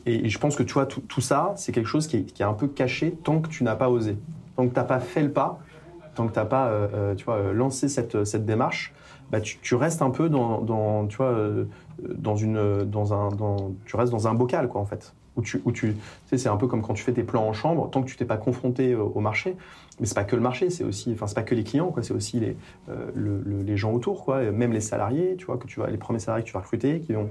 Et, 0.05 0.29
je 0.29 0.37
pense 0.37 0.55
que 0.55 0.63
tout, 0.63 1.21
ça, 1.21 1.53
c'est 1.55 1.71
quelque 1.71 1.87
chose 1.87 2.07
qui 2.07 2.17
est, 2.17 2.23
qui 2.23 2.41
est, 2.41 2.45
un 2.45 2.53
peu 2.53 2.67
caché 2.67 3.11
tant 3.11 3.39
que 3.39 3.47
tu 3.47 3.63
n'as 3.63 3.75
pas 3.75 3.89
osé. 3.89 4.17
Tant 4.55 4.67
que 4.67 4.73
tu 4.73 4.79
n'as 4.79 4.85
pas 4.85 4.99
fait 4.99 5.23
le 5.23 5.31
pas, 5.31 5.59
tant 6.13 6.27
que 6.27 6.33
tu 6.33 6.39
n'as 6.39 6.45
pas 6.45 6.71
tu 7.17 7.25
vois, 7.25 7.53
lancé 7.53 7.89
cette, 7.89 8.23
cette 8.23 8.45
démarche, 8.45 8.93
bah, 9.31 9.41
tu, 9.41 9.75
restes 9.75 10.01
un 10.01 10.11
peu 10.11 10.29
dans, 10.29 11.07
tu 11.07 11.17
vois, 11.17 11.27
euh, 11.27 11.65
dans 12.15 12.35
une, 12.35 12.83
dans 12.83 13.13
un, 13.13 13.29
dans, 13.29 13.73
tu 13.85 13.95
restes 13.95 14.11
dans 14.11 14.27
un 14.27 14.33
bocal, 14.33 14.67
quoi, 14.67 14.81
en 14.81 14.85
fait. 14.85 15.13
Où 15.37 15.41
tu, 15.41 15.61
où 15.65 15.73
tu, 15.73 15.97
sais, 16.27 16.37
c'est 16.37 16.47
un 16.47 16.55
peu 16.55 16.65
comme 16.65 16.81
quand 16.81 16.93
tu 16.93 17.03
fais 17.03 17.11
tes 17.11 17.23
plans 17.23 17.45
en 17.45 17.51
chambre, 17.51 17.89
tant 17.89 18.01
que 18.01 18.07
tu 18.07 18.15
t'es 18.15 18.23
pas 18.23 18.37
confronté 18.37 18.95
au, 18.95 19.19
marché. 19.19 19.57
Mais 19.99 20.05
c'est 20.05 20.15
pas 20.15 20.23
que 20.23 20.35
le 20.35 20.41
marché, 20.41 20.69
c'est 20.69 20.85
aussi, 20.85 21.11
enfin, 21.11 21.27
c'est 21.27 21.35
pas 21.35 21.43
que 21.43 21.55
les 21.55 21.65
clients, 21.65 21.89
quoi, 21.89 22.03
c'est 22.03 22.13
aussi 22.13 22.39
les, 22.39 22.55
euh, 22.89 23.11
les 23.65 23.75
gens 23.75 23.91
autour, 23.91 24.23
quoi, 24.23 24.41
même 24.51 24.71
les 24.71 24.79
salariés, 24.79 25.35
tu 25.37 25.45
vois, 25.45 25.57
que 25.57 25.67
tu 25.67 25.81
vas, 25.81 25.89
les 25.89 25.97
premiers 25.97 26.19
salariés 26.19 26.43
que 26.43 26.47
tu 26.47 26.53
vas 26.53 26.61
recruter, 26.61 27.01
qui 27.01 27.11
vont. 27.11 27.29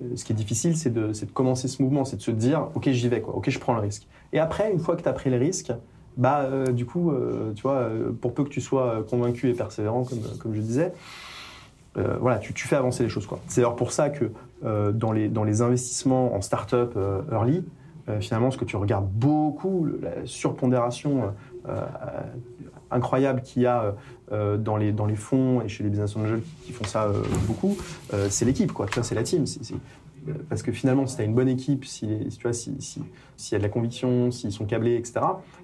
Euh, 0.00 0.14
ce 0.14 0.24
qui 0.24 0.32
est 0.32 0.36
difficile, 0.36 0.76
c'est 0.76 0.90
de, 0.90 1.08
de, 1.08 1.32
commencer 1.32 1.66
ce 1.66 1.82
mouvement, 1.82 2.04
c'est 2.04 2.16
de 2.16 2.22
se 2.22 2.30
dire, 2.30 2.68
ok, 2.76 2.88
j'y 2.90 3.08
vais, 3.08 3.20
quoi, 3.20 3.34
ok, 3.34 3.50
je 3.50 3.58
prends 3.58 3.74
le 3.74 3.80
risque. 3.80 4.06
Et 4.32 4.38
après, 4.38 4.70
une 4.72 4.78
fois 4.78 4.94
que 4.94 5.02
tu 5.02 5.08
as 5.08 5.12
pris 5.12 5.30
le 5.30 5.36
risque, 5.36 5.72
bah, 6.16 6.48
du 6.72 6.86
coup, 6.86 7.12
tu 7.54 7.62
vois, 7.62 7.88
pour 8.20 8.34
peu 8.34 8.44
que 8.44 8.48
tu 8.48 8.60
sois 8.60 9.04
convaincu 9.08 9.48
et 9.48 9.54
persévérant, 9.54 10.04
comme, 10.04 10.20
comme 10.40 10.54
je 10.54 10.60
disais, 10.60 10.92
euh, 11.96 12.16
voilà, 12.20 12.38
tu, 12.38 12.52
fais 12.52 12.76
avancer 12.76 13.02
les 13.02 13.08
choses. 13.08 13.26
C'est 13.48 13.60
d'ailleurs 13.60 13.76
pour 13.76 13.92
ça 13.92 14.10
que 14.10 14.30
euh, 14.64 14.92
dans, 14.92 15.12
les, 15.12 15.28
dans 15.28 15.44
les 15.44 15.60
investissements 15.60 16.34
en 16.34 16.40
start-up 16.40 16.92
euh, 16.96 17.22
early, 17.32 17.64
finalement, 18.18 18.50
ce 18.50 18.58
que 18.58 18.64
tu 18.64 18.74
regardes 18.74 19.08
beaucoup, 19.08 19.86
la 20.02 20.26
surpondération 20.26 21.32
incroyable 22.90 23.40
qu'il 23.42 23.62
y 23.62 23.66
a 23.66 23.94
dans, 24.32 24.76
les, 24.76 24.90
dans 24.90 25.06
les 25.06 25.14
fonds 25.14 25.60
et 25.60 25.68
chez 25.68 25.84
les 25.84 25.90
business 25.90 26.16
angels 26.16 26.42
qui 26.64 26.72
font 26.72 26.82
ça 26.82 27.08
beaucoup, 27.46 27.76
c'est 28.28 28.44
l'équipe, 28.44 28.72
quoi. 28.72 28.86
c'est 29.02 29.14
la 29.14 29.22
team. 29.22 29.44
parce 30.48 30.64
que 30.64 30.72
finalement, 30.72 31.06
si 31.06 31.14
tu 31.14 31.22
as 31.22 31.24
une 31.24 31.36
bonne 31.36 31.48
équipe, 31.48 31.84
si, 31.84 32.08
tu 32.36 32.42
vois, 32.42 32.52
s'il 32.52 32.74
y 33.52 33.54
a 33.54 33.58
de 33.58 33.62
la 33.62 33.68
conviction, 33.68 34.32
s'ils 34.32 34.50
sont 34.50 34.64
câblés, 34.64 34.96
etc., 34.96 35.20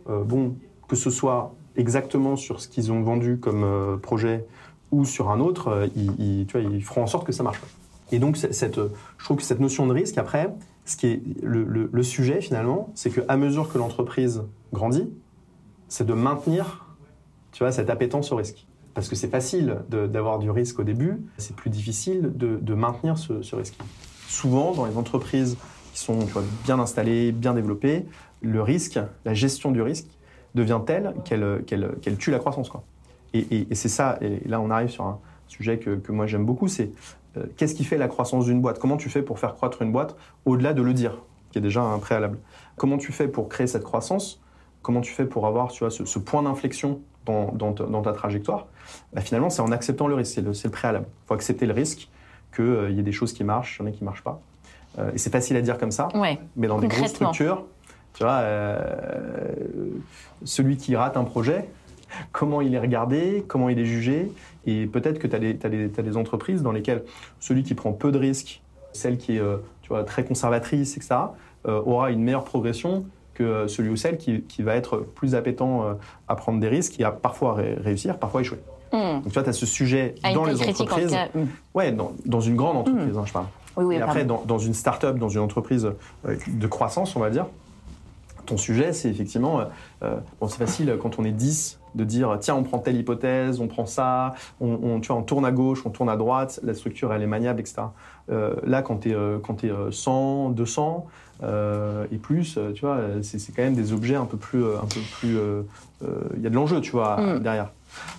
bon, 0.06 0.54
que 0.86 0.94
ce 0.94 1.10
soit 1.10 1.52
exactement 1.74 2.36
sur 2.36 2.60
ce 2.60 2.68
qu'ils 2.68 2.92
ont 2.92 3.02
vendu 3.02 3.38
comme 3.38 3.98
projet 4.00 4.46
ou 4.92 5.04
sur 5.04 5.30
un 5.30 5.40
autre, 5.40 5.68
euh, 5.68 5.88
ils, 5.96 6.84
feront 6.84 7.02
en 7.02 7.06
sorte 7.06 7.26
que 7.26 7.32
ça 7.32 7.42
marche. 7.42 7.60
Et 8.12 8.18
donc, 8.18 8.36
je 8.36 9.24
trouve 9.24 9.36
que 9.36 9.42
cette 9.42 9.60
notion 9.60 9.86
de 9.86 9.92
risque, 9.92 10.16
après, 10.18 10.54
ce 10.84 10.96
qui 10.96 11.06
est 11.08 11.22
le, 11.42 12.02
sujet 12.02 12.40
finalement, 12.40 12.90
c'est 12.94 13.10
qu'à 13.10 13.36
mesure 13.36 13.72
que 13.72 13.78
l'entreprise 13.78 14.44
grandit, 14.72 15.10
c'est 15.88 16.06
de 16.06 16.14
maintenir 16.14 16.86
tu 17.52 17.64
vois, 17.64 17.72
cette 17.72 17.90
appétence 17.90 18.30
au 18.32 18.36
risque. 18.36 18.66
Parce 18.94 19.08
que 19.08 19.16
c'est 19.16 19.28
facile 19.28 19.78
d'avoir 19.88 20.38
du 20.38 20.50
risque 20.50 20.78
au 20.78 20.84
début, 20.84 21.20
c'est 21.36 21.56
plus 21.56 21.70
difficile 21.70 22.32
de, 22.34 22.74
maintenir 22.74 23.18
ce, 23.18 23.56
risque. 23.56 23.76
Souvent, 24.28 24.72
dans 24.72 24.86
les 24.86 24.96
entreprises 24.96 25.56
qui 25.92 26.00
sont 26.00 26.20
bien 26.64 26.78
installées, 26.78 27.32
bien 27.32 27.54
développées, 27.54 28.06
le 28.40 28.62
risque, 28.62 28.98
la 29.24 29.34
gestion 29.34 29.72
du 29.72 29.82
risque 29.82 30.06
devient 30.54 30.80
telle 30.86 31.14
qu'elle 31.24 32.16
tue 32.18 32.30
la 32.30 32.38
croissance. 32.38 32.70
Et, 33.50 33.74
c'est 33.74 33.88
ça, 33.88 34.18
et 34.20 34.46
là 34.48 34.60
on 34.60 34.70
arrive 34.70 34.88
sur 34.88 35.04
un 35.04 35.18
sujet 35.48 35.78
que, 35.78 36.00
moi 36.10 36.26
j'aime 36.26 36.44
beaucoup, 36.44 36.68
c'est 36.68 36.90
euh, 37.36 37.44
qu'est-ce 37.56 37.74
qui 37.74 37.84
fait 37.84 37.98
la 37.98 38.08
croissance 38.08 38.46
d'une 38.46 38.60
boîte? 38.60 38.78
Comment 38.78 38.96
tu 38.96 39.08
fais 39.08 39.22
pour 39.22 39.38
faire 39.38 39.54
croître 39.54 39.82
une 39.82 39.92
boîte 39.92 40.16
au-delà 40.44 40.72
de 40.72 40.82
le 40.82 40.92
dire, 40.94 41.18
qui 41.50 41.58
est 41.58 41.62
déjà 41.62 41.82
un 41.82 41.98
préalable? 41.98 42.38
Comment 42.76 42.98
tu 42.98 43.12
fais 43.12 43.28
pour 43.28 43.48
créer 43.48 43.66
cette 43.66 43.84
croissance? 43.84 44.40
Comment 44.82 45.00
tu 45.00 45.12
fais 45.12 45.24
pour 45.24 45.46
avoir 45.46 45.72
tu 45.72 45.80
vois, 45.80 45.90
ce, 45.90 46.18
point 46.18 46.42
d'inflexion 46.42 47.00
dans, 47.24 48.02
ta 48.02 48.12
trajectoire? 48.12 48.66
Bah, 49.12 49.20
Finalement, 49.20 49.50
c'est 49.50 49.62
en 49.62 49.72
acceptant 49.72 50.06
le 50.06 50.14
risque, 50.14 50.34
c'est 50.34 50.64
le, 50.64 50.70
préalable. 50.70 51.06
Il 51.08 51.26
faut 51.28 51.34
accepter 51.34 51.66
le 51.66 51.72
risque 51.72 52.08
qu'il 52.54 52.64
euh, 52.64 52.90
y 52.90 53.00
ait 53.00 53.02
des 53.02 53.12
choses 53.12 53.32
qui 53.32 53.44
marchent, 53.44 53.78
il 53.78 53.82
y 53.82 53.88
en 53.88 53.88
a 53.88 53.92
qui 53.92 54.02
ne 54.02 54.06
marchent 54.06 54.22
pas. 54.22 54.40
Euh, 54.98 55.10
et 55.12 55.18
c'est 55.18 55.30
facile 55.30 55.56
à 55.56 55.60
dire 55.60 55.78
comme 55.78 55.90
ça, 55.90 56.08
mais 56.56 56.68
dans 56.68 56.78
des 56.78 56.88
grosses 56.88 57.10
structures, 57.10 57.64
tu 58.14 58.22
vois, 58.22 58.42
celui 60.44 60.78
qui 60.78 60.96
rate 60.96 61.18
un 61.18 61.24
projet, 61.24 61.68
comment 62.32 62.60
il 62.60 62.74
est 62.74 62.78
regardé, 62.78 63.44
comment 63.46 63.68
il 63.68 63.78
est 63.78 63.84
jugé. 63.84 64.30
Et 64.66 64.86
peut-être 64.86 65.18
que 65.18 65.26
tu 65.26 65.36
as, 65.36 66.02
des 66.02 66.16
entreprises 66.16 66.62
dans 66.62 66.72
lesquelles 66.72 67.04
celui 67.40 67.62
qui 67.62 67.74
prend 67.74 67.92
peu 67.92 68.10
de 68.10 68.18
risques, 68.18 68.60
celle 68.92 69.16
qui 69.16 69.36
est 69.36 69.40
euh, 69.40 69.58
tu 69.82 69.88
vois, 69.88 70.04
très 70.04 70.24
conservatrice, 70.24 70.96
etc., 70.96 71.16
euh, 71.68 71.80
aura 71.84 72.10
une 72.10 72.22
meilleure 72.22 72.44
progression 72.44 73.04
que 73.34 73.42
euh, 73.42 73.68
celui 73.68 73.90
ou 73.90 73.96
celle 73.96 74.18
qui, 74.18 74.62
va 74.62 74.74
être 74.74 74.98
plus 74.98 75.34
appétant 75.34 75.96
à 76.26 76.36
prendre 76.36 76.58
des 76.60 76.68
risques, 76.68 76.92
qui 76.92 77.04
a 77.04 77.12
parfois 77.12 77.54
réussir, 77.54 78.18
parfois 78.18 78.40
échouer. 78.40 78.58
Hmm. 78.92 79.20
Donc 79.22 79.26
tu 79.26 79.30
vois, 79.30 79.42
tu 79.42 79.50
as 79.50 79.52
ce 79.52 79.66
sujet 79.66 80.14
dans 80.34 80.44
les 80.44 80.60
entreprises. 80.68 81.16
Hmm. 81.34 81.44
Ouais, 81.74 81.92
dans, 81.92 82.40
une 82.40 82.56
grande 82.56 82.78
entreprise, 82.78 83.14
hmm. 83.14 83.18
hein, 83.18 83.24
je 83.26 83.32
parle. 83.32 83.92
et 83.92 84.00
après, 84.00 84.24
dans, 84.24 84.42
dans, 84.44 84.58
une 84.58 84.74
start-up, 84.74 85.18
dans 85.18 85.28
une 85.28 85.40
entreprise 85.40 85.92
de 86.24 86.66
croissance, 86.66 87.14
on 87.14 87.20
va 87.20 87.30
dire, 87.30 87.46
ton 88.46 88.56
sujet, 88.56 88.92
c'est 88.92 89.10
effectivement, 89.10 89.60
bon, 90.40 90.48
c'est 90.48 90.58
facile 90.58 90.96
quand 91.00 91.18
on 91.18 91.24
est 91.24 91.32
10 91.32 91.78
de 91.96 92.04
dire 92.04 92.36
tiens 92.40 92.54
on 92.54 92.62
prend 92.62 92.78
telle 92.78 92.96
hypothèse, 92.96 93.60
on 93.60 93.66
prend 93.66 93.86
ça, 93.86 94.34
on, 94.60 95.00
tu 95.00 95.08
vois, 95.08 95.16
on 95.16 95.22
tourne 95.22 95.44
à 95.44 95.52
gauche, 95.52 95.82
on 95.84 95.90
tourne 95.90 96.08
à 96.08 96.16
droite, 96.16 96.60
la 96.62 96.74
structure 96.74 97.12
elle 97.12 97.22
est 97.22 97.26
maniable, 97.26 97.60
etc. 97.60 97.82
Euh, 98.30 98.54
là 98.64 98.82
quand 98.82 98.98
tu 98.98 99.10
es, 99.10 99.14
euh, 99.14 99.38
quand 99.38 99.64
es 99.64 99.72
100, 99.90 100.50
200 100.50 101.06
euh, 101.42 102.06
et 102.10 102.16
plus, 102.16 102.58
tu 102.74 102.80
vois, 102.80 102.98
c'est 103.22 103.54
quand 103.54 103.62
même 103.62 103.74
des 103.74 103.92
objets 103.92 104.16
un 104.16 104.24
peu 104.24 104.36
plus, 104.36 104.64
un 104.64 104.86
peu 104.86 105.00
plus, 105.18 105.36
il 106.36 106.42
y 106.42 106.46
a 106.46 106.50
de 106.50 106.54
l'enjeu, 106.54 106.80
tu 106.80 106.92
vois, 106.92 107.16
mm. 107.16 107.40
derrière. 107.40 107.70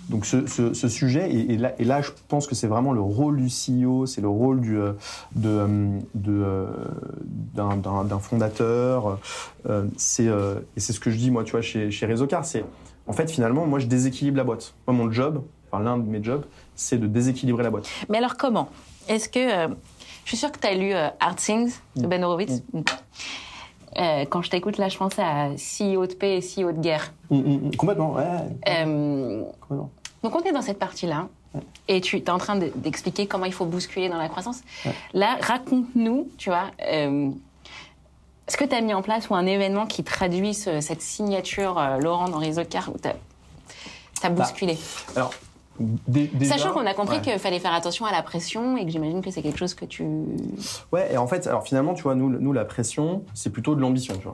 Donc 0.10 0.26
ce, 0.26 0.48
ce, 0.48 0.74
ce 0.74 0.88
sujet, 0.88 1.30
et, 1.30 1.54
et, 1.54 1.58
là, 1.58 1.74
et, 1.80 1.84
là, 1.84 2.02
je 2.02 2.12
pense 2.28 2.48
que 2.48 2.56
c'est 2.56 2.68
vraiment 2.68 2.94
le 2.94 3.02
rôle 3.02 3.38
du 3.38 3.48
CEO, 3.48 4.06
c'est 4.06 4.22
le 4.22 4.30
rôle 4.30 4.62
du, 4.62 4.78
euh, 4.78 4.94
de, 5.36 5.50
euh, 5.50 5.98
de, 6.16 6.44
d'un, 7.56 8.20
fondateur. 8.20 9.20
c'est, 9.98 10.26
et 10.26 10.80
c'est 10.80 10.94
ce 10.94 11.00
que 11.00 11.10
je 11.10 11.18
dis 11.18 11.32
moi, 11.32 11.44
tu 11.44 11.52
vois, 11.52 11.62
chez, 11.62 11.92
chez 11.92 12.06
Réseaucar, 12.06 12.46
c'est 12.46 12.64
en 13.08 13.14
fait 13.14 13.30
finalement, 13.30 13.66
moi 13.66 13.80
je 13.80 13.88
déséquilibre 13.88 14.38
la 14.38 14.44
boîte. 14.44 14.74
Moi 14.88 14.96
mon 14.96 15.12
job, 15.12 15.44
enfin 15.72 15.84
l'un 15.84 15.98
de 15.98 16.04
mes 16.04 16.24
jobs, 16.24 16.46
c'est 16.76 16.98
de 16.98 17.08
déséquilibrer 17.08 17.64
la 17.64 17.70
boîte. 17.70 17.90
Mais 18.10 18.18
alors 18.18 18.38
comment? 18.38 18.70
Est-ce 19.08 19.30
que 19.30 19.40
je 20.24 20.30
suis 20.30 20.38
sûre 20.38 20.52
que 20.52 20.60
tu 20.60 20.68
as 20.68 20.74
lu 20.74 20.94
Hard 20.94 21.38
Things 21.38 21.74
de 21.96 22.06
mm. 22.06 22.10
Ben 22.10 22.24
Horowitz? 22.24 22.62
Mm. 22.74 22.82
Euh, 23.98 24.26
quand 24.30 24.42
je 24.42 24.50
t'écoute, 24.50 24.78
là, 24.78 24.90
je 24.90 24.98
pense 24.98 25.18
à 25.18 25.50
CEO 25.56 26.06
de 26.06 26.14
paix 26.14 26.38
et 26.38 26.42
CEO 26.42 26.72
de 26.72 26.80
guerre. 26.80 27.14
Mm, 27.30 27.38
mm, 27.38 27.68
mm. 27.68 27.76
complètement, 27.76 28.14
ouais. 28.14 28.24
Euh, 28.68 29.44
complètement. 29.62 29.92
Donc, 30.24 30.36
on 30.36 30.42
est 30.42 30.52
dans 30.52 30.62
cette 30.62 30.80
partie-là. 30.80 31.28
Et 31.88 32.02
tu 32.02 32.18
es 32.18 32.30
en 32.30 32.38
train 32.38 32.58
d'expliquer 32.58 33.26
comment 33.26 33.46
il 33.46 33.54
faut 33.54 33.66
bousculer 33.66 34.10
dans 34.10 34.18
la 34.18 34.30
croissance. 34.30 34.62
Là, 35.14 35.38
raconte-nous, 35.42 36.28
tu 36.38 36.50
vois, 36.50 36.66
euh, 36.88 37.32
est-ce 38.48 38.58
que 38.58 38.66
tu 38.66 38.76
as 38.76 38.82
mis 38.82 38.94
en 38.94 39.02
place 39.02 39.30
ou 39.30 39.36
un 39.36 39.46
événement 39.46 39.86
qui 39.86 40.04
traduit 40.04 40.54
cette 40.54 41.02
signature 41.02 41.82
Laurent 42.02 42.30
dans 42.30 42.40
Réseau 42.40 42.64
Car 42.70 42.90
où 42.90 42.98
tu 43.02 43.10
as, 44.26 44.30
bousculé 44.30 44.78
Alors, 45.16 45.34
Sachant 46.44 46.74
qu'on 46.74 46.86
a 46.86 46.94
compris 46.94 47.22
qu'il 47.22 47.38
fallait 47.38 47.60
faire 47.60 47.74
attention 47.74 48.06
à 48.06 48.12
la 48.12 48.24
pression 48.24 48.78
et 48.78 48.86
que 48.86 48.92
j'imagine 48.92 49.22
que 49.22 49.30
c'est 49.30 49.42
quelque 49.42 49.60
chose 49.60 49.74
que 49.74 49.86
tu. 49.86 50.04
Ouais, 50.92 51.14
et 51.14 51.18
en 51.18 51.28
fait, 51.28 51.46
alors 51.48 51.64
finalement, 51.64 51.94
tu 51.94 52.04
vois, 52.04 52.16
nous, 52.16 52.30
nous 52.30 52.54
la 52.54 52.66
pression, 52.66 53.24
c'est 53.34 53.52
plutôt 53.52 53.76
de 53.76 53.82
l'ambition, 53.82 54.16
tu 54.18 54.24
vois. 54.24 54.34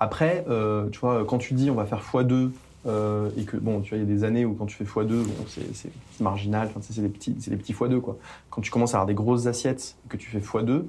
Après, 0.00 0.44
euh, 0.48 0.88
tu 0.90 0.98
vois, 1.00 1.24
quand 1.24 1.38
tu 1.38 1.54
dis 1.54 1.70
on 1.70 1.74
va 1.74 1.84
faire 1.84 2.00
x2 2.00 2.50
euh, 2.86 3.30
et 3.36 3.44
que, 3.44 3.56
bon, 3.56 3.80
tu 3.80 3.90
vois, 3.90 3.98
il 3.98 4.08
y 4.08 4.12
a 4.12 4.14
des 4.14 4.24
années 4.24 4.44
où 4.44 4.54
quand 4.54 4.66
tu 4.66 4.76
fais 4.76 4.84
x2, 4.84 5.08
bon, 5.08 5.32
c'est 5.48 5.90
marginal, 6.20 6.70
c'est 6.80 7.00
des 7.00 7.08
petits, 7.08 7.32
des 7.32 7.56
petits 7.56 7.72
x2, 7.72 8.00
quoi. 8.00 8.16
Quand 8.50 8.62
tu 8.62 8.70
commences 8.70 8.94
à 8.94 8.98
avoir 8.98 9.06
des 9.06 9.14
grosses 9.14 9.46
assiettes 9.46 9.96
et 10.06 10.08
que 10.08 10.16
tu 10.16 10.30
fais 10.30 10.38
x2, 10.38 10.84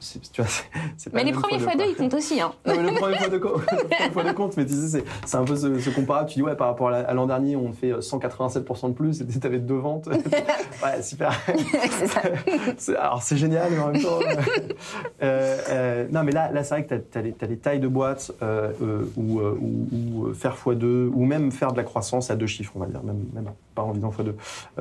tu 0.00 0.42
vois, 0.42 0.50
pas 0.50 1.10
mais 1.12 1.24
les 1.24 1.32
premiers 1.32 1.58
fois 1.58 1.74
deux, 1.74 1.84
ils 1.88 1.94
comptent 1.94 2.14
aussi. 2.14 2.40
Hein. 2.40 2.52
Non, 2.66 2.74
mais 2.76 2.90
le 2.90 2.96
premier 2.96 3.16
fois 3.16 3.28
deux, 3.28 3.38
compte, 4.34 4.56
mais 4.56 4.66
tu 4.66 4.72
sais, 4.72 5.04
c'est 5.24 5.36
un 5.36 5.44
peu 5.44 5.56
ce, 5.56 5.78
ce, 5.78 5.90
comparable. 5.90 6.28
Tu 6.28 6.36
dis, 6.36 6.42
ouais, 6.42 6.56
par 6.56 6.68
rapport 6.68 6.88
à 6.88 7.12
l'an 7.12 7.26
dernier, 7.26 7.56
on 7.56 7.72
fait 7.72 7.92
187% 7.92 8.88
de 8.88 8.92
plus, 8.94 9.20
et 9.20 9.26
tu 9.26 9.46
avais 9.46 9.58
deux 9.58 9.76
ventes. 9.76 10.08
ouais, 10.82 11.02
super. 11.02 11.32
ça. 12.78 12.92
alors, 12.98 13.22
c'est 13.22 13.36
génial, 13.36 13.70
mais 13.70 13.78
en 13.78 13.92
même 13.92 14.02
temps. 14.02 14.18
Euh, 15.22 15.58
euh, 15.68 16.06
non, 16.10 16.22
mais 16.24 16.32
là, 16.32 16.50
là 16.50 16.64
c'est 16.64 16.74
vrai 16.74 16.84
que 16.84 16.94
tu 16.94 17.18
as, 17.18 17.46
les 17.46 17.56
tailles 17.56 17.80
de 17.80 17.88
boîtes, 17.88 18.32
euh, 18.42 18.72
ou, 19.16 19.40
ou, 19.40 20.32
faire 20.34 20.56
x2, 20.56 21.10
ou 21.12 21.24
même 21.24 21.52
faire 21.52 21.72
de 21.72 21.76
la 21.76 21.84
croissance 21.84 22.30
à 22.30 22.36
deux 22.36 22.46
chiffres, 22.46 22.72
on 22.76 22.80
va 22.80 22.86
dire, 22.86 23.02
même, 23.02 23.24
même 23.34 23.50
pas 23.74 23.82
en 23.82 23.92
disant 23.92 24.10
x2. 24.10 24.32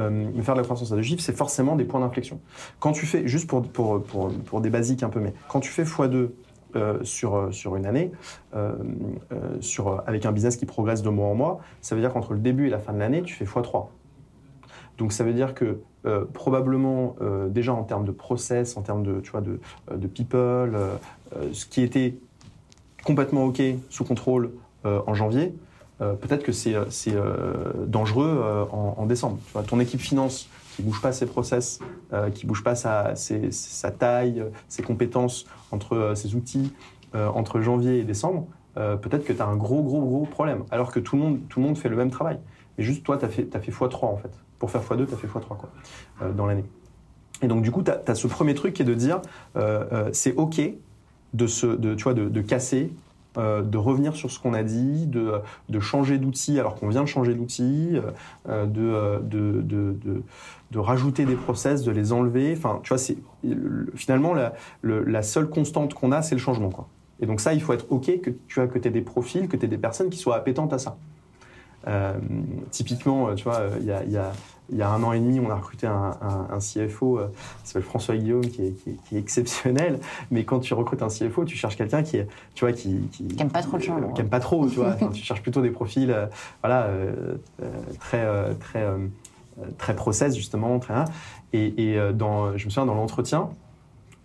mais 0.10 0.42
faire 0.44 0.56
de 0.56 0.60
la 0.60 0.66
croissance 0.66 0.92
à 0.92 0.96
deux 0.96 1.02
chiffres, 1.02 1.24
c'est 1.24 1.36
forcément 1.36 1.76
des 1.76 1.84
points 1.84 2.00
d'inflexion. 2.00 2.40
Quand 2.80 2.92
tu 2.92 3.06
fais, 3.06 3.28
juste 3.28 3.50
pour, 3.50 3.64
pour, 3.64 4.02
pour, 4.04 4.32
pour 4.32 4.62
des 4.62 4.70
basiques, 4.70 5.04
peu, 5.10 5.20
mais 5.20 5.34
quand 5.48 5.60
tu 5.60 5.70
fais 5.70 5.84
x2 5.84 6.30
euh, 6.76 7.00
sur, 7.04 7.36
euh, 7.36 7.52
sur 7.52 7.76
une 7.76 7.88
année, 7.88 8.12
euh, 8.56 8.74
sur, 9.60 10.04
avec 10.06 10.28
un 10.28 10.32
business 10.32 10.56
qui 10.56 10.68
progresse 10.68 11.02
de 11.02 11.10
mois 11.10 11.28
en 11.28 11.34
mois, 11.34 11.62
ça 11.82 11.96
veut 11.96 12.02
dire 12.02 12.14
qu'entre 12.14 12.34
le 12.34 12.40
début 12.40 12.68
et 12.68 12.70
la 12.70 12.78
fin 12.78 12.94
de 12.94 13.00
l'année, 13.00 13.24
tu 13.24 13.34
fais 13.34 13.46
x3. 13.46 13.88
Donc 15.00 15.12
ça 15.12 15.24
veut 15.24 15.34
dire 15.34 15.56
que 15.56 15.80
probablement 16.34 17.16
déjà 17.48 17.74
en 17.74 17.84
termes 17.84 18.04
de 18.04 18.12
process, 18.12 18.76
en 18.76 18.82
termes 18.82 19.02
de, 19.02 19.22
tu 19.22 19.32
vois, 19.32 19.40
de, 19.40 19.60
de 19.96 20.08
people, 20.08 20.78
ce 21.54 21.66
qui 21.66 21.84
était 21.84 22.16
complètement 23.06 23.46
OK, 23.46 23.62
sous 23.90 24.04
contrôle 24.04 24.52
en 24.84 25.14
janvier, 25.14 25.54
peut-être 26.00 26.44
que 26.44 26.52
c'est 26.52 26.76
dangereux 27.88 28.68
en, 28.74 28.96
en, 28.98 29.06
décembre. 29.06 29.40
Tu 29.46 29.54
vois, 29.54 29.64
ton 29.64 29.80
équipe 29.80 30.02
finance 30.02 30.50
qui 30.80 30.86
bouge 30.86 31.02
pas 31.02 31.12
ses 31.12 31.26
process, 31.26 31.80
euh, 32.14 32.30
qui 32.30 32.46
bouge 32.46 32.64
pas 32.64 32.74
sa, 32.74 33.14
sa, 33.16 33.92
taille, 33.92 34.46
ses 34.70 34.82
compétences 34.82 35.46
entre 35.72 35.94
euh, 35.94 36.16
ses 36.16 36.36
outils 36.36 36.74
euh, 37.16 37.28
entre 37.28 37.60
janvier 37.60 38.00
et 38.00 38.04
décembre, 38.04 38.48
peut-être 38.76 39.26
que 39.26 39.34
tu 39.34 39.42
as 39.42 39.46
un 39.46 39.58
gros, 39.58 39.84
gros, 39.84 40.00
gros 40.00 40.26
problème. 40.26 40.64
Alors 40.72 40.94
que 40.94 41.02
tout 41.02 41.18
le 41.18 41.22
monde, 41.22 41.40
tout 41.50 41.60
le 41.60 41.66
monde 41.66 41.78
fait 41.78 41.90
le 41.90 41.98
même 41.98 42.12
travail. 42.12 42.40
Et 42.78 42.84
juste 42.84 43.04
toi, 43.04 43.18
tu 43.18 43.26
as 43.26 43.28
fait, 43.28 43.44
fait 43.52 43.72
x3 43.72 44.06
en 44.06 44.16
fait. 44.16 44.32
Pour 44.58 44.72
faire 44.72 44.82
x2, 44.82 45.06
tu 45.06 45.14
as 45.14 45.18
fait 45.18 45.28
x3 45.28 45.42
quoi, 45.48 45.70
dans 46.34 46.46
l'année. 46.46 46.64
Et 47.42 47.48
donc, 47.48 47.62
du 47.62 47.72
coup, 47.72 47.84
tu 47.84 47.92
as, 47.92 48.16
ce 48.16 48.28
premier 48.28 48.54
truc 48.54 48.74
qui 48.76 48.84
est 48.84 48.86
de 48.86 48.94
dire 48.94 49.22
c'est 50.14 50.34
OK 50.36 50.62
de, 51.34 51.48
se, 51.48 51.66
de, 51.66 51.94
tu 51.94 52.04
vois, 52.04 52.14
de 52.14 52.42
casser 52.42 52.94
euh, 53.38 53.62
de 53.62 53.78
revenir 53.78 54.16
sur 54.16 54.32
ce 54.32 54.40
qu'on 54.40 54.54
a 54.54 54.64
dit, 54.64 55.06
de, 55.06 55.34
de 55.70 55.80
changer 55.80 56.18
d'outil 56.18 56.60
alors 56.60 56.76
qu'on 56.76 56.88
vient 56.88 57.04
de 57.04 57.08
changer 57.08 57.36
d'outil, 57.36 58.00
euh, 58.48 58.66
de, 58.66 59.22
de, 59.22 59.62
de, 59.62 60.24
de, 60.72 60.80
rajouter 60.80 61.26
des 61.26 61.36
process, 61.36 61.84
de 61.84 61.92
les 61.92 62.12
enlever. 62.12 62.54
Enfin, 62.58 62.80
tu 62.82 62.90
vois, 62.90 62.98
c'est 62.98 63.18
finalement 63.94 64.34
la, 64.34 64.54
la 64.84 65.22
seule 65.22 65.50
constante 65.50 65.94
qu'on 65.94 66.12
a, 66.12 66.22
c'est 66.22 66.36
le 66.36 66.42
changement. 66.42 66.70
Quoi. 66.70 66.88
Et 67.20 67.26
donc 67.28 67.40
ça, 67.40 67.54
il 67.54 67.62
faut 67.62 67.74
être 67.74 67.86
OK 67.92 68.20
que 68.22 68.32
tu 68.48 68.62
as 68.62 68.68
que 68.68 68.80
aies 68.80 68.92
des 68.92 69.02
profils, 69.02 69.48
que 69.48 69.58
tu 69.58 69.66
aies 69.66 69.70
des 69.70 69.78
personnes 69.78 70.10
qui 70.10 70.18
soient 70.18 70.36
appétentes 70.36 70.74
à 70.74 70.80
ça. 70.80 70.98
Euh, 71.88 72.14
typiquement, 72.72 73.36
tu 73.36 73.44
vois, 73.44 73.62
il 73.80 73.86
y 73.86 74.18
a 74.18 74.32
il 74.72 74.78
y 74.78 74.82
a 74.82 74.90
un 74.90 75.02
an 75.04 75.14
et 75.14 75.20
demi, 75.20 75.40
on 75.40 75.50
a 75.50 75.56
recruté 75.56 75.88
un, 75.88 76.60
CFO 76.60 77.20
euh, 77.20 77.28
qui 77.64 77.68
s'appelle 77.68 77.84
François 77.84 78.16
Guillaume, 78.16 78.42
qui 78.42 78.64
est, 78.64 79.18
exceptionnel. 79.18 80.00
Mais 80.32 80.44
quand 80.44 80.60
tu 80.60 80.74
recrutes 80.74 81.02
un 81.02 81.08
CFO, 81.08 81.46
tu 81.46 81.56
cherches 81.56 81.76
quelqu'un 81.76 82.04
qui, 82.04 82.20
tu 82.56 82.66
vois, 82.66 82.74
qui, 82.74 83.00
qui, 83.12 83.28
aime 83.40 83.50
pas 83.50 83.62
trop 83.62 83.78
le 83.78 83.84
changement. 83.84 84.14
Qui 84.14 84.22
aime 84.22 84.30
pas 84.30 84.40
trop, 84.40 84.68
tu 84.68 84.76
vois. 84.76 84.96
tu 85.14 85.24
cherches 85.24 85.42
plutôt 85.42 85.62
des 85.62 85.72
profils, 85.72 86.12
euh, 86.12 86.28
voilà, 86.62 86.84
euh, 86.84 87.36
très, 88.00 88.26
très, 88.56 88.88
très 89.78 89.96
process 89.96 90.36
justement, 90.36 90.80
très. 90.80 91.06
Et, 91.54 91.94
et 91.94 92.14
dans, 92.14 92.58
je 92.58 92.66
me 92.66 92.70
souviens 92.70 92.86
dans 92.86 92.96
l'entretien, 92.96 93.50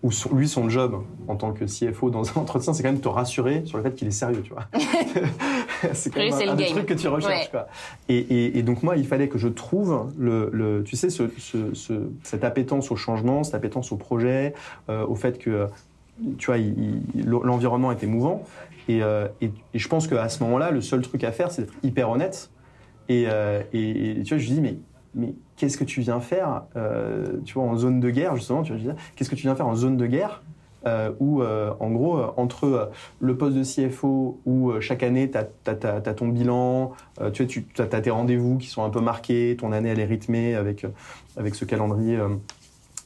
où 0.05 0.11
lui, 0.35 0.47
son 0.47 0.69
job 0.69 1.03
en 1.29 1.35
tant 1.35 1.53
que 1.53 1.65
CFO 1.65 2.11
dans 2.11 2.29
un 2.29 2.33
entretien, 2.43 2.75
c'est 2.75 2.83
quand 2.83 2.91
même 2.91 2.99
de 2.99 3.03
te 3.03 3.09
rassurer 3.09 3.63
sur 3.65 3.79
le 3.79 3.85
fait 3.85 3.95
qu'il 3.95 4.07
est 4.07 4.13
sérieux, 4.13 4.43
tu 4.43 4.53
vois. 4.53 4.67
c'est 5.95 6.13
quand 6.13 6.21
même 6.21 6.49
un, 6.51 6.55
des 6.55 6.67
trucs 6.67 6.87
que 6.87 6.95
tu 6.95 7.09
recherches, 7.09 7.51
quoi. 7.51 7.67
Et, 8.11 8.59
et, 8.59 8.63
donc 8.63 8.83
moi, 8.83 8.97
il 8.97 9.07
fallait 9.07 9.29
que 9.29 9.39
je 9.39 9.49
trouve 9.49 10.13
le, 10.19 10.51
le 10.53 10.85
tu 10.85 10.95
sais, 10.95 11.09
ce, 11.09 11.31
ce, 11.39 12.09
cette 12.23 12.45
appétence 12.45 12.91
au 12.91 12.97
changement, 12.97 13.45
cette 13.45 13.55
appétence 13.55 13.93
au 13.93 13.97
projet, 13.97 14.53
euh, 14.91 15.07
au 15.07 15.15
fait 15.15 15.39
que, 15.39 15.69
tu 16.37 16.47
vois, 16.47 16.59
l'environnement 17.25 17.91
était 17.91 18.07
mouvant. 18.07 18.45
Euh, 18.91 19.29
et, 19.41 19.51
et, 19.73 19.79
je 19.79 19.89
pense 19.89 20.07
qu'à 20.07 20.29
ce 20.29 20.43
moment-là, 20.45 20.71
le 20.71 20.83
seul 20.83 21.01
truc 21.01 21.25
à 21.25 21.33
faire, 21.33 21.51
c'est 21.51 21.63
d'être 21.63 21.75
hyper 21.83 22.11
honnête. 22.11 22.51
Et, 23.09 23.25
euh, 23.29 23.63
et, 23.73 24.23
tu 24.25 24.35
vois, 24.35 24.39
je 24.39 24.47
dis, 24.47 24.61
mais 24.61 24.77
mais 25.15 25.35
qu'est-ce 25.57 25.77
que 25.77 25.85
tu 25.85 26.01
viens 26.01 26.21
faire, 26.21 26.63
euh, 26.77 27.39
tu 27.45 27.55
vois, 27.55 27.65
en 27.65 27.77
zone 27.77 28.01
de 28.01 28.11
guerre, 28.11 28.37
justement, 28.37 28.63
tu 28.63 28.75
vois, 28.75 28.95
qu'est-ce 29.17 29.31
que 29.31 29.35
tu 29.35 29.43
viens 29.43 29.55
faire 29.55 29.67
en 29.67 29.77
zone 29.77 29.97
de 29.97 30.07
guerre 30.07 30.43
euh, 30.87 31.13
euh, 31.23 31.73
en 31.81 31.91
gros, 31.91 32.21
entre 32.37 32.91
le 33.19 33.37
poste 33.39 33.57
de 33.57 33.63
CFO, 33.63 34.39
où 34.45 34.73
chaque 34.81 35.03
année, 35.03 35.31
tu 35.31 35.39
as, 35.39 36.15
ton 36.15 36.29
bilan, 36.29 36.93
tu, 37.33 37.47
tu 37.47 37.65
as, 37.79 37.87
tes 37.87 38.11
rendez-vous 38.11 38.59
qui 38.59 38.67
sont 38.67 38.85
un 38.85 38.91
peu 38.91 39.01
marqués, 39.01 39.57
ton 39.59 39.73
année, 39.73 39.89
elle 39.89 40.01
est 40.01 40.05
rythmée 40.05 40.55
avec, 40.55 40.87
avec 41.39 41.55
ce 41.55 41.65
calendrier 41.65 42.19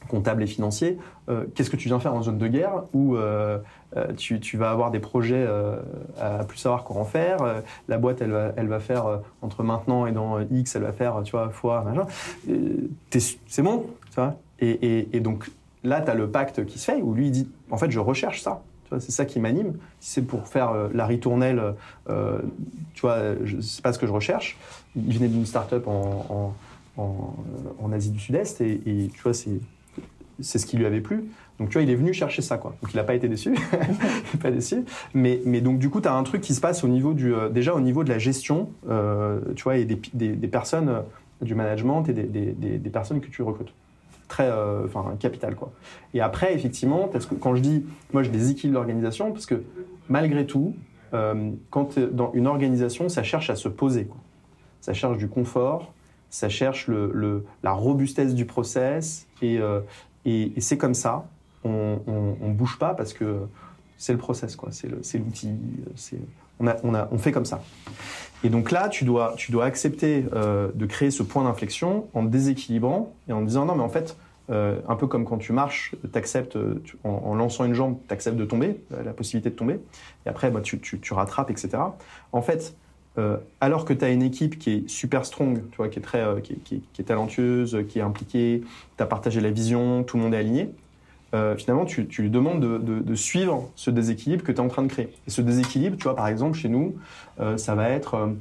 comptable 0.07 0.43
et 0.43 0.47
financier. 0.47 0.97
Qu'est-ce 1.53 1.69
que 1.69 1.75
tu 1.75 1.89
viens 1.89 1.99
faire 1.99 2.15
en 2.15 2.23
zone 2.23 2.39
de 2.39 2.47
guerre 2.47 2.83
où 2.93 3.15
euh, 3.97 4.13
tu, 4.13 4.39
tu, 4.39 4.55
vas 4.57 4.69
avoir 4.69 4.91
des 4.91 4.99
projets 4.99 5.43
euh, 5.47 5.77
à 6.19 6.43
plus 6.43 6.59
savoir 6.59 6.83
comment 6.83 7.05
faire. 7.05 7.41
Euh, 7.41 7.61
la 7.87 7.97
boîte, 7.97 8.21
elle 8.21 8.31
va, 8.31 8.53
elle 8.55 8.67
va 8.67 8.79
faire 8.79 9.21
entre 9.41 9.63
maintenant 9.63 10.05
et 10.05 10.11
dans 10.11 10.39
X, 10.41 10.75
elle 10.75 10.83
va 10.83 10.93
faire, 10.93 11.21
tu 11.23 11.31
vois, 11.31 11.49
fois, 11.49 11.83
machin. 11.83 12.05
C'est 13.09 13.61
bon, 13.61 13.87
tu 14.09 14.15
vois. 14.15 14.35
Et, 14.59 15.19
donc 15.19 15.49
là, 15.83 16.01
tu 16.01 16.11
as 16.11 16.13
le 16.13 16.29
pacte 16.29 16.65
qui 16.65 16.77
se 16.77 16.91
fait 16.91 17.01
où 17.01 17.13
lui, 17.13 17.27
il 17.27 17.31
dit, 17.31 17.49
en 17.71 17.77
fait, 17.77 17.89
je 17.89 17.99
recherche 17.99 18.41
ça. 18.41 18.61
C'est 18.91 19.11
ça 19.11 19.25
qui 19.25 19.39
m'anime. 19.39 19.73
Si 19.99 20.13
c'est 20.13 20.21
pour 20.23 20.47
faire 20.47 20.73
la 20.93 21.05
ritournelle, 21.05 21.75
euh, 22.09 22.39
tu 22.95 23.01
vois, 23.01 23.19
c'est 23.61 23.83
pas 23.83 23.93
ce 23.93 23.99
que 23.99 24.07
je 24.07 24.11
recherche. 24.11 24.57
Il 24.95 25.13
venait 25.15 25.27
d'une 25.27 25.45
start-up 25.45 25.87
en, 25.87 26.25
en, 26.97 27.01
en, 27.01 27.35
en, 27.79 27.91
Asie 27.91 28.09
du 28.09 28.19
Sud-Est 28.19 28.61
et, 28.61 29.11
tu 29.13 29.21
vois, 29.21 29.35
c'est 29.35 29.59
ce 30.41 30.65
qui 30.65 30.77
lui 30.77 30.85
avait 30.85 31.01
plu. 31.01 31.25
Donc 31.59 31.69
tu 31.69 31.73
vois, 31.73 31.83
il 31.83 31.89
est 31.89 31.95
venu 31.95 32.13
chercher 32.13 32.41
ça, 32.41 32.57
quoi. 32.57 32.75
Donc 32.81 32.93
il 32.93 32.95
n'a 32.95 33.03
pas 33.03 33.13
été 33.13 33.27
déçu, 33.27 33.53
pas 34.41 34.49
déçu. 34.49 34.85
Mais, 35.13 35.41
mais 35.45 35.59
donc 35.59 35.77
du 35.77 35.89
coup, 35.89 35.99
tu 35.99 36.07
as 36.07 36.15
un 36.15 36.23
truc 36.23 36.41
qui 36.41 36.53
se 36.53 36.61
passe 36.61 36.83
au 36.83 36.87
niveau 36.87 37.13
du, 37.13 37.33
euh, 37.33 37.49
déjà 37.49 37.75
au 37.75 37.81
niveau 37.81 38.03
de 38.03 38.09
la 38.09 38.17
gestion, 38.17 38.69
euh, 38.89 39.39
tu 39.55 39.63
vois, 39.63 39.77
et 39.77 39.85
des, 39.85 39.99
des, 40.13 40.29
des 40.29 40.47
personnes, 40.47 40.89
euh, 40.89 41.01
du 41.41 41.55
management 41.55 42.07
et 42.09 42.13
des, 42.13 42.23
des, 42.23 42.89
personnes 42.89 43.21
que 43.21 43.27
tu 43.27 43.41
recrutes. 43.41 43.73
Très, 44.27 44.51
enfin, 44.85 45.15
capital, 45.19 45.55
quoi. 45.55 45.71
Et 46.13 46.19
après, 46.19 46.53
effectivement, 46.53 47.07
parce 47.07 47.25
que 47.25 47.33
quand 47.33 47.55
je 47.55 47.61
dis, 47.61 47.85
moi, 48.11 48.23
je 48.23 48.29
déséquilibre 48.29 48.75
l'organisation, 48.75 49.31
parce 49.31 49.45
que 49.45 49.63
malgré 50.09 50.45
tout, 50.45 50.75
quand 51.69 51.97
dans 51.97 52.31
une 52.33 52.45
organisation, 52.45 53.07
ça 53.07 53.23
cherche 53.23 53.49
à 53.49 53.55
se 53.55 53.69
poser, 53.69 54.03
quoi. 54.03 54.17
Ça 54.81 54.93
cherche 54.93 55.17
du 55.17 55.29
confort, 55.29 55.93
ça 56.29 56.49
cherche 56.49 56.87
le, 56.87 57.09
le 57.13 57.45
la 57.63 57.71
robustesse 57.71 58.35
du 58.35 58.45
process, 58.45 59.25
et, 59.41 59.59
et, 60.25 60.53
c'est 60.59 60.77
comme 60.77 60.93
ça 60.93 61.25
on, 61.63 61.99
on, 62.41 62.51
bouge 62.51 62.77
pas 62.79 62.93
parce 62.93 63.13
que 63.13 63.41
c'est 63.97 64.13
le 64.13 64.17
process, 64.17 64.55
quoi. 64.55 64.69
C'est 64.71 65.17
l'outil. 65.17 65.55
On, 66.59 66.67
on, 66.67 67.07
on 67.11 67.17
fait 67.17 67.31
comme 67.31 67.45
ça. 67.45 67.61
Et 68.43 68.49
donc 68.49 68.71
là, 68.71 68.87
tu 68.87 69.03
dois, 69.03 69.33
tu 69.35 69.51
dois 69.51 69.65
accepter 69.65 70.25
euh, 70.33 70.69
de 70.73 70.85
créer 70.85 71.11
ce 71.11 71.23
point 71.23 71.43
d'inflexion 71.43 72.07
en 72.13 72.23
déséquilibrant 72.23 73.13
et 73.27 73.33
en 73.33 73.41
disant 73.41 73.65
non, 73.65 73.75
mais 73.75 73.83
en 73.83 73.89
fait, 73.89 74.15
euh, 74.49 74.79
un 74.87 74.95
peu 74.95 75.07
comme 75.07 75.25
quand 75.25 75.37
tu 75.37 75.51
marches, 75.51 75.95
acceptes, 76.13 76.57
en, 77.03 77.35
lançant 77.35 77.65
une 77.65 77.73
jambe, 77.73 77.97
tu 78.07 78.13
acceptes 78.13 78.37
de 78.37 78.45
tomber, 78.45 78.81
la 79.03 79.11
possibilité 79.11 79.49
de 79.49 79.55
tomber, 79.55 79.79
et 80.25 80.29
après, 80.29 80.49
bah, 80.49 80.61
tu, 80.61 80.79
tu, 80.79 80.99
tu 80.99 81.13
rattrapes, 81.13 81.51
etc. 81.51 81.77
En 82.31 82.41
fait, 82.41 82.75
euh, 83.19 83.37
alors 83.59 83.83
que 83.83 83.93
tu 83.93 84.05
as 84.05 84.09
une 84.09 84.23
équipe 84.23 84.57
qui 84.57 84.71
est 84.71 84.89
super 84.89 85.25
strong, 85.25 85.61
tu 85.71 85.77
vois, 85.77 85.89
qui 85.89 85.99
est 85.99 86.01
très, 86.01 86.21
euh, 86.21 86.39
qui, 86.39 86.81
est 86.97 87.03
talentueuse, 87.03 87.83
qui 87.89 87.99
est 87.99 88.01
impliquée, 88.01 88.63
tu 88.97 89.03
as 89.03 89.05
partagé 89.05 89.41
la 89.41 89.51
vision, 89.51 90.03
tout 90.03 90.15
le 90.15 90.23
monde 90.23 90.33
est 90.33 90.37
aligné. 90.37 90.69
Euh, 91.33 91.55
finalement, 91.57 91.85
tu, 91.85 92.07
lui 92.17 92.29
demandes 92.29 92.61
de, 92.61 92.77
de, 92.77 93.15
suivre 93.15 93.69
ce 93.75 93.91
déséquilibre 93.91 94.43
que 94.43 94.51
tu 94.51 94.57
es 94.57 94.61
en 94.61 94.69
train 94.69 94.83
de 94.83 94.87
créer. 94.87 95.09
Et 95.27 95.29
ce 95.29 95.41
déséquilibre, 95.41 95.97
tu 95.97 96.03
vois, 96.03 96.15
par 96.15 96.27
exemple, 96.27 96.57
chez 96.57 96.69
nous, 96.69 96.95
ça 97.57 97.75
va 97.75 97.89
être, 97.89 98.31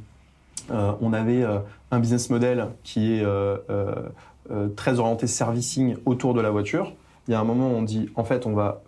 on 0.71 1.13
avait 1.13 1.45
un 1.91 2.01
business 2.01 2.31
model 2.31 2.69
qui 2.85 3.13
est 3.13 3.27
très 4.75 4.99
orienté 5.01 5.27
servicing 5.27 5.97
autour 6.07 6.33
de 6.33 6.41
la 6.41 6.51
voiture. 6.51 6.95
Il 7.27 7.33
y 7.33 7.35
a 7.35 7.41
un 7.41 7.45
moment 7.45 7.71
où 7.71 7.75
on 7.75 7.83
dit, 7.83 8.09
en 8.15 8.25
fait, 8.25 8.47
on 8.47 8.55
va 8.55 8.81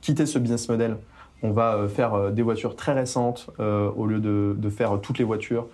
quitter 0.00 0.24
ce 0.24 0.38
business 0.38 0.68
model 0.68 0.96
on 1.42 1.50
va 1.50 1.74
euh, 1.74 1.88
faire 1.88 2.14
euh, 2.14 2.30
des 2.30 2.42
voitures 2.42 2.76
très 2.76 2.92
récentes 2.92 3.50
euh, 3.60 3.90
au 3.96 4.06
lieu 4.06 4.20
de, 4.20 4.54
de, 4.56 4.70
faire 4.70 5.00
toutes 5.00 5.18
les 5.18 5.24
voitures. 5.24 5.66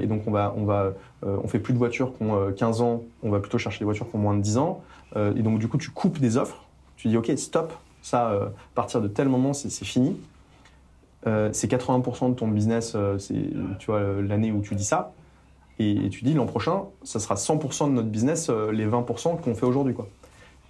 Et 0.00 0.06
donc 0.06 0.22
on 0.26 0.30
va, 0.30 0.54
on 0.56 0.64
va, 0.64 0.92
on 1.22 1.46
fait 1.48 1.58
plus 1.58 1.72
de 1.72 1.78
voitures 1.78 2.16
qui 2.16 2.22
ont 2.22 2.52
15 2.52 2.80
ans. 2.80 3.02
On 3.22 3.30
va 3.30 3.40
plutôt 3.40 3.58
chercher 3.58 3.80
des 3.80 3.84
voitures 3.84 4.08
qui 4.08 4.16
ont 4.16 4.20
moins 4.20 4.34
de 4.34 4.40
10 4.40 4.58
ans. 4.58 4.82
et 5.16 5.42
donc 5.42 5.58
du 5.58 5.68
coup 5.68 5.78
tu 5.78 5.90
coupes 5.90 6.18
des 6.18 6.36
offres. 6.36 6.64
Tu 6.96 7.08
dis 7.08 7.16
ok 7.16 7.30
stop, 7.36 7.72
ça 8.02 8.28
à 8.28 8.50
partir 8.74 9.00
de 9.00 9.08
tel 9.08 9.28
moment 9.28 9.52
c'est 9.52 9.70
fini. 9.84 10.16
c'est 11.24 11.70
80% 11.70 12.30
de 12.30 12.34
ton 12.34 12.48
business, 12.48 12.96
c'est 13.18 13.50
tu 13.78 13.86
vois 13.86 14.00
l'année 14.22 14.52
où 14.52 14.62
tu 14.62 14.74
dis 14.74 14.84
ça. 14.84 15.12
Et, 15.78 16.08
tu 16.08 16.24
dis 16.24 16.32
l'an 16.32 16.46
prochain, 16.46 16.84
ça 17.02 17.20
sera 17.20 17.34
100% 17.34 17.88
de 17.88 17.92
notre 17.92 18.08
business, 18.08 18.48
les 18.72 18.86
20% 18.86 19.40
qu'on 19.40 19.54
fait 19.54 19.66
aujourd'hui 19.66 19.94
quoi. 19.94 20.08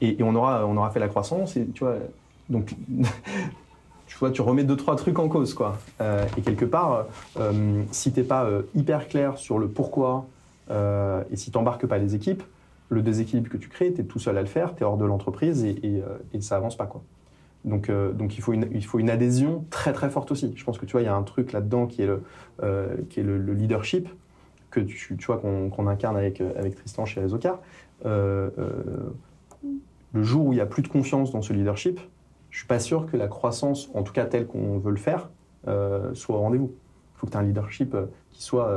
Et, 0.01 0.19
et, 0.21 0.23
on 0.25 0.35
aura, 0.35 0.67
on 0.67 0.77
aura 0.77 0.91
fait 0.91 1.01
la 1.01 1.09
croissance. 1.09 1.57
Et 1.57 1.67
tu 1.67 1.85
vois 1.85 1.97
donc 2.49 2.75
tu 4.17 4.21
vois, 4.21 4.31
tu 4.31 4.41
remets 4.41 4.65
deux 4.65 4.77
trois 4.77 4.97
trucs 4.97 5.19
en 5.19 5.29
cause, 5.29 5.53
quoi. 5.53 5.77
Euh, 6.01 6.25
et 6.39 6.41
quelque 6.41 6.65
part, 6.65 7.05
euh, 7.39 7.83
si 7.91 8.13
t'es 8.13 8.23
pas 8.23 8.45
euh, 8.45 8.63
hyper 8.75 9.09
clair 9.09 9.37
sur 9.37 9.59
le 9.59 9.69
pourquoi 9.69 10.25
euh, 10.71 11.23
et 11.31 11.37
si 11.37 11.51
t'embarques 11.51 11.87
pas 11.87 11.99
les 11.99 12.15
équipes, 12.15 12.43
le 12.89 13.03
déséquilibre 13.03 13.51
que 13.51 13.59
tu 13.59 13.69
crées, 13.69 13.93
t'es 13.93 14.05
tout 14.05 14.19
seul 14.19 14.39
à 14.39 14.41
le 14.41 14.47
faire, 14.47 14.75
t'es 14.75 14.87
hors 14.87 14.97
de 14.97 15.05
l'entreprise 15.05 15.65
et, 15.65 15.77
et, 15.87 16.03
et, 16.33 16.41
ça 16.41 16.57
avance 16.57 16.79
pas, 16.79 16.87
quoi. 16.87 17.03
Donc, 17.67 17.91
il 17.91 18.41
faut 18.41 18.99
une 18.99 19.11
adhésion 19.11 19.67
très 19.69 19.93
très 19.93 20.09
forte 20.09 20.31
aussi. 20.31 20.55
Je 20.57 20.65
pense 20.65 20.79
que 20.79 20.87
tu 20.87 20.93
vois, 20.93 21.03
il 21.03 21.07
y 21.07 21.09
a 21.09 21.15
un 21.15 21.23
truc 21.23 21.53
là-dedans 21.53 21.87
qui 21.87 22.01
est 22.01 22.07
le 22.63 23.53
leadership 23.53 24.09
que 24.71 24.81
tu, 24.81 25.19
tu 25.19 25.27
vois 25.27 25.37
qu'on 25.37 25.69
qu 25.69 25.89
incarne 25.89 26.17
avec 26.17 26.41
avec 26.41 26.75
Tristan 26.77 27.05
chez 27.05 27.21
Resocar. 27.21 27.61
le 28.05 29.13
jour 30.15 30.47
où 30.47 30.53
il 30.55 30.57
y 30.57 30.63
a 30.63 30.67
plus 30.67 30.83
de 30.83 30.89
confiance 30.89 31.33
dans 31.33 31.43
ce 31.43 31.53
leadership, 31.53 32.01
je 32.57 32.61
suis 32.61 32.69
pas 32.69 32.81
sûr 32.81 33.05
que 33.05 33.19
la 33.19 33.29
croissance, 33.29 33.91
en 33.93 34.03
tout 34.03 34.15
cas 34.15 34.25
telle 34.25 34.47
qu'on 34.47 34.79
veut 34.79 34.91
le 34.91 34.97
faire, 34.97 35.29
euh, 35.69 36.15
soit 36.15 36.37
au 36.37 36.39
rendez-vous. 36.39 36.73
Il 36.73 37.19
faut 37.19 37.27
que 37.27 37.33
tu 37.33 37.37
aies 37.37 37.41
un 37.43 37.45
leadership 37.45 37.95
euh, 37.95 38.07
qui 38.31 38.43
soit 38.43 38.69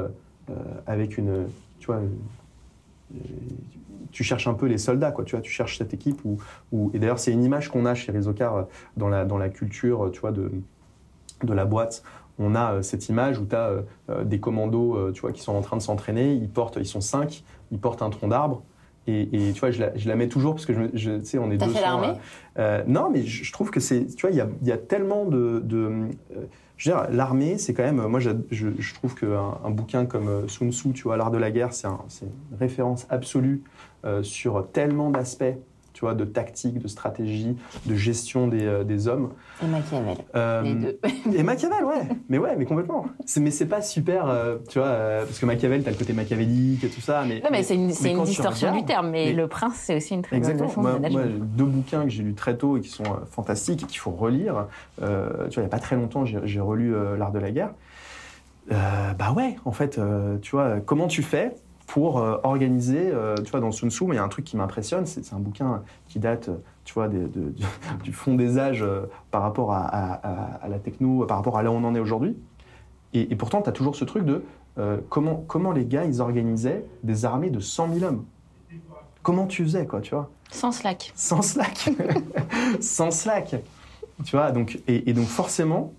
euh, 0.49 0.53
avec 0.85 1.17
une, 1.17 1.47
tu 1.79 1.85
vois, 1.87 2.01
tu 4.11 4.25
cherches 4.25 4.47
un 4.47 4.53
peu 4.53 4.65
les 4.65 4.77
soldats, 4.77 5.13
quoi. 5.13 5.23
Tu 5.23 5.33
vois, 5.33 5.41
tu 5.41 5.49
cherches 5.49 5.77
cette 5.77 5.93
équipe 5.93 6.19
où, 6.25 6.91
et 6.93 6.99
d'ailleurs 6.99 7.19
c'est 7.19 7.31
une 7.31 7.41
image 7.41 7.69
qu'on 7.69 7.85
a 7.85 7.95
chez 7.95 8.11
Rizocar 8.11 8.67
dans 8.97 9.07
la 9.07 9.23
dans 9.23 9.37
la 9.37 9.47
culture, 9.47 10.11
tu 10.11 10.19
vois, 10.19 10.33
de 10.33 10.51
de 11.43 11.53
la 11.53 11.63
boîte. 11.63 12.03
On 12.37 12.55
a 12.55 12.83
cette 12.83 13.07
image 13.07 13.39
où 13.39 13.45
tu 13.45 13.55
as 13.55 13.85
des 14.25 14.41
commandos, 14.41 15.11
tu 15.13 15.21
vois, 15.21 15.31
qui 15.31 15.41
sont 15.41 15.55
en 15.55 15.61
train 15.61 15.77
de 15.77 15.81
s'entraîner. 15.81 16.33
Ils 16.33 16.49
portent, 16.49 16.75
ils 16.75 16.85
sont 16.85 17.01
cinq, 17.01 17.45
ils 17.71 17.79
portent 17.79 18.01
un 18.01 18.09
tronc 18.09 18.27
d'arbre. 18.27 18.61
Et, 19.07 19.49
et, 19.49 19.53
tu 19.53 19.59
vois, 19.59 19.71
je 19.71 19.79
la, 19.79 19.97
je 19.97 20.07
la, 20.07 20.15
mets 20.15 20.27
toujours 20.27 20.53
parce 20.53 20.65
que 20.65 20.73
je, 20.73 20.81
je 20.93 21.11
tu 21.17 21.25
sais, 21.25 21.37
on 21.39 21.49
est 21.51 21.57
T'as 21.57 21.67
fait 21.67 21.81
l'armée 21.81 22.13
euh, 22.57 22.83
Non, 22.87 23.09
mais 23.09 23.23
je, 23.23 23.43
je, 23.43 23.51
trouve 23.51 23.71
que 23.71 23.79
c'est, 23.79 24.05
tu 24.15 24.21
vois, 24.21 24.31
il 24.31 24.37
y 24.37 24.41
a, 24.41 24.47
y 24.63 24.71
a, 24.71 24.77
tellement 24.77 25.25
de, 25.25 25.61
de 25.63 25.77
euh, 25.77 26.45
je 26.79 26.89
veux 26.91 26.95
dire, 26.95 27.07
l'armée, 27.11 27.57
c'est 27.57 27.73
quand 27.73 27.83
même, 27.83 28.05
moi, 28.07 28.21
je, 28.21 28.31
je 28.51 28.93
trouve 28.93 29.13
qu'un 29.13 29.57
un 29.65 29.69
bouquin 29.69 30.05
comme 30.05 30.29
euh, 30.29 30.47
Sun 30.47 30.71
Tzu, 30.71 30.93
tu 30.93 31.03
vois, 31.03 31.17
l'art 31.17 31.29
de 31.29 31.37
la 31.37 31.51
guerre, 31.51 31.73
c'est 31.73 31.87
un, 31.87 31.99
une 32.21 32.57
référence 32.57 33.05
absolue 33.09 33.63
euh, 34.05 34.23
sur 34.23 34.65
tellement 34.71 35.09
d'aspects 35.09 35.57
tu 35.99 36.05
vois, 36.05 36.13
de 36.13 36.23
tactique, 36.23 36.79
de 36.79 36.87
stratégie, 36.87 37.57
de 37.85 37.93
gestion 37.93 38.47
des, 38.47 38.65
euh, 38.65 38.85
des 38.85 39.09
hommes. 39.09 39.33
Et 39.61 39.67
Machiavel, 39.67 40.15
euh, 40.33 40.61
les 40.61 40.73
deux. 40.73 40.99
et 41.37 41.43
Machiavel, 41.43 41.83
ouais. 41.83 42.07
Mais 42.29 42.37
ouais, 42.37 42.55
mais 42.55 42.63
complètement. 42.63 43.07
Mais 43.35 43.51
c'est 43.51 43.65
pas 43.65 43.81
super, 43.81 44.29
euh, 44.29 44.59
tu 44.69 44.79
vois, 44.79 44.87
euh, 44.87 45.25
parce 45.25 45.39
que 45.39 45.45
Machiavel, 45.45 45.83
t'as 45.83 45.91
le 45.91 45.97
côté 45.97 46.13
machiavélique 46.13 46.85
et 46.85 46.87
tout 46.87 47.01
ça. 47.01 47.25
Mais, 47.27 47.41
non, 47.43 47.49
mais, 47.51 47.63
c'est 47.63 47.75
une, 47.75 47.89
une 47.89 48.23
distorsion 48.23 48.69
regardes, 48.69 48.79
du 48.79 48.85
terme. 48.85 49.09
Mais, 49.09 49.25
mais, 49.25 49.33
le 49.33 49.49
prince, 49.49 49.75
c'est 49.75 49.97
aussi 49.97 50.13
une 50.13 50.21
très 50.21 50.37
exactement. 50.37 50.71
bonne 50.73 51.01
leçon 51.01 51.11
moi, 51.11 51.25
moi, 51.25 51.37
deux 51.37 51.65
bouquins 51.65 52.03
que 52.03 52.09
j'ai 52.09 52.23
lus 52.23 52.33
très 52.33 52.55
tôt 52.55 52.77
et 52.77 52.79
qui 52.79 52.87
sont 52.87 53.03
euh, 53.03 53.25
fantastiques 53.29 53.83
et 53.83 53.85
qu'il 53.85 53.99
faut 53.99 54.11
relire. 54.11 54.67
tu 54.99 55.03
vois, 55.03 55.49
il 55.57 55.63
y 55.63 55.65
a 55.65 55.67
pas 55.67 55.79
très 55.79 55.97
longtemps, 55.97 56.23
j'ai 56.23 56.61
relu 56.61 56.95
L'art 57.17 57.33
de 57.33 57.39
la 57.39 57.51
guerre. 57.51 57.71
bah 58.69 59.33
ouais, 59.35 59.57
en 59.65 59.73
fait, 59.73 59.99
tu 60.41 60.51
vois, 60.51 60.79
comment 60.79 61.07
tu 61.07 61.23
fais 61.23 61.51
pour 61.89 62.19
euh, 62.19 62.37
organiser, 62.43 63.09
euh, 63.11 63.35
tu 63.37 63.49
vois, 63.49 63.59
dans 63.59 63.71
Sun 63.71 63.89
Tzu, 63.89 64.05
mais 64.05 64.13
il 64.13 64.17
y 64.17 64.19
a 64.19 64.23
un 64.23 64.29
truc 64.29 64.45
qui 64.45 64.55
m'impressionne, 64.55 65.07
c'est 65.07 65.33
un 65.33 65.39
bouquin 65.39 65.81
qui 66.07 66.19
date, 66.19 66.51
tu 66.85 66.93
vois, 66.93 67.07
de, 67.07 67.27
du 68.03 68.13
fond 68.13 68.35
des 68.35 68.59
âges 68.59 68.83
euh, 68.83 69.07
par 69.31 69.41
rapport 69.41 69.73
à, 69.73 69.85
à, 69.87 70.31
à, 70.63 70.67
la 70.67 70.77
techno, 70.77 71.25
par 71.25 71.37
rapport 71.37 71.57
à 71.57 71.63
là 71.63 71.71
où 71.71 71.73
on 71.73 71.83
en 71.83 71.95
est 71.95 71.99
aujourd'hui. 71.99 72.37
Et, 73.15 73.31
et, 73.31 73.35
pourtant, 73.35 73.63
tu 73.63 73.69
as 73.69 73.71
toujours 73.71 73.95
ce 73.95 74.05
truc 74.05 74.23
de 74.23 74.43
euh, 74.77 74.99
comment, 75.09 75.43
comment 75.47 75.71
les 75.71 75.83
gars, 75.83 76.05
ils 76.05 76.21
organisaient 76.21 76.85
des 77.01 77.25
armées 77.25 77.49
de 77.49 77.59
100 77.59 77.95
000 77.95 78.05
hommes? 78.05 78.25
Comment 79.23 79.47
tu 79.47 79.63
faisais, 79.63 79.87
quoi, 79.87 80.01
tu 80.01 80.13
vois? 80.13 80.29
Sans 80.51 80.71
slack. 80.71 81.11
Sans 81.15 81.41
slack. 81.41 81.89
Sans 82.81 83.09
slack. 83.09 83.55
Tu 84.23 84.35
vois, 84.35 84.51
donc, 84.51 84.79
et, 84.87 85.09
et 85.09 85.13
donc 85.13 85.25
forcément, 85.25 85.93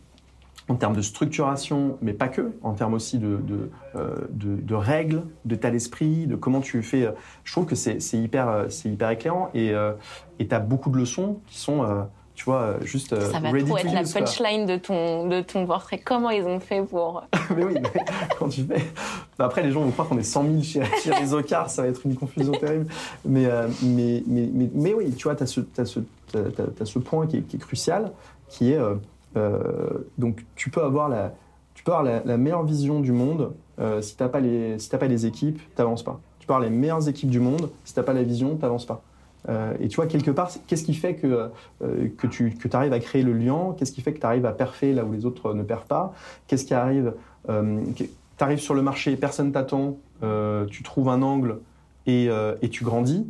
en 0.70 0.76
termes 0.76 0.94
de 0.94 1.02
structuration, 1.02 1.98
mais 2.00 2.12
pas 2.12 2.28
que, 2.28 2.52
en 2.62 2.74
termes 2.74 2.94
aussi 2.94 3.18
de, 3.18 3.38
de, 3.38 3.70
euh, 3.96 4.14
de, 4.30 4.54
de 4.54 4.74
règles, 4.74 5.24
d'état 5.44 5.70
d'esprit, 5.70 6.28
de 6.28 6.37
comment 6.37 6.61
tu 6.61 6.80
fais. 6.83 7.06
Euh, 7.06 7.12
je 7.42 7.50
trouve 7.50 7.66
que 7.66 7.74
c'est 7.74 7.98
hyper, 8.12 8.66
c'est 8.68 8.88
hyper 8.88 9.11
éclairant 9.11 9.50
et 9.52 9.72
euh, 9.72 9.92
tu 10.38 10.46
as 10.54 10.61
beaucoup 10.61 10.90
de 10.90 10.96
leçons 10.96 11.40
qui 11.48 11.59
sont, 11.59 11.83
euh, 11.83 12.02
tu 12.37 12.44
vois, 12.44 12.76
juste. 12.83 13.20
Ça 13.20 13.40
va 13.40 13.50
trop 13.50 13.78
être 13.78 13.92
la 13.92 14.04
punchline 14.04 14.64
de 14.64 14.76
ton, 14.76 15.26
de 15.26 15.40
ton 15.40 15.66
portrait. 15.66 15.98
Comment 15.98 16.30
ils 16.30 16.44
ont 16.44 16.61
fait 16.61 16.83
pour. 16.83 17.24
mais 17.56 17.64
oui, 17.64 17.74
mais 17.74 17.90
quand 18.38 18.48
tu 18.48 18.62
fais. 18.62 18.80
Après, 19.40 19.64
les 19.64 19.72
gens 19.72 19.80
vont 19.80 19.90
croire 19.90 20.09
qu'on 20.09 20.18
est 20.18 20.22
100 20.22 20.44
000 20.44 20.62
chez, 20.62 20.83
chez 21.02 21.11
les 21.20 21.35
Ocars, 21.35 21.68
ça 21.68 21.83
va 21.83 21.88
être 21.88 22.02
une 22.04 22.14
confusion 22.14 22.52
terrible. 22.52 22.87
Mais, 23.24 23.48
mais, 23.83 24.22
mais, 24.24 24.48
mais, 24.54 24.70
mais, 24.72 24.94
oui, 24.94 25.11
tu 25.16 25.24
vois, 25.24 25.35
tu 25.35 25.42
as, 25.42 25.59
as, 25.78 25.98
as, 26.38 26.83
as, 26.83 26.85
ce 26.85 26.98
point 27.00 27.26
qui 27.26 27.38
est, 27.38 27.42
qui 27.42 27.56
est 27.56 27.59
crucial, 27.59 28.12
qui 28.50 28.72
est 28.72 28.78
euh, 28.78 28.96
donc 30.18 30.44
tu 30.56 30.70
peux 30.70 30.82
avoir 30.82 31.08
la, 31.08 31.32
tu 31.80 31.84
peux 31.84 31.92
la, 31.92 32.36
meilleure 32.36 32.64
vision 32.64 33.00
du 33.00 33.12
monde. 33.12 33.54
Euh, 33.78 34.02
si 34.02 34.14
t'as 34.14 34.28
pas 34.28 34.40
les, 34.40 34.78
si 34.78 34.90
t'as 34.90 34.98
pas 34.98 35.06
les 35.06 35.24
équipes, 35.24 35.58
t'avances 35.74 36.02
pas. 36.02 36.20
Tu 36.38 36.46
peux 36.46 36.52
avoir 36.52 36.68
les 36.68 36.74
meilleures 36.74 37.08
équipes 37.08 37.30
du 37.30 37.40
monde. 37.40 37.70
Si 37.84 37.94
t'as 37.94 38.02
pas 38.02 38.12
la 38.12 38.22
vision, 38.22 38.56
t'avances 38.56 38.84
pas. 38.84 39.02
Euh, 39.48 39.74
et 39.80 39.88
tu 39.88 39.96
vois, 39.96 40.06
quelque 40.06 40.30
part, 40.30 40.50
qu'est-ce 40.66 40.84
qui 40.84 40.92
fait 40.92 41.14
que, 41.14 41.50
euh, 41.82 42.08
que 42.18 42.26
tu 42.26 42.50
que 42.50 42.76
arrives 42.76 42.92
à 42.92 42.98
créer 42.98 43.22
le 43.22 43.32
lien? 43.32 43.74
Qu'est-ce 43.78 43.92
qui 43.92 44.02
fait 44.02 44.12
que 44.12 44.20
tu 44.20 44.26
arrives 44.26 44.44
à 44.44 44.52
perfer 44.52 44.92
là 44.92 45.06
où 45.06 45.12
les 45.12 45.24
autres 45.24 45.54
ne 45.54 45.62
perfent 45.62 45.86
pas? 45.86 46.12
Qu'est-ce 46.46 46.66
qui 46.66 46.74
arrive 46.74 47.14
euh, 47.48 47.80
Tu 47.96 48.10
arrives 48.40 48.58
sur 48.58 48.74
le 48.74 48.82
marché, 48.82 49.16
personne 49.16 49.50
t'attend, 49.50 49.96
euh, 50.22 50.66
tu 50.66 50.82
trouves 50.82 51.08
un 51.08 51.22
angle 51.22 51.60
et, 52.04 52.28
euh, 52.28 52.56
et 52.60 52.68
tu 52.68 52.84
grandis? 52.84 53.26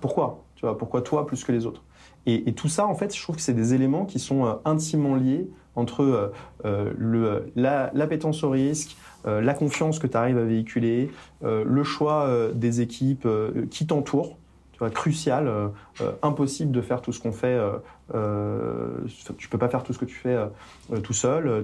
Pourquoi? 0.00 0.44
Tu 0.54 0.64
vois, 0.64 0.78
Pourquoi 0.78 1.02
toi 1.02 1.26
plus 1.26 1.44
que 1.44 1.52
les 1.52 1.66
autres? 1.66 1.82
Et, 2.26 2.52
tout 2.54 2.68
ça, 2.68 2.86
en 2.86 2.94
fait, 2.94 3.14
je 3.14 3.22
trouve 3.22 3.36
que 3.36 3.42
c'est 3.42 3.54
des 3.54 3.72
éléments 3.72 4.04
qui 4.04 4.18
sont 4.18 4.46
euh, 4.46 4.54
intimement 4.64 5.14
liés 5.14 5.48
entre 5.76 6.02
euh, 6.02 6.32
euh 6.64 7.40
la, 7.54 7.90
l'appétence 7.94 8.42
au 8.42 8.50
risque, 8.50 8.96
euh, 9.26 9.40
la 9.40 9.54
confiance 9.54 10.00
que 10.00 10.08
tu 10.08 10.16
arrives 10.16 10.38
à 10.38 10.44
véhiculer, 10.44 11.10
le 11.42 11.84
choix 11.84 12.28
des 12.54 12.80
équipes 12.80 13.28
qui 13.70 13.86
t'entourent, 13.86 14.38
tu 14.72 14.78
vois, 14.80 14.90
crucial, 14.90 15.50
impossible 16.22 16.72
de 16.72 16.80
faire 16.80 17.00
tout 17.00 17.12
ce 17.12 17.20
qu'on 17.20 17.32
fait. 17.32 17.58
tu 19.38 19.48
peux 19.48 19.58
pas 19.58 19.68
faire 19.68 19.84
tout 19.84 19.92
ce 19.92 19.98
que 19.98 20.04
tu 20.04 20.16
fais 20.16 20.36
tout 21.02 21.12
seul. 21.12 21.62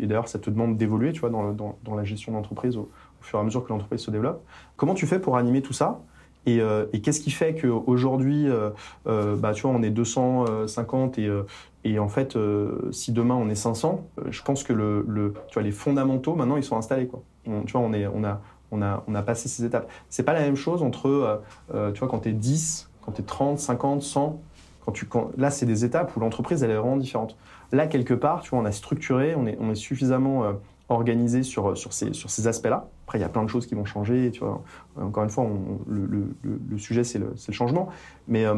Et 0.00 0.06
d'ailleurs, 0.06 0.28
ça 0.28 0.38
te 0.38 0.50
demande 0.50 0.76
d'évoluer, 0.76 1.12
tu 1.12 1.20
vois, 1.20 1.30
dans 1.30 1.94
la 1.94 2.04
gestion 2.04 2.32
d'entreprise 2.32 2.76
au, 2.76 2.90
au 3.22 3.24
fur 3.24 3.38
et 3.38 3.42
à 3.42 3.44
mesure 3.44 3.64
que 3.64 3.68
l'entreprise 3.70 4.00
se 4.00 4.10
développe. 4.10 4.44
Comment 4.76 4.94
tu 4.94 5.06
fais 5.06 5.20
pour 5.20 5.36
animer 5.36 5.62
tout 5.62 5.72
ça? 5.72 6.02
Et, 6.46 6.60
euh, 6.60 6.86
et 6.92 7.00
qu'est-ce 7.00 7.20
qui 7.20 7.30
fait 7.30 7.54
qu'aujourd'hui, 7.54 8.48
euh, 8.48 8.70
euh, 9.06 9.36
bah, 9.36 9.52
tu 9.52 9.62
vois, 9.62 9.70
on 9.70 9.82
est 9.82 9.90
250 9.90 11.18
et, 11.18 11.26
euh, 11.26 11.42
et 11.84 11.98
en 11.98 12.08
fait, 12.08 12.36
euh, 12.36 12.90
si 12.90 13.12
demain 13.12 13.34
on 13.34 13.48
est 13.48 13.54
500, 13.54 14.04
je 14.28 14.42
pense 14.42 14.64
que 14.64 14.72
le, 14.72 15.04
le, 15.08 15.34
tu 15.48 15.54
vois, 15.54 15.62
les 15.62 15.72
fondamentaux, 15.72 16.34
maintenant, 16.34 16.56
ils 16.56 16.64
sont 16.64 16.76
installés. 16.76 17.06
Quoi. 17.06 17.22
On, 17.46 17.62
tu 17.62 17.72
vois, 17.72 17.80
on, 17.82 17.92
est, 17.92 18.06
on, 18.06 18.24
a, 18.24 18.40
on, 18.72 18.82
a, 18.82 19.04
on 19.06 19.14
a 19.14 19.22
passé 19.22 19.48
ces 19.48 19.64
étapes. 19.64 19.88
C'est 20.08 20.24
pas 20.24 20.32
la 20.32 20.40
même 20.40 20.56
chose 20.56 20.82
entre, 20.82 21.42
tu 21.70 21.98
vois, 21.98 22.08
quand 22.08 22.20
tu 22.20 22.30
es 22.30 22.32
10, 22.32 22.90
quand 23.02 23.12
tu 23.12 23.22
es 23.22 23.24
30, 23.24 23.58
50, 23.58 24.02
100. 24.02 24.40
Quand 24.84 24.90
tu, 24.92 25.06
là, 25.36 25.52
c'est 25.52 25.66
des 25.66 25.84
étapes 25.84 26.16
où 26.16 26.20
l'entreprise, 26.20 26.64
elle 26.64 26.72
est 26.72 26.76
vraiment 26.76 26.96
différente. 26.96 27.36
Là, 27.70 27.86
quelque 27.86 28.14
part, 28.14 28.42
tu 28.42 28.50
vois, 28.50 28.58
on 28.58 28.64
a 28.64 28.72
structuré, 28.72 29.36
on 29.36 29.46
est, 29.46 29.56
on 29.60 29.70
est 29.70 29.76
suffisamment 29.76 30.44
organisé 30.88 31.44
sur, 31.44 31.76
sur 31.76 31.92
ces, 31.92 32.12
sur 32.12 32.30
ces 32.30 32.48
aspects-là. 32.48 32.88
Il 33.14 33.20
y 33.20 33.24
a 33.24 33.28
plein 33.28 33.44
de 33.44 33.48
choses 33.48 33.66
qui 33.66 33.74
vont 33.74 33.84
changer. 33.84 34.32
Vois. 34.40 34.62
Encore 35.00 35.24
une 35.24 35.30
fois, 35.30 35.46
le, 35.88 36.78
sujet, 36.78 37.04
c'est 37.04 37.18
le, 37.18 37.34
changement. 37.50 37.88
Mais, 38.28 38.44
euh, 38.44 38.54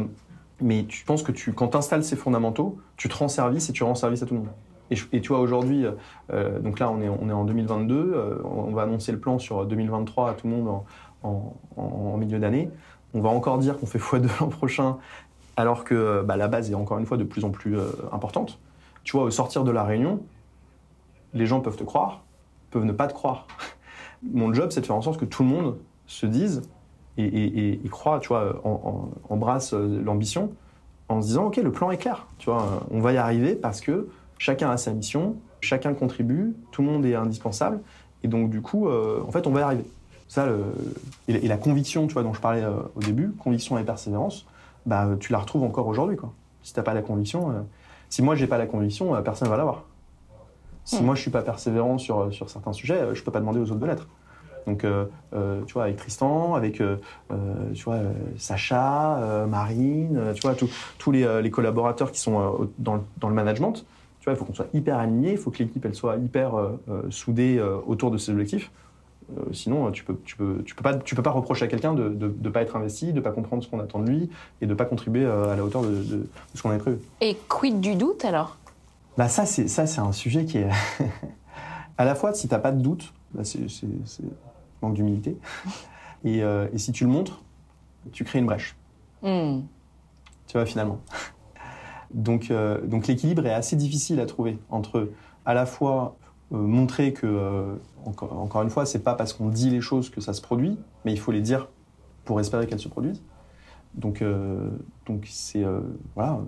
mais 0.61 0.85
tu 0.85 1.03
penses 1.05 1.23
que 1.23 1.31
quand 1.51 1.69
tu 1.69 1.77
installes 1.77 2.03
ces 2.03 2.15
fondamentaux, 2.15 2.77
tu 2.97 3.09
te 3.09 3.15
rends 3.15 3.27
service 3.27 3.69
et 3.69 3.73
tu 3.73 3.83
rends 3.83 3.95
service 3.95 4.23
à 4.23 4.25
tout 4.25 4.33
le 4.33 4.41
monde. 4.41 4.49
Et, 4.91 5.21
tu 5.21 5.29
vois, 5.29 5.39
aujourd'hui, 5.39 5.85
euh, 6.31 6.59
donc 6.59 6.79
là, 6.79 6.91
on 6.91 7.01
est, 7.01 7.09
en 7.33 7.43
2022, 7.43 7.95
euh, 7.95 8.35
on 8.43 8.71
va 8.71 8.83
annoncer 8.83 9.11
le 9.11 9.19
plan 9.19 9.39
sur 9.39 9.65
2023 9.65 10.29
à 10.29 10.33
tout 10.33 10.47
le 10.47 10.53
monde 10.53 10.81
en, 11.23 12.17
milieu 12.17 12.37
d'année. 12.37 12.69
On 13.13 13.21
va 13.21 13.29
encore 13.29 13.57
dire 13.57 13.79
qu'on 13.79 13.87
fait 13.87 13.97
x2 13.97 14.29
l'an 14.39 14.47
prochain, 14.49 14.97
alors 15.57 15.83
que 15.85 16.21
bah, 16.23 16.37
la 16.37 16.47
base 16.47 16.69
est 16.69 16.75
encore 16.75 16.99
une 16.99 17.05
fois 17.05 17.17
de 17.17 17.23
plus 17.23 17.45
en 17.45 17.49
plus 17.49 17.79
euh, 17.79 17.89
importante. 18.11 18.59
Tu 19.03 19.13
vois, 19.13 19.25
au 19.25 19.31
sortir 19.31 19.63
de 19.63 19.71
la 19.71 19.83
réunion, 19.83 20.21
les 21.33 21.47
gens 21.47 21.61
peuvent 21.61 21.77
te 21.77 21.83
croire, 21.83 22.23
peuvent 22.69 22.85
ne 22.85 22.91
pas 22.91 23.07
te 23.07 23.13
croire. 23.13 23.47
Mon 24.23 24.53
job, 24.53 24.71
c'est 24.71 24.81
de 24.81 24.85
faire 24.85 24.95
en 24.95 25.01
sorte 25.01 25.19
que 25.19 25.25
tout 25.25 25.43
le 25.43 25.49
monde 25.49 25.77
se 26.07 26.25
dise 26.25 26.61
et, 27.17 27.79
croit, 27.89 28.19
tu 28.19 28.29
vois, 28.29 28.61
embrasse 29.29 29.73
euh, 29.73 30.01
l'ambition 30.03 30.51
en 31.07 31.21
se 31.21 31.27
disant, 31.27 31.45
OK, 31.45 31.57
le 31.57 31.71
plan 31.71 31.91
est 31.91 31.97
clair, 31.97 32.27
tu 32.39 32.49
vois, 32.49 32.83
on 32.91 32.99
va 32.99 33.13
y 33.13 33.17
arriver 33.17 33.55
parce 33.55 33.79
que 33.79 34.09
chacun 34.37 34.69
a 34.69 34.77
sa 34.77 34.91
mission, 34.91 35.35
chacun 35.61 35.93
contribue, 35.93 36.55
tout 36.71 36.81
le 36.81 36.89
monde 36.89 37.05
est 37.05 37.15
indispensable, 37.15 37.79
et 38.23 38.27
donc 38.27 38.49
du 38.49 38.61
coup, 38.61 38.89
euh, 38.89 39.21
en 39.25 39.31
fait, 39.31 39.47
on 39.47 39.51
va 39.51 39.59
y 39.61 39.63
arriver. 39.63 39.85
Ça, 40.27 40.47
et, 41.27 41.47
la- 41.47 41.57
conviction, 41.57 42.07
tu 42.07 42.13
vois, 42.13 42.23
dont 42.23 42.33
je 42.33 42.41
parlais 42.41 42.63
euh, 42.63 42.73
au 42.95 42.99
début, 43.01 43.31
conviction 43.33 43.77
et 43.77 43.83
persévérance, 43.83 44.47
bah, 44.85 45.07
tu 45.19 45.31
la 45.31 45.37
retrouves 45.37 45.63
encore 45.63 45.87
aujourd'hui, 45.87 46.17
quoi. 46.17 46.33
Si 46.63 46.73
t'as 46.73 46.83
pas 46.83 46.95
la 46.95 47.03
conviction, 47.03 47.53
si 48.09 48.23
moi 48.23 48.33
j'ai 48.33 48.47
pas 48.47 48.57
la 48.57 48.65
conviction, 48.65 49.21
personne 49.21 49.47
va 49.49 49.57
l'avoir. 49.57 49.83
Si 50.85 51.01
Hmm. 51.01 51.05
moi 51.07 51.15
je 51.15 51.21
suis 51.21 51.31
pas 51.31 51.41
persévérant 51.41 51.97
sur, 51.97 52.31
sur 52.31 52.49
certains 52.49 52.71
sujets, 52.73 53.01
euh, 53.01 53.13
je 53.13 53.23
peux 53.23 53.31
pas 53.31 53.39
demander 53.39 53.59
aux 53.59 53.71
autres 53.71 53.79
de 53.79 53.85
l'être. 53.85 54.07
Donc, 54.67 54.83
euh, 54.83 55.05
euh, 55.33 55.61
tu 55.67 55.73
vois, 55.73 55.83
avec 55.83 55.95
Tristan, 55.97 56.55
avec 56.55 56.81
euh, 56.81 56.97
euh, 57.31 57.71
tu 57.73 57.83
vois, 57.83 57.95
euh, 57.95 58.13
Sacha, 58.37 59.17
euh, 59.19 59.45
Marine, 59.45 60.17
euh, 60.17 60.33
tu 60.33 60.41
vois, 60.41 60.55
tous- 60.55 60.69
tous 60.97 61.11
les, 61.11 61.23
euh, 61.23 61.41
les 61.41 61.51
collaborateurs 61.51 62.11
qui 62.11 62.19
sont 62.19 62.39
euh, 62.39 62.65
dans, 62.79 62.95
le, 62.95 63.01
dans 63.17 63.29
le 63.29 63.35
management, 63.35 63.73
tu 64.19 64.25
vois, 64.25 64.33
il 64.33 64.37
faut 64.37 64.45
qu'on 64.45 64.55
soit 64.55 64.67
hyper 64.73 64.97
aligné, 64.97 65.33
il 65.33 65.37
faut 65.37 65.51
que 65.51 65.59
l'équipe 65.59 65.85
elle 65.85 65.93
soit 65.93 66.15
hyper 66.17 66.55
euh, 66.55 66.81
euh, 66.89 67.01
soudée 67.11 67.57
euh, 67.59 67.77
autour 67.85 68.09
de 68.09 68.17
ses 68.17 68.31
objectifs. 68.31 68.71
Euh, 69.37 69.41
sinon, 69.53 69.87
euh, 69.87 69.91
tu 69.91 70.03
peux, 70.03 70.15
tu 70.25 70.35
peux, 70.35 70.63
tu 70.65 70.73
peux 70.75 70.83
pas, 70.83 70.95
tu 70.95 71.13
peux 71.15 71.21
pas 71.23 71.31
reprocher 71.31 71.65
à 71.65 71.67
quelqu'un 71.67 71.93
de, 71.93 72.09
de, 72.09 72.27
de 72.27 72.49
pas 72.49 72.61
être 72.63 72.75
investi, 72.75 73.13
de 73.13 73.21
pas 73.21 73.31
comprendre 73.31 73.63
ce 73.63 73.69
qu'on 73.69 73.79
attend 73.79 73.99
de 73.99 74.09
lui 74.09 74.29
et 74.61 74.65
de 74.67 74.73
pas 74.73 74.85
contribuer 74.85 75.25
euh, 75.25 75.51
à 75.53 75.55
la 75.55 75.63
hauteur 75.63 75.81
de, 75.83 75.89
de- 75.89 75.93
de 76.17 76.27
ce 76.55 76.61
qu'on 76.63 76.69
avait 76.69 76.79
prévu. 76.79 76.97
Et 77.21 77.35
quid 77.49 77.79
du 77.81 77.93
doute 77.95 78.23
alors? 78.25 78.57
Bah 79.17 79.29
ça, 79.29 79.45
c'est 79.45 79.67
ça, 79.67 79.87
c'est 79.87 80.01
un 80.01 80.11
sujet 80.11 80.45
qui 80.45 80.57
est 80.57 80.69
à 81.97 82.05
la 82.05 82.15
fois 82.15 82.33
si 82.33 82.47
t'as 82.47 82.59
pas 82.59 82.71
de 82.71 82.81
doute, 82.81 83.13
bah, 83.33 83.43
c'est 83.43 83.67
manque 84.81 84.93
d'humilité, 84.93 85.37
et, 86.23 86.43
euh, 86.43 86.67
et 86.73 86.77
si 86.77 86.91
tu 86.91 87.05
le 87.05 87.11
montres, 87.11 87.41
tu 88.11 88.23
crées 88.23 88.39
une 88.39 88.45
brèche. 88.45 88.75
Hmm. 89.21 89.61
Tu 90.47 90.53
vois 90.57 90.65
finalement. 90.65 90.99
Donc, 92.13 92.51
euh, 92.51 92.85
donc 92.85 93.07
l'équilibre 93.07 93.45
est 93.45 93.53
assez 93.53 93.75
difficile 93.75 94.19
à 94.19 94.25
trouver 94.25 94.59
entre 94.69 95.09
à 95.45 95.53
la 95.53 95.65
fois 95.65 96.17
euh, 96.53 96.57
montrer 96.57 97.13
que 97.13 97.79
encore, 98.05 98.37
encore 98.39 98.61
une 98.61 98.69
fois, 98.69 98.85
c'est 98.85 99.03
pas 99.03 99.15
parce 99.15 99.33
qu'on 99.33 99.49
dit 99.49 99.69
les 99.69 99.81
choses 99.81 100.09
que 100.09 100.21
ça 100.21 100.33
se 100.33 100.41
produit, 100.41 100.77
mais 101.03 101.13
il 101.13 101.19
faut 101.19 101.31
les 101.31 101.41
dire 101.41 101.69
pour 102.25 102.39
espérer 102.39 102.67
qu'elles 102.67 102.79
se 102.79 102.89
produisent. 102.89 103.23
Donc, 103.95 104.21
donc 105.05 105.25
c'est 105.29 105.63
voilà, 106.15 106.41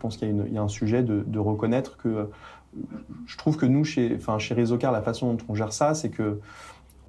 pense 0.00 0.16
qu'il 0.16 0.52
y, 0.52 0.58
a 0.58 0.62
un 0.62 0.68
sujet 0.68 1.02
de, 1.02 1.38
reconnaître 1.38 1.96
que 1.96 2.28
je 3.26 3.36
trouve 3.36 3.56
que 3.56 3.66
nous 3.66 3.84
chez, 3.84 4.14
enfin 4.16 4.38
chez 4.38 4.54
la 4.54 5.02
façon 5.02 5.34
dont 5.34 5.44
on 5.48 5.54
gère 5.54 5.72
ça, 5.72 5.94
c'est 5.94 6.10
que 6.10 6.40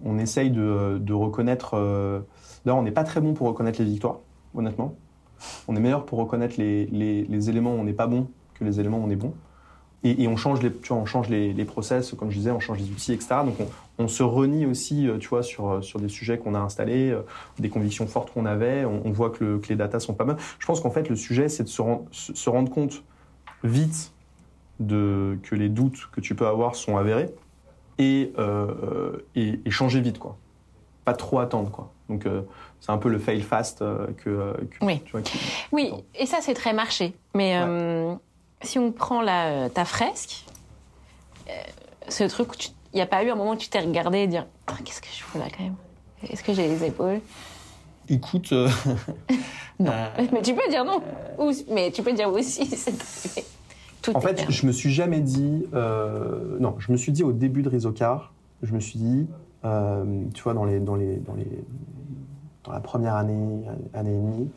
on 0.03 0.17
essaye 0.17 0.51
de, 0.51 1.13
reconnaître. 1.13 1.75
euh, 1.75 2.19
D'ailleurs, 2.65 2.79
on 2.79 2.83
n'est 2.83 2.91
pas 2.91 3.03
très 3.03 3.21
bon 3.21 3.33
pour 3.33 3.47
reconnaître 3.47 3.79
les 3.79 3.85
victoires, 3.85 4.19
honnêtement. 4.55 4.95
On 5.67 5.75
est 5.75 5.79
meilleur 5.79 6.05
pour 6.05 6.19
reconnaître 6.19 6.55
les, 6.57 6.85
les, 6.87 7.23
les 7.23 7.49
éléments 7.49 7.75
où 7.75 7.79
on 7.79 7.83
n'est 7.83 7.93
pas 7.93 8.07
bon 8.07 8.27
que 8.53 8.63
les 8.63 8.79
éléments 8.79 8.99
où 8.99 9.03
on 9.03 9.09
est 9.09 9.15
bon. 9.15 9.33
Et, 10.03 10.23
et 10.23 10.27
on 10.27 10.35
change 10.35 10.61
les, 10.63 10.71
tu 10.73 10.89
vois, 10.93 10.97
on 10.97 11.05
change 11.05 11.29
les, 11.29 11.53
les 11.53 11.65
process, 11.65 12.13
comme 12.17 12.31
je 12.31 12.37
disais, 12.37 12.49
on 12.51 12.59
change 12.59 12.79
les 12.79 12.89
outils, 12.89 13.13
etc. 13.13 13.35
Donc 13.45 13.59
on, 13.59 13.67
on 14.03 14.07
se 14.07 14.23
renie 14.23 14.65
aussi, 14.65 15.07
euh, 15.07 15.17
tu 15.19 15.27
vois, 15.27 15.43
sur, 15.43 15.83
sur 15.83 15.99
des 15.99 16.09
sujets 16.09 16.39
qu'on 16.39 16.55
a 16.55 16.59
installés, 16.59 17.11
euh, 17.11 17.21
des 17.59 17.69
convictions 17.69 18.07
fortes 18.07 18.31
qu'on 18.33 18.45
avait. 18.47 18.83
On, 18.85 19.01
on 19.05 19.11
voit 19.11 19.29
que, 19.29 19.43
le- 19.43 19.59
que 19.59 19.67
les 19.69 19.75
datas 19.75 19.99
sont 19.99 20.13
pas 20.15 20.23
bonnes. 20.23 20.37
Je 20.57 20.65
pense 20.65 20.79
qu'en 20.81 20.89
fait, 20.89 21.07
le 21.07 21.15
sujet, 21.15 21.49
c'est 21.49 21.63
de 21.63 21.69
se, 21.69 21.81
rend- 21.83 22.05
se 22.11 22.49
rendre 22.49 22.71
compte 22.71 23.03
vite 23.63 24.11
de, 24.79 25.37
que 25.43 25.53
les 25.55 25.69
doutes 25.69 26.09
que 26.11 26.19
tu 26.21 26.33
peux 26.33 26.47
avoir 26.47 26.75
sont 26.75 26.97
avérés 26.97 27.29
et, 27.99 28.33
euh, 28.39 29.17
et, 29.35 29.59
et 29.63 29.69
changer 29.69 30.01
vite, 30.01 30.17
quoi. 30.17 30.35
Pas 31.05 31.13
trop 31.13 31.39
attendre, 31.39 31.69
quoi. 31.69 31.91
Donc 32.09 32.25
euh, 32.25 32.41
c'est 32.79 32.91
un 32.91 32.97
peu 32.97 33.09
le 33.09 33.19
fail 33.19 33.41
fast 33.41 33.81
euh, 33.83 34.07
que, 34.17 34.29
euh, 34.29 34.53
que- 34.53 34.83
Oui. 34.85 35.01
tu 35.05 35.11
vois, 35.11 35.21
qui- 35.21 35.37
Oui, 35.71 35.91
et 36.15 36.25
ça 36.25 36.37
c'est 36.41 36.53
très 36.55 36.73
marché. 36.73 37.13
Mais 37.35 37.55
euh, 37.57 38.15
si 38.63 38.79
on 38.79 38.91
prend 38.91 39.21
la, 39.21 39.47
euh, 39.47 39.69
ta 39.69 39.85
fresque, 39.85 40.45
euh, 41.49 41.51
ce 42.09 42.23
truc, 42.25 42.49
il 42.93 42.95
n'y 42.95 43.01
a 43.01 43.05
pas 43.05 43.23
eu 43.23 43.29
un 43.29 43.35
moment 43.35 43.51
où 43.51 43.55
tu 43.55 43.69
t'es 43.69 43.79
regardé 43.79 44.19
et 44.19 44.27
dire 44.27 44.45
qu'est-ce 44.83 45.01
que 45.01 45.07
je 45.11 45.23
fous 45.23 45.37
là 45.37 45.45
quand 45.55 45.63
même? 45.63 45.75
Est-ce 46.29 46.43
que 46.43 46.53
j'ai 46.53 46.67
les 46.67 46.83
épaules? 46.85 47.21
Écoute, 48.09 48.51
euh, 48.51 48.69
Non. 49.79 49.91
euh, 49.91 50.25
Mais 50.33 50.41
tu 50.41 50.53
peux 50.53 50.69
dire 50.69 50.83
non. 50.85 51.01
Ou- 51.39 51.51
mais 51.71 51.91
tu 51.91 52.03
peux 52.03 52.13
dire 52.13 52.29
aussi. 52.31 52.69
Tout 54.01 54.15
En 54.15 54.21
fait, 54.21 54.33
permis. 54.35 54.51
je 54.53 54.65
me 54.65 54.71
suis 54.71 54.91
jamais 54.91 55.21
dit. 55.21 55.65
non, 55.73 56.75
je 56.79 56.91
me 56.91 56.97
suis 56.97 57.11
dit 57.11 57.23
au 57.23 57.31
début 57.31 57.61
de 57.61 57.69
Rizocar, 57.69 58.33
je 58.63 58.73
me 58.73 58.79
suis 58.79 58.99
dit, 58.99 59.27
tu 59.63 60.41
vois, 60.43 60.53
dans 60.53 60.65
les, 60.65 60.79
dans 60.79 60.95
les, 60.95 61.15
dans 61.17 61.33
les, 61.33 61.47
dans 62.63 62.71
la 62.73 62.79
première 62.79 63.15
année, 63.15 63.61
année 63.93 64.11
et 64.11 64.15
demie, 64.15 64.49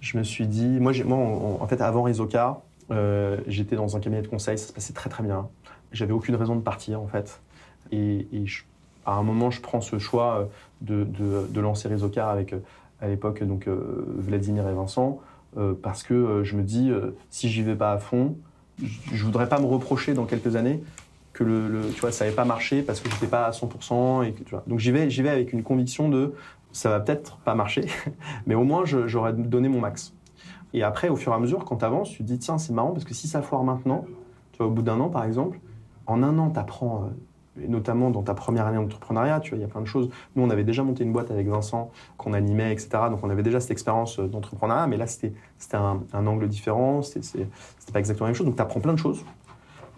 je 0.00 0.18
me 0.18 0.22
suis 0.24 0.46
dit, 0.46 0.66
moi, 0.80 0.92
moi, 1.04 1.18
en, 1.18 1.58
en 1.62 1.66
fait, 1.66 1.80
avant 1.80 2.02
Rizocar, 2.02 2.60
euh, 2.90 3.38
j'étais 3.46 3.76
dans 3.76 3.96
un 3.96 4.00
cabinet 4.00 4.22
de 4.22 4.28
conseil, 4.28 4.58
ça 4.58 4.68
se 4.68 4.72
passait 4.72 4.92
très 4.92 5.10
très 5.10 5.22
bien. 5.22 5.48
J'avais 5.92 6.12
aucune 6.12 6.34
raison 6.34 6.56
de 6.56 6.60
partir, 6.60 7.00
en 7.00 7.06
fait. 7.06 7.40
Et, 7.92 8.26
à 9.06 9.14
un 9.14 9.22
moment, 9.22 9.50
je 9.50 9.60
prends 9.60 9.80
ce 9.80 9.98
choix 9.98 10.36
euh, 10.36 10.44
de, 10.82 11.04
de, 11.04 11.46
de 11.48 11.60
lancer 11.60 11.88
Rizocar 11.88 12.28
avec, 12.28 12.52
euh, 12.52 12.60
à 13.00 13.08
l'époque, 13.08 13.42
donc 13.42 13.66
Vladimir 13.66 14.68
et 14.68 14.74
Vincent, 14.74 15.20
parce 15.80 16.02
que 16.02 16.42
je 16.44 16.54
me 16.54 16.62
dis, 16.62 16.92
si 17.30 17.48
j'y 17.48 17.62
vais 17.62 17.74
pas 17.74 17.92
à 17.92 17.98
fond, 17.98 18.36
je 18.78 19.24
voudrais 19.24 19.48
pas 19.48 19.58
me 19.58 19.64
reprocher 19.64 20.12
dans 20.12 20.26
quelques 20.26 20.54
années 20.54 20.82
que 21.32 21.90
tu 21.94 22.00
vois 22.00 22.12
ça 22.12 22.24
n'avait 22.24 22.36
pas 22.36 22.44
marché 22.44 22.82
parce 22.82 23.00
que 23.00 23.08
j'étais 23.10 23.26
pas 23.26 23.46
à 23.46 23.52
100% 23.52 24.26
et 24.26 24.32
que 24.32 24.42
tu 24.42 24.50
vois. 24.50 24.62
Donc 24.66 24.80
j'y 24.80 24.90
vais 24.90 25.08
j'y 25.08 25.22
vais 25.22 25.30
avec 25.30 25.54
une 25.54 25.62
conviction 25.62 26.10
de 26.10 26.34
ça 26.72 26.90
va 26.90 27.00
peut-être 27.00 27.38
pas 27.38 27.54
marcher 27.54 27.86
mais 28.46 28.54
au 28.54 28.64
moins 28.64 28.84
j'aurais 28.84 29.32
donné 29.32 29.68
mon 29.68 29.80
max. 29.80 30.12
Et 30.72 30.82
après 30.82 31.08
au 31.08 31.16
fur 31.16 31.32
et 31.32 31.34
à 31.34 31.38
mesure 31.38 31.64
quand 31.64 31.76
tu 31.76 31.84
avances, 31.84 32.10
tu 32.10 32.18
te 32.18 32.22
dis 32.24 32.38
tiens, 32.38 32.58
c'est 32.58 32.72
marrant 32.72 32.92
parce 32.92 33.04
que 33.04 33.14
si 33.14 33.28
ça 33.28 33.42
foire 33.42 33.64
maintenant, 33.64 34.04
tu 34.52 34.58
vois 34.58 34.66
au 34.66 34.70
bout 34.70 34.82
d'un 34.82 35.00
an 35.00 35.08
par 35.08 35.24
exemple, 35.24 35.58
en 36.06 36.22
un 36.22 36.38
an 36.38 36.50
tu 36.50 36.58
apprends 36.58 37.10
et 37.60 37.68
notamment 37.68 38.10
dans 38.10 38.22
ta 38.22 38.34
première 38.34 38.66
année 38.66 38.78
d'entrepreneuriat, 38.78 39.40
tu 39.40 39.50
vois, 39.50 39.58
il 39.58 39.62
y 39.62 39.64
a 39.64 39.68
plein 39.68 39.80
de 39.80 39.86
choses. 39.86 40.08
Nous, 40.36 40.42
on 40.42 40.50
avait 40.50 40.64
déjà 40.64 40.82
monté 40.82 41.04
une 41.04 41.12
boîte 41.12 41.30
avec 41.30 41.48
Vincent 41.48 41.90
qu'on 42.16 42.32
animait, 42.32 42.72
etc. 42.72 42.88
Donc, 43.10 43.20
on 43.22 43.30
avait 43.30 43.42
déjà 43.42 43.60
cette 43.60 43.72
expérience 43.72 44.18
euh, 44.18 44.28
d'entrepreneuriat, 44.28 44.86
mais 44.86 44.96
là, 44.96 45.06
c'était 45.06 45.34
un, 45.72 46.00
un 46.12 46.26
angle 46.26 46.48
différent, 46.48 47.02
c'était 47.02 47.48
pas 47.92 47.98
exactement 47.98 48.26
la 48.26 48.30
même 48.30 48.36
chose. 48.36 48.46
Donc, 48.46 48.56
tu 48.56 48.62
apprends 48.62 48.80
plein 48.80 48.92
de 48.92 48.98
choses. 48.98 49.24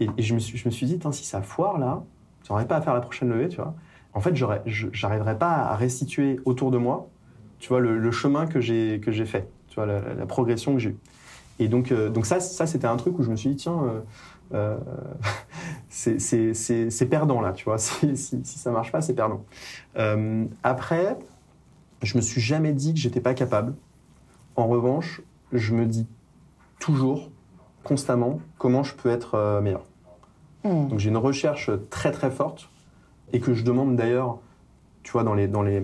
Et, 0.01 0.09
je, 0.19 0.35
me 0.35 0.39
suis, 0.39 0.57
je 0.57 0.67
me 0.67 0.71
suis 0.71 0.87
dit, 0.87 0.99
si 1.13 1.25
ça 1.25 1.43
foire 1.43 1.79
là, 1.79 2.03
j'aurais 2.47 2.67
pas 2.67 2.77
à 2.77 2.81
faire 2.81 2.95
la 2.95 3.01
prochaine 3.01 3.29
levée, 3.29 3.49
tu 3.49 3.57
vois. 3.57 3.75
En 4.15 4.21
fait, 4.21 4.35
j'arriverais 4.35 5.39
pas 5.39 5.53
à 5.53 5.77
restituer 5.77 6.41
autour 6.45 6.71
de 6.71 6.79
moi, 6.79 7.09
tu 7.59 7.69
vois, 7.69 7.81
le, 7.81 7.99
le 7.99 8.11
chemin 8.11 8.47
que 8.47 8.61
j'ai 8.61 9.25
fait, 9.25 9.49
tu 9.73 9.77
vois, 9.77 9.87
la, 9.87 10.27
progression 10.27 10.75
que 10.75 10.79
j'ai 10.81 10.91
eue. 10.91 10.99
Et 11.59 11.69
donc, 11.69 11.93
euh, 11.93 12.11
donc 12.11 12.27
ça, 12.27 12.41
ça 12.41 12.67
c'était 12.67 12.87
un 12.87 12.97
truc 12.97 13.19
où 13.19 13.23
je 13.23 13.31
me 13.31 13.37
suis 13.37 13.49
dit, 13.51 13.57
tiens, 13.57 13.83
euh, 13.85 14.01
euh, 14.53 14.79
c'est- 15.89 16.19
c'est 16.19 16.53
c'est- 16.53 16.91
c'est 16.91 17.07
perdant 17.07 17.41
là, 17.41 17.53
tu 17.53 17.65
vois. 17.65 17.77
Si, 17.79 18.17
si, 18.19 18.41
si 18.45 18.59
ça 18.59 18.71
marche 18.71 18.93
pas, 18.93 19.01
c'est 19.01 19.15
perdant. 19.15 19.45
Euh, 19.97 20.45
après, 20.63 21.17
je 22.03 22.17
me 22.19 22.23
suis 22.23 22.41
jamais 22.43 22.73
dit 22.75 22.93
que 22.93 23.01
j'étais 23.01 23.21
pas 23.23 23.33
capable. 23.33 23.75
En 24.57 24.67
revanche, 24.67 25.23
je 25.53 25.73
me 25.75 25.87
dis 25.87 26.07
toujours, 26.79 27.31
constamment, 27.83 28.41
comment 28.59 28.83
je 28.83 28.95
peux 28.95 29.09
être 29.09 29.61
meilleur. 29.63 29.85
Hmm. 30.65 30.89
Donc 30.89 30.99
j'ai 30.99 31.09
une 31.09 31.17
recherche 31.17 31.71
très 31.89 32.13
très 32.13 32.31
forte 32.31 32.69
et 33.33 33.41
que 33.41 33.55
je 33.55 33.65
demande 33.65 33.97
d'ailleurs, 33.97 34.39
tu 35.03 35.13
vois, 35.13 35.25
dans 35.25 35.35
les, 35.35 35.49
dans 35.49 35.63
les, 35.63 35.83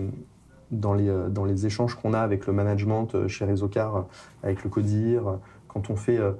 dans 0.71 0.93
les, 0.93 1.09
euh, 1.09 1.29
dans 1.29 1.45
les 1.45 1.65
échanges 1.65 1.95
qu'on 1.95 2.13
a 2.13 2.19
avec 2.19 2.45
le 2.47 2.53
management 2.53 3.15
euh, 3.15 3.27
chez 3.27 3.45
Résocar, 3.45 3.95
euh, 3.95 4.01
avec 4.43 4.63
le 4.63 4.69
CODIR, 4.69 5.37
quand 5.67 5.89
on 5.89 5.95
fait. 5.95 6.17
euh, 6.17 6.31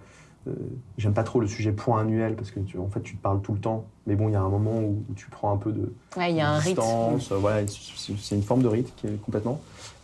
J'aime 0.97 1.13
pas 1.13 1.23
trop 1.23 1.41
le 1.41 1.47
sujet 1.47 1.71
point 1.73 2.01
annuel 2.01 2.35
parce 2.35 2.49
que 2.49 2.59
tu, 2.61 2.79
en 2.79 2.87
fait 2.87 3.01
tu 3.01 3.15
te 3.15 3.21
parles 3.21 3.41
tout 3.41 3.53
le 3.53 3.59
temps, 3.59 3.85
mais 4.07 4.15
bon, 4.15 4.29
il 4.29 4.31
y 4.31 4.35
a 4.35 4.41
un 4.41 4.49
moment 4.49 4.79
où, 4.79 5.03
où 5.09 5.13
tu 5.13 5.29
prends 5.29 5.53
un 5.53 5.57
peu 5.57 5.71
de, 5.71 5.93
Ouais, 6.17 6.33
y 6.33 6.41
a 6.41 6.49
un 6.49 6.59
distance, 6.61 7.31
euh, 7.31 7.35
voilà, 7.35 7.67
c'est 7.67 8.13
c'est 8.17 8.35
une 8.35 8.41
forme 8.41 8.63
de 8.63 8.67
rythme 8.67 8.89
qui 8.97 9.07
est 9.07 9.21
complètement. 9.21 9.59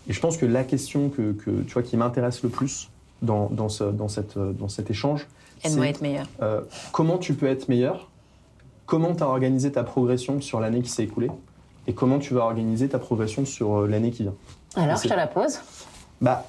Et 0.07 0.13
je 0.13 0.19
pense 0.19 0.37
que 0.37 0.45
la 0.45 0.63
question 0.63 1.09
que, 1.09 1.31
que, 1.31 1.61
tu 1.61 1.73
vois, 1.73 1.81
qui 1.81 1.97
m'intéresse 1.97 2.43
le 2.43 2.49
plus 2.49 2.91
dans, 3.23 3.47
dans, 3.49 3.69
ce, 3.69 3.85
dans, 3.85 4.09
cette, 4.09 4.37
dans 4.37 4.67
cet 4.67 4.91
échange. 4.91 5.25
Être 5.63 6.01
meilleur. 6.01 6.27
Euh, 6.43 6.61
comment 6.91 7.17
tu 7.17 7.33
peux 7.33 7.47
être 7.47 7.67
meilleur? 7.69 8.11
Comment 8.85 9.15
tu 9.15 9.23
as 9.23 9.27
organisé 9.27 9.71
ta 9.71 9.83
progression 9.83 10.41
sur 10.41 10.59
l'année 10.59 10.81
qui 10.81 10.89
s'est 10.89 11.05
écoulée? 11.05 11.31
Et 11.87 11.93
comment 11.93 12.19
tu 12.19 12.33
vas 12.33 12.41
organiser 12.41 12.89
ta 12.89 12.99
progression 12.99 13.45
sur 13.45 13.81
euh, 13.81 13.87
l'année 13.87 14.11
qui 14.11 14.23
vient? 14.23 14.35
Alors, 14.75 14.97
je 14.97 15.07
te 15.07 15.13
la 15.13 15.27
pose. 15.27 15.59
Bah, 16.21 16.45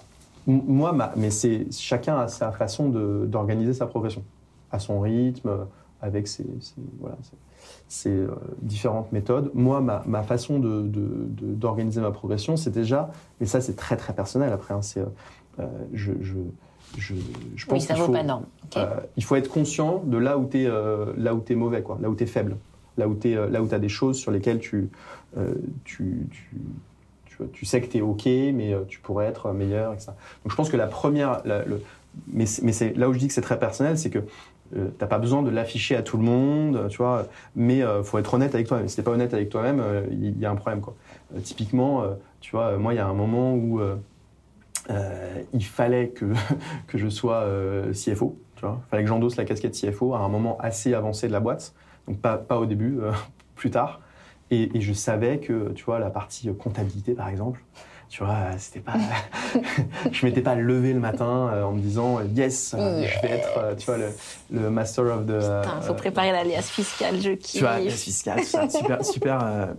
moi, 0.47 0.97
mais 1.17 1.31
c'est 1.31 1.67
chacun 1.73 2.19
a 2.19 2.29
sa 2.29 2.53
façon 2.53 2.89
d'organiser 2.89 3.75
sa 3.75 3.87
progression, 3.87 4.23
à 4.71 4.79
son 4.79 5.01
rythme, 5.01 5.67
avec 6.01 6.29
ses, 6.29 6.47
voilà, 7.01 7.17
euh, 8.07 8.29
différentes 8.63 9.11
méthodes. 9.13 9.51
Moi, 9.55 9.81
ma, 9.81 10.03
ma 10.07 10.23
façon 10.23 10.59
d'organiser 10.61 12.01
de, 12.01 12.07
ma 12.07 12.13
progression, 12.13 12.57
c'est 12.57 12.71
déjà, 12.71 13.11
mais 13.41 13.47
ça 13.47 13.61
c'est 13.61 13.75
très 13.75 13.97
très 13.97 14.13
personnel 14.13 14.53
après, 14.53 14.75
hein, 14.75 14.83
c'est, 14.83 15.03
je, 15.93 16.13
je 16.21 16.37
je, 16.99 17.15
je 17.57 17.67
pense 17.67 17.81
oui, 17.83 17.87
ça 17.87 17.95
vaut 17.95 18.07
faut, 18.07 18.13
pas 18.13 18.23
norme. 18.23 18.45
Euh, 18.77 19.01
il 19.17 19.25
faut 19.25 19.37
être 19.37 19.51
conscient 19.51 20.03
de 20.05 20.17
là 20.17 20.39
où 20.39 20.47
tu 20.47 20.63
es, 20.63 20.67
euh, 20.67 21.13
es 21.49 21.55
mauvais, 21.55 21.83
quoi, 21.83 21.99
là 22.01 22.09
où 22.09 22.15
tu 22.15 22.25
es 22.25 22.27
faible, 22.27 22.57
là 22.97 23.09
où 23.09 23.15
tu 23.15 23.37
euh, 23.37 23.73
as 23.73 23.79
des 23.79 23.89
choses 23.89 24.19
sur 24.19 24.31
lesquelles 24.31 24.59
tu, 24.59 24.91
tu, 25.85 26.27
tu, 26.31 27.37
tu, 27.53 27.67
sais 27.67 27.81
que 27.81 27.87
tu 27.87 27.99
es 27.99 28.01
OK, 28.01 28.25
mais 28.27 28.75
tu 28.89 29.01
pourrais 29.01 29.27
être 29.27 29.53
meilleur. 29.53 29.93
Et 29.95 29.99
ça. 29.99 30.17
Donc 30.45 30.51
je 30.51 30.57
pense 30.57 30.71
que 30.71 30.77
la 30.77 30.87
première. 30.87 31.43
le, 31.45 31.83
mais 32.33 32.47
c'est 32.47 32.97
là 32.97 33.09
où 33.09 33.13
je 33.13 33.19
dis 33.19 33.29
que 33.29 33.35
c'est 33.35 33.43
très 33.43 33.59
personnel, 33.59 33.99
c'est 33.99 34.09
que 34.09 34.21
tu 34.73 34.79
n'as 34.79 35.07
pas 35.07 35.19
besoin 35.19 35.43
de 35.43 35.51
l'afficher 35.51 35.97
à 35.97 36.03
tout 36.03 36.17
le 36.17 36.23
monde, 36.23 36.89
tu 36.89 36.97
vois, 36.97 37.27
mais 37.55 37.79
il 37.79 38.01
faut 38.05 38.17
être 38.19 38.33
honnête 38.33 38.55
avec 38.55 38.67
toi-même. 38.67 38.89
Si 38.89 38.97
tu 38.97 39.03
pas 39.03 39.11
honnête 39.11 39.35
avec 39.35 39.51
toi-même, 39.51 39.83
il 40.11 40.39
y, 40.39 40.47
a 40.47 40.51
un 40.51 40.57
problème. 40.57 40.81
Quoi. 40.81 40.95
typiquement, 41.43 42.05
tu 42.41 42.53
vois, 42.53 42.79
moi, 42.79 42.95
il 42.95 42.97
y 42.97 43.01
a 43.01 43.07
un 43.07 43.15
moment 43.15 43.53
où 43.55 43.83
euh, 44.91 45.43
il 45.53 45.65
fallait 45.65 46.09
que, 46.09 46.27
que 46.87 46.99
je 46.99 47.09
sois 47.09 47.43
euh, 47.43 47.93
CFO, 47.93 48.39
tu 48.57 48.63
vois. 48.63 48.81
Il 48.87 48.91
fallait 48.91 49.03
que 49.03 49.09
j'endosse 49.09 49.37
la 49.37 49.45
casquette 49.45 49.73
CFO 49.73 50.15
à 50.15 50.19
un 50.19 50.29
moment 50.29 50.59
assez 50.59 50.95
avancé 50.95 51.27
de 51.27 51.33
la 51.33 51.41
boîte, 51.41 51.75
donc 52.07 52.19
pas, 52.19 52.37
pas 52.37 52.59
au 52.59 52.67
début, 52.67 52.99
euh, 53.01 53.13
plus 53.55 53.71
tard. 53.71 54.01
Et, 54.51 54.77
et, 54.77 54.81
je 54.81 54.93
savais 54.93 55.39
que, 55.39 55.73
tu 55.73 55.85
vois, 55.85 55.99
la 55.99 56.11
partie 56.11 56.49
comptabilité, 56.55 57.15
par 57.15 57.29
exemple, 57.29 57.61
tu 58.09 58.23
vois, 58.23 58.57
c'était 58.59 58.79
pas, 58.79 58.95
je 60.13 60.25
m'étais 60.25 60.41
pas 60.41 60.55
levé 60.55 60.93
le 60.93 61.01
matin 61.01 61.65
en 61.65 61.73
me 61.73 61.81
disant 61.81 62.21
yes, 62.23 62.77
je 62.79 63.23
vais 63.23 63.35
être, 63.35 63.77
tu 63.77 63.87
vois, 63.87 63.99
le, 63.99 64.11
le 64.53 64.71
master 64.71 65.05
of 65.07 65.27
the. 65.27 65.63
Putain, 65.63 65.81
faut 65.81 65.95
préparer 65.95 66.31
l'alias 66.31 66.63
fiscal, 66.63 67.21
je 67.21 67.31
kiffe. 67.33 67.55
Tu 67.55 67.59
vois, 67.59 67.79
l'alias 67.79 67.91
fiscal, 67.91 68.45
super, 68.45 69.05
super 69.05 69.75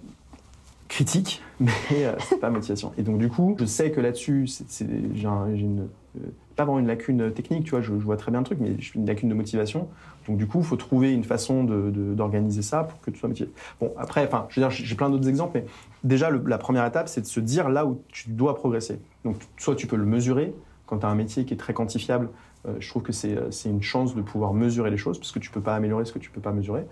critique, 0.88 1.42
mais 1.60 1.72
euh, 1.92 2.14
c'est 2.28 2.40
pas 2.40 2.50
motivation. 2.50 2.94
Et 2.98 3.04
donc 3.04 3.18
du 3.18 3.30
coup, 3.30 3.56
je 3.60 3.66
sais 3.66 3.92
que 3.92 4.02
là-dessus, 4.02 4.50
j'ai 4.70 4.86
une 4.86 5.88
euh, 6.18 6.30
pas 6.58 6.66
vraiment 6.66 6.80
une 6.80 6.88
lacune 6.88 7.32
technique, 7.32 7.66
tu 7.66 7.72
vois, 7.72 7.82
je, 7.82 7.94
vois 7.94 8.18
très 8.18 8.32
bien 8.32 8.42
le 8.42 8.46
truc, 8.46 8.58
mais 8.60 8.76
j'ai 8.80 8.92
une 8.96 9.06
lacune 9.06 9.30
de 9.30 9.36
motivation. 9.36 9.88
Donc 10.28 10.38
du 10.38 10.48
coup, 10.48 10.58
il 10.58 10.66
faut 10.66 10.76
trouver 10.76 11.14
une 11.14 11.24
façon 11.24 11.64
d'organiser 11.64 12.60
de, 12.60 12.66
ça 12.66 12.84
pour 12.84 13.00
que 13.00 13.12
tu 13.12 13.20
sois 13.20 13.30
motivé. 13.30 13.50
Bon, 13.80 13.94
après, 13.98 14.26
enfin, 14.26 14.48
je 14.50 14.60
veux 14.60 14.68
dire, 14.68 14.72
j'ai 14.72 14.96
plein 14.96 15.10
d'autres 15.10 15.30
exemples, 15.30 15.52
mais 15.54 15.66
déjà, 16.04 16.30
la 16.32 16.58
première 16.58 16.86
étape, 16.86 17.08
c'est 17.08 17.22
de 17.22 17.28
se 17.28 17.40
dire 17.40 17.70
là 17.70 17.86
où 17.86 18.02
tu 18.12 18.32
dois 18.32 18.56
progresser. 18.56 19.00
Donc 19.24 19.38
soit 19.58 19.76
tu 19.76 19.86
peux 19.86 19.96
le 19.96 20.06
mesurer, 20.06 20.54
quand 20.88 20.98
tu 20.98 21.06
as 21.06 21.10
un 21.10 21.16
métier 21.16 21.46
qui 21.46 21.54
est 21.54 21.58
très 21.58 21.74
quantifiable, 21.74 22.30
euh, 22.68 22.74
je 22.80 22.90
trouve 22.90 23.04
que 23.04 23.14
c'est 23.14 23.38
une 23.66 23.84
chance 23.84 24.16
de 24.16 24.22
pouvoir 24.24 24.54
mesurer 24.54 24.90
les 24.90 24.98
choses, 24.98 25.20
parce 25.20 25.32
que 25.32 25.40
tu 25.40 25.52
peux 25.52 25.62
pas 25.62 25.76
améliorer 25.76 26.06
ce 26.06 26.12
que 26.12 26.20
tu 26.20 26.32
peux 26.32 26.42
pas 26.42 26.52
mesurer. 26.52 26.88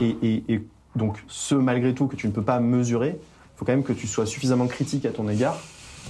et, 0.00 0.42
et 0.48 0.64
donc, 0.96 1.22
ce 1.28 1.54
malgré 1.54 1.94
tout 1.94 2.08
que 2.08 2.16
tu 2.16 2.26
ne 2.26 2.32
peux 2.32 2.42
pas 2.42 2.58
mesurer, 2.58 3.18
il 3.20 3.58
faut 3.58 3.64
quand 3.64 3.72
même 3.72 3.84
que 3.84 3.92
tu 3.92 4.08
sois 4.08 4.26
suffisamment 4.26 4.66
critique 4.66 5.06
à 5.06 5.10
ton 5.10 5.28
égard. 5.28 5.56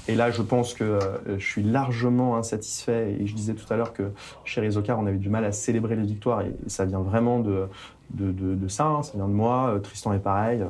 Et 0.08 0.14
là, 0.14 0.30
je 0.30 0.42
pense 0.42 0.74
que 0.74 0.84
euh, 0.84 1.38
je 1.38 1.44
suis 1.44 1.62
largement 1.62 2.36
insatisfait. 2.36 3.16
Et 3.18 3.26
je 3.26 3.34
disais 3.34 3.54
tout 3.54 3.70
à 3.72 3.76
l'heure 3.76 3.92
que 3.92 4.10
chez 4.44 4.60
Rizokar, 4.60 4.98
on 4.98 5.06
avait 5.06 5.18
du 5.18 5.30
mal 5.30 5.44
à 5.44 5.52
célébrer 5.52 5.96
les 5.96 6.02
victoires. 6.02 6.42
Et, 6.42 6.54
ça 6.66 6.84
vient 6.84 7.00
vraiment 7.00 7.40
de, 7.40 7.68
de, 8.10 8.32
de, 8.32 8.68
ça. 8.68 8.86
Hein. 8.86 9.02
ça 9.02 9.12
vient 9.14 9.28
de 9.28 9.32
moi. 9.32 9.70
Euh, 9.74 9.78
Tristan 9.78 10.12
est 10.12 10.18
pareil. 10.18 10.62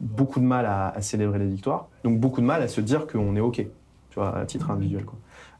Beaucoup 0.00 0.40
de 0.40 0.44
mal 0.44 0.66
à, 0.66 0.94
célébrer 1.00 1.38
les 1.38 1.46
victoires. 1.46 1.86
Donc, 2.04 2.18
beaucoup 2.18 2.40
de 2.40 2.46
mal 2.46 2.62
à 2.62 2.68
se 2.68 2.80
dire 2.80 3.06
qu'on 3.06 3.36
est 3.36 3.40
OK, 3.40 3.56
tu 3.56 3.66
vois, 4.14 4.36
à 4.36 4.46
titre 4.46 4.70
individuel. 4.70 5.04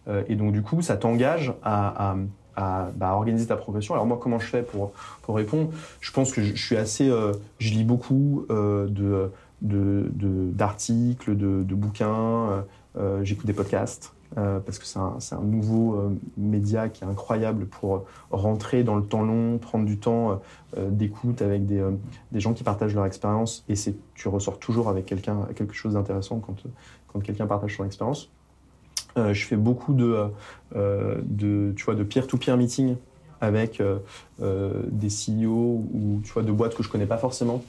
Euh, 0.08 0.22
et 0.28 0.34
donc, 0.34 0.52
du 0.52 0.62
coup, 0.62 0.80
ça 0.82 0.96
t'engage 0.96 1.52
à, 1.62 2.16
bah, 2.56 2.90
à, 3.00 3.14
organiser 3.14 3.46
ta 3.46 3.56
progression. 3.56 3.94
Alors 3.94 4.06
moi, 4.06 4.18
comment 4.20 4.38
je 4.38 4.46
fais 4.46 4.62
pour, 4.62 4.92
pour 5.22 5.36
répondre? 5.36 5.70
Je 6.00 6.10
pense 6.10 6.32
que 6.32 6.42
je, 6.42 6.54
suis 6.54 6.76
assez... 6.76 7.12
Je 7.58 7.70
lis 7.70 7.84
beaucoup 7.84 8.46
euh, 8.50 8.88
d'articles, 9.60 11.36
de, 11.36 11.62
de, 11.62 11.74
bouquins, 11.74 12.64
j'écoute 13.22 13.46
des 13.46 13.52
podcasts, 13.52 14.14
parce 14.34 14.78
que 14.78 14.84
c'est 14.84 15.34
un, 15.34 15.42
nouveau 15.42 16.12
média 16.36 16.88
qui 16.88 17.04
est 17.04 17.06
incroyable 17.06 17.66
pour 17.66 18.04
rentrer 18.30 18.84
dans 18.84 18.96
le 18.96 19.02
temps 19.02 19.22
long, 19.22 19.58
prendre 19.58 19.84
du 19.84 19.98
temps 19.98 20.40
d'écoute 20.76 21.42
avec 21.42 21.66
des, 21.66 21.82
gens 22.34 22.52
qui 22.52 22.64
partagent 22.64 22.94
leur 22.94 23.06
expérience, 23.06 23.64
et 23.68 23.74
tu 24.14 24.28
ressors 24.28 24.58
toujours 24.58 24.88
avec 24.88 25.06
quelque 25.06 25.72
chose 25.72 25.94
d'intéressant 25.94 26.40
quand, 26.40 27.22
quelqu'un 27.22 27.46
partage 27.46 27.76
son 27.76 27.84
expérience. 27.84 28.30
Euh, 29.16 29.34
je 29.34 29.46
fais 29.46 29.56
beaucoup 29.56 29.94
de, 29.94 30.30
euh, 30.76 31.20
de, 31.24 31.72
tu 31.76 31.84
vois, 31.84 31.94
de 31.94 32.04
peer-to-peer 32.04 32.56
meeting 32.56 32.96
avec 33.40 33.80
euh, 33.80 33.98
des 34.90 35.08
CEO 35.08 35.48
ou 35.92 36.20
tu 36.24 36.32
vois, 36.32 36.42
de 36.42 36.52
boîtes 36.52 36.74
que 36.74 36.82
je 36.82 36.88
connais 36.88 37.06
pas 37.06 37.16
forcément 37.16 37.64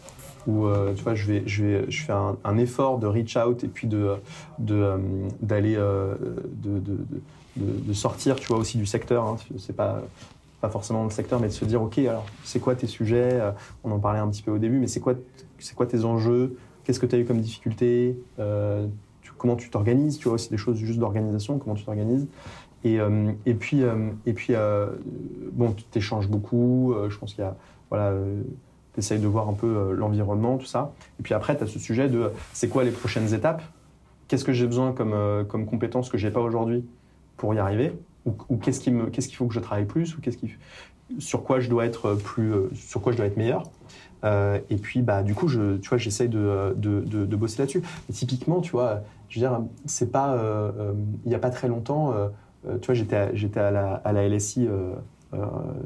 où 0.48 0.68
tu 0.96 1.04
vois, 1.04 1.16
je, 1.16 1.26
vais, 1.26 1.44
je, 1.46 1.64
vais, 1.64 1.86
je 1.92 2.04
fais 2.04 2.14
un, 2.14 2.58
effort 2.58 3.00
de 3.00 3.08
reach 3.08 3.38
out 3.38 3.64
et 3.64 3.68
puis 3.68 3.88
de, 3.88 4.16
d'aller 4.60 5.76
de, 5.76 6.80
de, 6.80 6.96
de, 7.58 7.94
sortir 7.94 8.36
tu 8.36 8.48
vois, 8.48 8.58
aussi 8.58 8.78
du 8.78 8.86
secteur. 8.86 9.26
Hein. 9.26 9.38
C'est 9.58 9.76
pas, 9.76 10.02
pas 10.62 10.70
forcément 10.70 11.04
le 11.04 11.10
secteur, 11.10 11.40
mais 11.40 11.48
de 11.48 11.54
se 11.54 11.66
dire, 11.66 11.82
OK, 11.82 11.98
alors, 12.00 12.26
c'est 12.44 12.60
quoi 12.60 12.76
tes 12.76 12.88
sujets 12.88 13.40
On 13.84 13.92
en 13.92 14.00
parlait 14.00 14.20
un 14.20 14.28
petit 14.30 14.44
peu 14.44 14.52
au 14.52 14.58
début, 14.58 14.80
mais 14.80 14.88
c'est 14.88 15.00
quoi, 15.00 15.16
c'est 15.60 15.76
quoi 15.76 15.86
tes 15.86 16.06
enjeux 16.06 16.58
Qu'est-ce 16.84 17.00
que 17.00 17.06
tu 17.06 17.16
as 17.16 17.20
eu 17.20 17.26
comme 17.26 17.42
difficulté 17.42 18.18
comment 19.42 19.56
tu 19.56 19.72
t'organises, 19.72 20.20
tu 20.20 20.26
vois 20.26 20.36
aussi 20.36 20.52
des 20.52 20.58
choses 20.58 20.78
juste 20.78 21.00
d'organisation, 21.00 21.58
comment 21.58 21.74
tu 21.74 21.84
t'organises. 21.84 22.28
Et, 22.84 23.00
euh, 23.00 23.32
et 23.48 23.56
puis, 23.56 23.82
euh, 23.82 24.12
et 24.28 24.34
puis 24.34 24.54
euh, 24.54 24.86
bon, 25.52 25.72
tu 25.72 25.84
t'échanges 25.86 26.28
beaucoup, 26.28 26.94
je 27.10 27.18
pense 27.18 27.34
qu'il 27.34 27.44
y 27.44 27.48
a, 27.48 27.56
voilà, 27.90 28.14
tu 28.94 29.00
essayes 29.00 29.20
de 29.20 29.28
voir 29.28 29.50
un 29.50 29.54
peu 29.54 29.94
l'environnement, 29.94 30.58
tout 30.58 30.66
ça. 30.66 30.92
Et 31.20 31.24
puis 31.24 31.34
après, 31.34 31.58
tu 31.58 31.64
as 31.64 31.68
ce 31.68 31.80
sujet 31.80 32.10
de 32.10 32.32
c'est 32.54 32.68
quoi 32.68 32.84
les 32.84 32.92
prochaines 32.92 33.34
étapes? 33.34 33.62
Qu'est-ce 34.28 34.46
que 34.46 34.54
j'ai 34.54 34.66
besoin 34.66 34.92
comme, 34.94 35.16
comme 35.48 35.66
compétence 35.66 36.10
que 36.10 36.18
j'ai 36.18 36.32
pas 36.32 36.42
aujourd'hui 36.42 36.86
pour 37.38 37.54
y 37.54 37.60
arriver? 37.60 37.94
Ou, 38.26 38.58
qu'est-ce 38.58 38.80
qu'il 38.80 39.10
qu'est-ce 39.12 39.28
qu'il 39.28 39.38
faut 39.38 39.48
que 39.48 39.54
je 39.54 39.60
travaille 39.60 39.86
plus? 39.86 40.16
Ou 40.16 40.22
qu'est-ce 40.22 40.38
qui, 40.38 40.54
sur 41.20 41.44
quoi 41.44 41.60
je 41.60 41.70
dois 41.70 41.86
être 41.86 42.14
plus, 42.16 42.54
sur 42.74 43.02
quoi 43.02 43.12
je 43.12 43.18
dois 43.18 43.26
être 43.26 43.38
meilleur? 43.38 43.64
Euh, 44.24 44.60
et 44.70 44.78
puis, 44.78 45.02
bah, 45.02 45.24
du 45.24 45.34
coup, 45.34 45.50
tu 45.50 45.90
vois, 45.90 45.98
j'essaye 45.98 46.30
de, 46.30 47.36
bosser 47.36 47.60
là-dessus. 47.60 47.82
typiquement, 48.12 48.62
tu 48.62 48.72
vois, 48.72 49.02
je 49.30 49.40
veux 49.40 49.48
dire, 49.48 49.62
c'est 49.86 50.12
pas, 50.12 50.34
euh, 50.34 50.72
euh 50.78 50.94
il 51.26 51.30
n'y 51.30 51.36
a 51.36 51.40
pas 51.40 51.50
très 51.50 51.68
longtemps, 51.68 52.14
euh, 52.14 52.28
euh, 52.68 52.78
tu 52.80 52.88
vois, 52.88 52.96
j'étais 53.34 53.60
à, 53.60 54.02
à 54.04 54.12
la 54.12 54.28
LSI, 54.28 54.68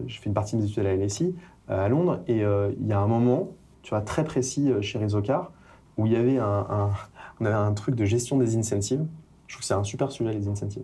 j'ai 0.08 0.18
fait 0.20 0.26
une 0.26 0.34
partie 0.34 0.56
de 0.56 0.62
mes 0.62 0.68
études 0.68 0.86
à 0.86 0.95
la 0.95 0.95
LSI 0.95 1.36
à 1.68 1.88
Londres, 1.89 2.22
et 2.28 2.39
il 2.41 2.88
y 2.88 2.93
a 2.93 2.99
un 2.99 3.07
moment, 3.07 3.49
tu 3.82 3.91
vois, 3.91 4.01
très 4.01 4.24
précis 4.24 4.72
chez 4.82 4.99
Rizokar, 4.99 5.51
où 5.97 6.05
il 6.05 6.13
y 6.13 6.16
avait 6.16 6.38
un, 6.38 6.66
un, 6.70 6.89
on 7.39 7.45
avait 7.45 7.55
un 7.55 7.74
truc 7.74 7.95
de 7.95 8.05
gestion 8.05 8.38
des 8.38 8.57
incentives. 8.57 9.05
Je 9.47 9.53
trouve 9.53 9.61
que 9.61 9.68
c'est 9.68 9.74
un 9.76 9.84
super 9.84 10.11
sujet, 10.11 10.34
les 10.34 10.47
incentives. 10.47 10.84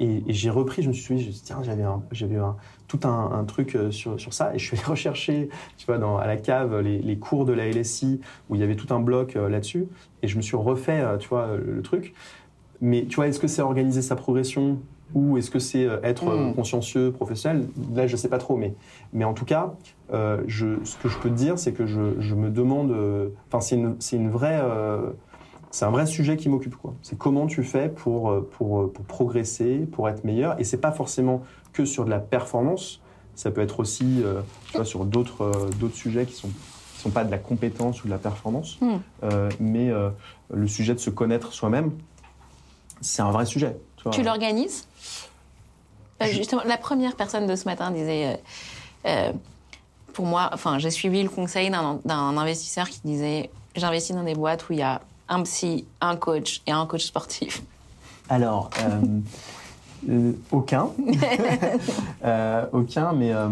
Et, 0.00 0.24
et 0.26 0.32
j'ai 0.32 0.50
repris, 0.50 0.82
je 0.82 0.88
me 0.88 0.92
suis 0.92 1.16
dit, 1.16 1.42
tiens, 1.44 1.62
j'avais, 1.62 1.84
j'avais 2.10 2.36
un, 2.36 2.56
tout 2.88 2.98
un, 3.04 3.32
un 3.32 3.44
truc 3.44 3.76
euh, 3.76 3.92
sur, 3.92 4.18
sur, 4.18 4.34
ça, 4.34 4.52
et 4.52 4.58
je 4.58 4.66
suis 4.66 4.76
allé 4.76 4.84
rechercher, 4.88 5.48
tu 5.76 5.86
vois, 5.86 5.98
dans, 5.98 6.16
à 6.16 6.26
la 6.26 6.36
cave, 6.36 6.80
les, 6.80 6.98
les, 6.98 7.18
cours 7.18 7.44
de 7.44 7.52
la 7.52 7.70
LSI, 7.70 8.20
où 8.48 8.56
il 8.56 8.60
y 8.60 8.64
avait 8.64 8.74
tout 8.74 8.92
un 8.92 8.98
bloc 8.98 9.36
euh, 9.36 9.48
là-dessus, 9.48 9.86
et 10.22 10.28
je 10.28 10.36
me 10.36 10.42
suis 10.42 10.56
refait, 10.56 11.00
euh, 11.00 11.18
tu 11.18 11.28
vois, 11.28 11.56
le, 11.56 11.82
truc. 11.82 12.14
Mais 12.80 13.04
tu 13.06 13.16
vois, 13.16 13.28
est-ce 13.28 13.38
que 13.38 13.46
c'est 13.46 13.62
organiser 13.62 14.02
sa 14.02 14.16
progression? 14.16 14.80
Ou 15.14 15.38
est-ce 15.38 15.50
que 15.50 15.58
c'est 15.58 15.88
être 16.02 16.24
mm. 16.24 16.54
consciencieux, 16.54 17.12
professionnel? 17.12 17.66
Là, 17.94 18.06
je 18.06 18.16
sais 18.16 18.28
pas 18.28 18.38
trop, 18.38 18.56
mais, 18.56 18.74
mais 19.12 19.24
en 19.24 19.34
tout 19.34 19.44
cas, 19.44 19.74
euh, 20.12 20.42
je, 20.46 20.82
ce 20.84 20.96
que 20.96 21.08
je 21.08 21.18
peux 21.18 21.30
te 21.30 21.34
dire, 21.34 21.58
c'est 21.58 21.72
que 21.72 21.86
je, 21.86 22.20
je, 22.20 22.34
me 22.34 22.50
demande, 22.50 22.94
enfin, 23.48 23.60
c'est 23.60 23.76
une, 23.76 23.96
une 24.12 24.30
vraie 24.30 24.60
c'est 25.70 25.84
un 25.84 25.90
vrai 25.90 26.06
sujet 26.06 26.36
qui 26.36 26.48
m'occupe. 26.48 26.76
quoi. 26.76 26.94
C'est 27.02 27.16
comment 27.16 27.46
tu 27.46 27.62
fais 27.62 27.88
pour, 27.88 28.30
euh, 28.30 28.48
pour, 28.58 28.82
euh, 28.82 28.92
pour 28.92 29.04
progresser, 29.04 29.86
pour 29.92 30.08
être 30.08 30.24
meilleur. 30.24 30.58
Et 30.60 30.64
c'est 30.64 30.80
pas 30.80 30.92
forcément 30.92 31.42
que 31.72 31.84
sur 31.84 32.04
de 32.04 32.10
la 32.10 32.18
performance. 32.18 33.00
Ça 33.36 33.50
peut 33.50 33.60
être 33.60 33.80
aussi 33.80 34.22
euh, 34.22 34.40
tu 34.66 34.76
vois, 34.76 34.84
sur 34.84 35.04
d'autres 35.04 35.70
d'autres 35.78 35.94
sujets 35.94 36.26
qui 36.26 36.34
sont 36.34 36.48
qui 36.48 37.00
sont 37.00 37.10
pas 37.10 37.24
de 37.24 37.30
la 37.30 37.38
compétence 37.38 38.02
ou 38.02 38.08
de 38.08 38.10
la 38.10 38.18
performance, 38.18 38.78
hmm. 38.82 38.98
mais 39.58 39.90
le 40.52 40.66
sujet 40.66 40.92
de 40.92 40.98
se 40.98 41.08
connaître 41.08 41.54
soi-même, 41.54 41.92
c'est 43.00 43.22
un 43.22 43.30
vrai 43.30 43.46
sujet. 43.46 43.78
Tu, 44.04 44.10
tu 44.10 44.22
l'organises 44.22 44.86
Justement, 46.32 46.62
la 46.66 46.76
première 46.76 47.16
personne 47.16 47.46
de 47.46 47.56
ce 47.56 47.64
matin 47.64 47.90
disait 47.90 48.40
pour 50.12 50.26
moi, 50.26 50.50
enfin, 50.52 50.78
j'ai 50.78 50.90
suivi 50.90 51.22
le 51.22 51.28
conseil 51.30 51.70
d'un 51.70 52.36
investisseur 52.36 52.88
qui 52.88 53.00
disait 53.04 53.50
j'investis 53.76 54.14
dans 54.14 54.24
des 54.24 54.34
boîtes 54.34 54.68
où 54.68 54.72
il 54.74 54.80
y 54.80 54.82
a 54.82 55.00
un 55.28 55.42
psy, 55.44 55.86
un 56.00 56.16
coach 56.16 56.60
et 56.66 56.72
un 56.72 56.84
coach 56.86 57.04
sportif 57.06 57.62
Alors, 58.28 58.70
euh, 58.80 59.00
Euh, 60.08 60.32
aucun. 60.50 60.88
Euh, 62.24 62.66
aucun, 62.72 63.12
mais, 63.12 63.32
euh, 63.32 63.48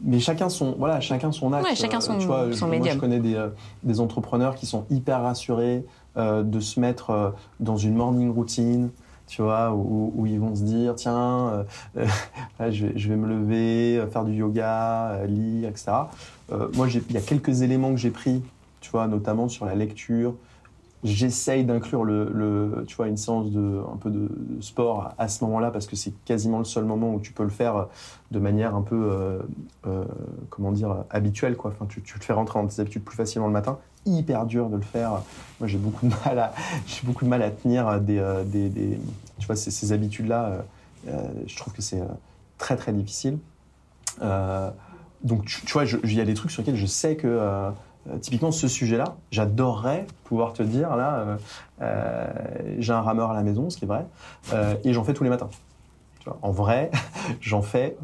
mais 0.00 0.20
chacun 0.20 0.48
son, 0.48 0.72
voilà, 0.78 1.00
chacun 1.00 1.32
son 1.32 1.52
axe. 1.52 1.68
Ouais, 1.68 1.74
chacun 1.76 2.00
son- 2.00 2.18
Tu 2.18 2.26
vois, 2.26 2.52
son 2.54 2.66
moi, 2.66 2.76
médium. 2.76 2.94
je 2.94 3.00
connais 3.00 3.18
des, 3.20 3.34
euh, 3.34 3.48
des 3.82 4.00
entrepreneurs 4.00 4.54
qui 4.54 4.66
sont 4.66 4.84
hyper 4.90 5.22
rassurés 5.22 5.84
euh, 6.16 6.42
de 6.44 6.60
se 6.60 6.78
mettre 6.80 7.10
euh, 7.10 7.30
dans 7.60 7.76
une 7.76 7.94
morning 7.94 8.32
routine. 8.32 8.90
Tu 9.30 9.42
vois, 9.42 9.72
où, 9.72 10.26
ils 10.26 10.40
vont 10.40 10.56
se 10.56 10.64
dire, 10.64 10.96
tiens, 10.96 11.50
euh, 11.50 11.62
euh, 11.98 12.70
je, 12.72 12.86
vais, 12.86 12.92
je 12.98 13.08
vais 13.08 13.14
me 13.14 13.28
lever, 13.28 13.96
euh, 13.96 14.08
faire 14.08 14.24
du 14.24 14.32
yoga, 14.32 15.20
lire, 15.28 15.68
etc. 15.68 15.92
Moi, 16.74 16.88
il 16.88 17.12
y 17.12 17.16
a 17.16 17.20
quelques 17.20 17.62
éléments 17.62 17.92
que 17.92 17.96
j'ai 17.96 18.10
pris, 18.10 18.42
tu 18.80 18.90
vois, 18.90 19.06
notamment 19.06 19.48
sur 19.48 19.66
la 19.66 19.76
lecture, 19.76 20.34
J'essaye 21.02 21.64
d'inclure 21.64 22.04
le, 22.04 22.84
tu 22.86 22.94
vois, 22.96 23.08
une 23.08 23.16
séance 23.16 23.50
de, 23.50 23.80
un 23.90 23.96
peu 23.96 24.10
de, 24.10 24.28
sport 24.60 25.14
à, 25.16 25.28
ce 25.28 25.42
moment-là 25.44 25.70
parce 25.70 25.86
que 25.86 25.96
c'est 25.96 26.12
quasiment 26.26 26.58
le 26.58 26.64
seul 26.64 26.84
moment 26.84 27.14
où 27.14 27.20
tu 27.20 27.32
peux 27.32 27.42
le 27.42 27.48
faire 27.48 27.86
de 28.30 28.38
manière 28.38 28.74
un 28.74 28.82
peu, 28.82 29.10
euh, 29.10 29.38
euh, 29.86 30.04
comment 30.50 30.72
dire, 30.72 31.04
habituelle. 31.08 31.56
Quoi. 31.56 31.70
Enfin, 31.70 31.86
tu, 31.88 32.02
tu 32.02 32.18
le 32.18 32.22
fais 32.22 32.34
rentrer 32.34 32.60
dans 32.60 32.66
tes 32.66 32.80
habitudes 32.80 33.02
plus 33.02 33.16
facilement 33.16 33.46
le 33.46 33.52
matin. 33.52 33.78
Hyper 34.04 34.44
dur 34.44 34.68
de 34.68 34.76
le 34.76 34.82
faire. 34.82 35.22
Moi, 35.58 35.68
j'ai 35.68 35.78
beaucoup 35.78 36.06
de 36.06 36.12
mal 36.26 36.38
à, 36.38 36.52
j'ai 36.86 37.06
beaucoup 37.06 37.24
de 37.24 37.30
mal 37.30 37.42
à 37.42 37.50
tenir 37.50 37.98
des, 38.00 38.18
euh, 38.18 38.44
des, 38.44 38.70
tu 39.38 39.46
vois, 39.46 39.56
ces, 39.56 39.92
habitudes-là. 39.92 40.64
je 41.06 41.56
trouve 41.56 41.72
que 41.72 41.80
c'est 41.80 42.02
très 42.58 42.76
très 42.76 42.92
difficile. 42.92 43.38
Donc, 44.20 45.46
tu, 45.46 45.72
vois, 45.72 45.84
il 45.84 46.14
y 46.14 46.20
a 46.20 46.26
des 46.26 46.34
trucs 46.34 46.50
sur 46.50 46.60
lesquels 46.60 46.76
je 46.76 46.86
sais 46.86 47.16
que 47.16 47.72
euh, 48.08 48.18
typiquement, 48.18 48.50
ce 48.50 48.68
sujet-là, 48.68 49.16
j'adorerais 49.30 50.06
pouvoir 50.24 50.52
te 50.52 50.62
dire, 50.62 50.96
là, 50.96 51.18
euh, 51.18 51.36
euh, 51.82 52.26
j'ai 52.78 52.92
un 52.92 53.02
rameur 53.02 53.30
à 53.30 53.34
la 53.34 53.42
maison, 53.42 53.68
ce 53.70 53.76
qui 53.76 53.84
est 53.84 53.88
vrai, 53.88 54.06
et 54.84 54.92
j'en 54.92 55.04
fais 55.04 55.14
tous 55.14 55.24
les 55.24 55.30
matins. 55.30 55.50
En 56.42 56.50
vrai, 56.50 56.90
j'en 57.40 57.62
fais 57.62 57.96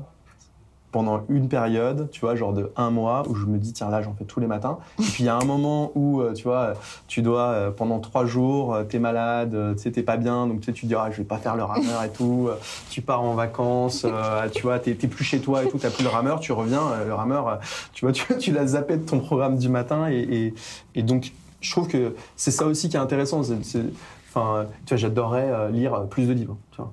pendant 0.93 1.24
une 1.28 1.49
période, 1.49 2.09
tu 2.11 2.20
vois, 2.20 2.37
genre 2.37 2.53
de 2.53 2.72
un 2.76 2.91
mois, 2.91 3.24
où 3.28 3.34
je 3.34 3.45
me 3.45 3.59
dis, 3.59 3.72
tiens, 3.72 3.91
là, 3.91 4.03
j'en 4.03 4.14
fais 4.14 4.24
tous 4.24 4.41
les 4.41 4.47
matins. 4.47 4.78
Et 4.99 5.03
puis, 5.03 5.24
il 5.24 5.26
y 5.26 5.28
a 5.28 5.37
un 5.37 5.45
moment 5.45 5.93
où, 5.95 6.20
euh, 6.20 6.32
tu 6.32 6.45
vois, 6.45 6.74
tu 7.07 7.22
dois, 7.22 7.49
euh, 7.49 7.70
pendant 7.70 7.99
trois 7.99 8.24
jours, 8.24 8.74
euh, 8.74 8.84
t'es 8.84 8.99
malade, 8.99 9.74
tu 9.76 9.82
sais, 9.82 9.91
t'es 9.91 10.03
pas 10.03 10.16
bien, 10.16 10.47
donc 10.47 10.61
tu 10.61 10.72
te 10.72 10.87
dis, 10.87 10.95
ah, 10.95 11.11
je 11.11 11.18
vais 11.18 11.24
pas 11.24 11.39
faire 11.39 11.57
le 11.57 11.64
rameur 11.64 12.03
et 12.03 12.11
tout. 12.11 12.49
Tu 12.89 13.03
pars 13.03 13.22
en 13.22 13.34
vacances, 13.34 14.07
tu 14.55 14.62
vois, 14.62 14.78
t'es 14.78 14.95
plus 14.95 15.24
chez 15.24 15.41
toi 15.41 15.64
et 15.64 15.68
tout, 15.68 15.78
t'as 15.78 15.91
plus 15.91 16.05
le 16.05 16.09
rameur, 16.09 16.41
tu 16.41 16.53
reviens, 16.53 16.82
le 17.05 17.14
rameur, 17.14 17.59
tu 17.93 18.05
vois, 18.05 18.12
tu, 18.14 18.24
tu 18.39 18.53
l'as 18.53 18.68
zappé 18.68 18.97
de 18.97 19.05
ton 19.05 19.20
programme 19.20 19.59
du 19.59 19.68
matin. 19.68 20.09
Et, 20.11 20.55
et, 20.95 21.03
donc, 21.03 21.32
je 21.61 21.70
trouve 21.70 21.89
que 21.89 22.14
c'est 22.37 22.51
ça 22.51 22.66
aussi 22.66 22.89
qui 22.89 22.97
est 22.97 23.01
intéressant. 23.01 23.41
Enfin, 23.41 24.66
tu 24.87 24.95
vois, 24.95 24.97
j'adorerais 24.97 25.70
lire 25.72 26.07
plus 26.09 26.26
de 26.26 26.32
livres, 26.32 26.57
tu 26.70 26.78
vois. 26.78 26.93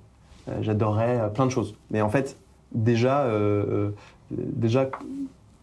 J'adorerais 0.61 1.31
plein 1.33 1.45
de 1.45 1.51
choses. 1.51 1.73
Mais 1.89 2.01
en 2.01 2.09
fait, 2.09 2.35
déjà, 2.73 3.23
euh, 3.23 3.65
euh, 3.69 3.91
déjà 4.31 4.89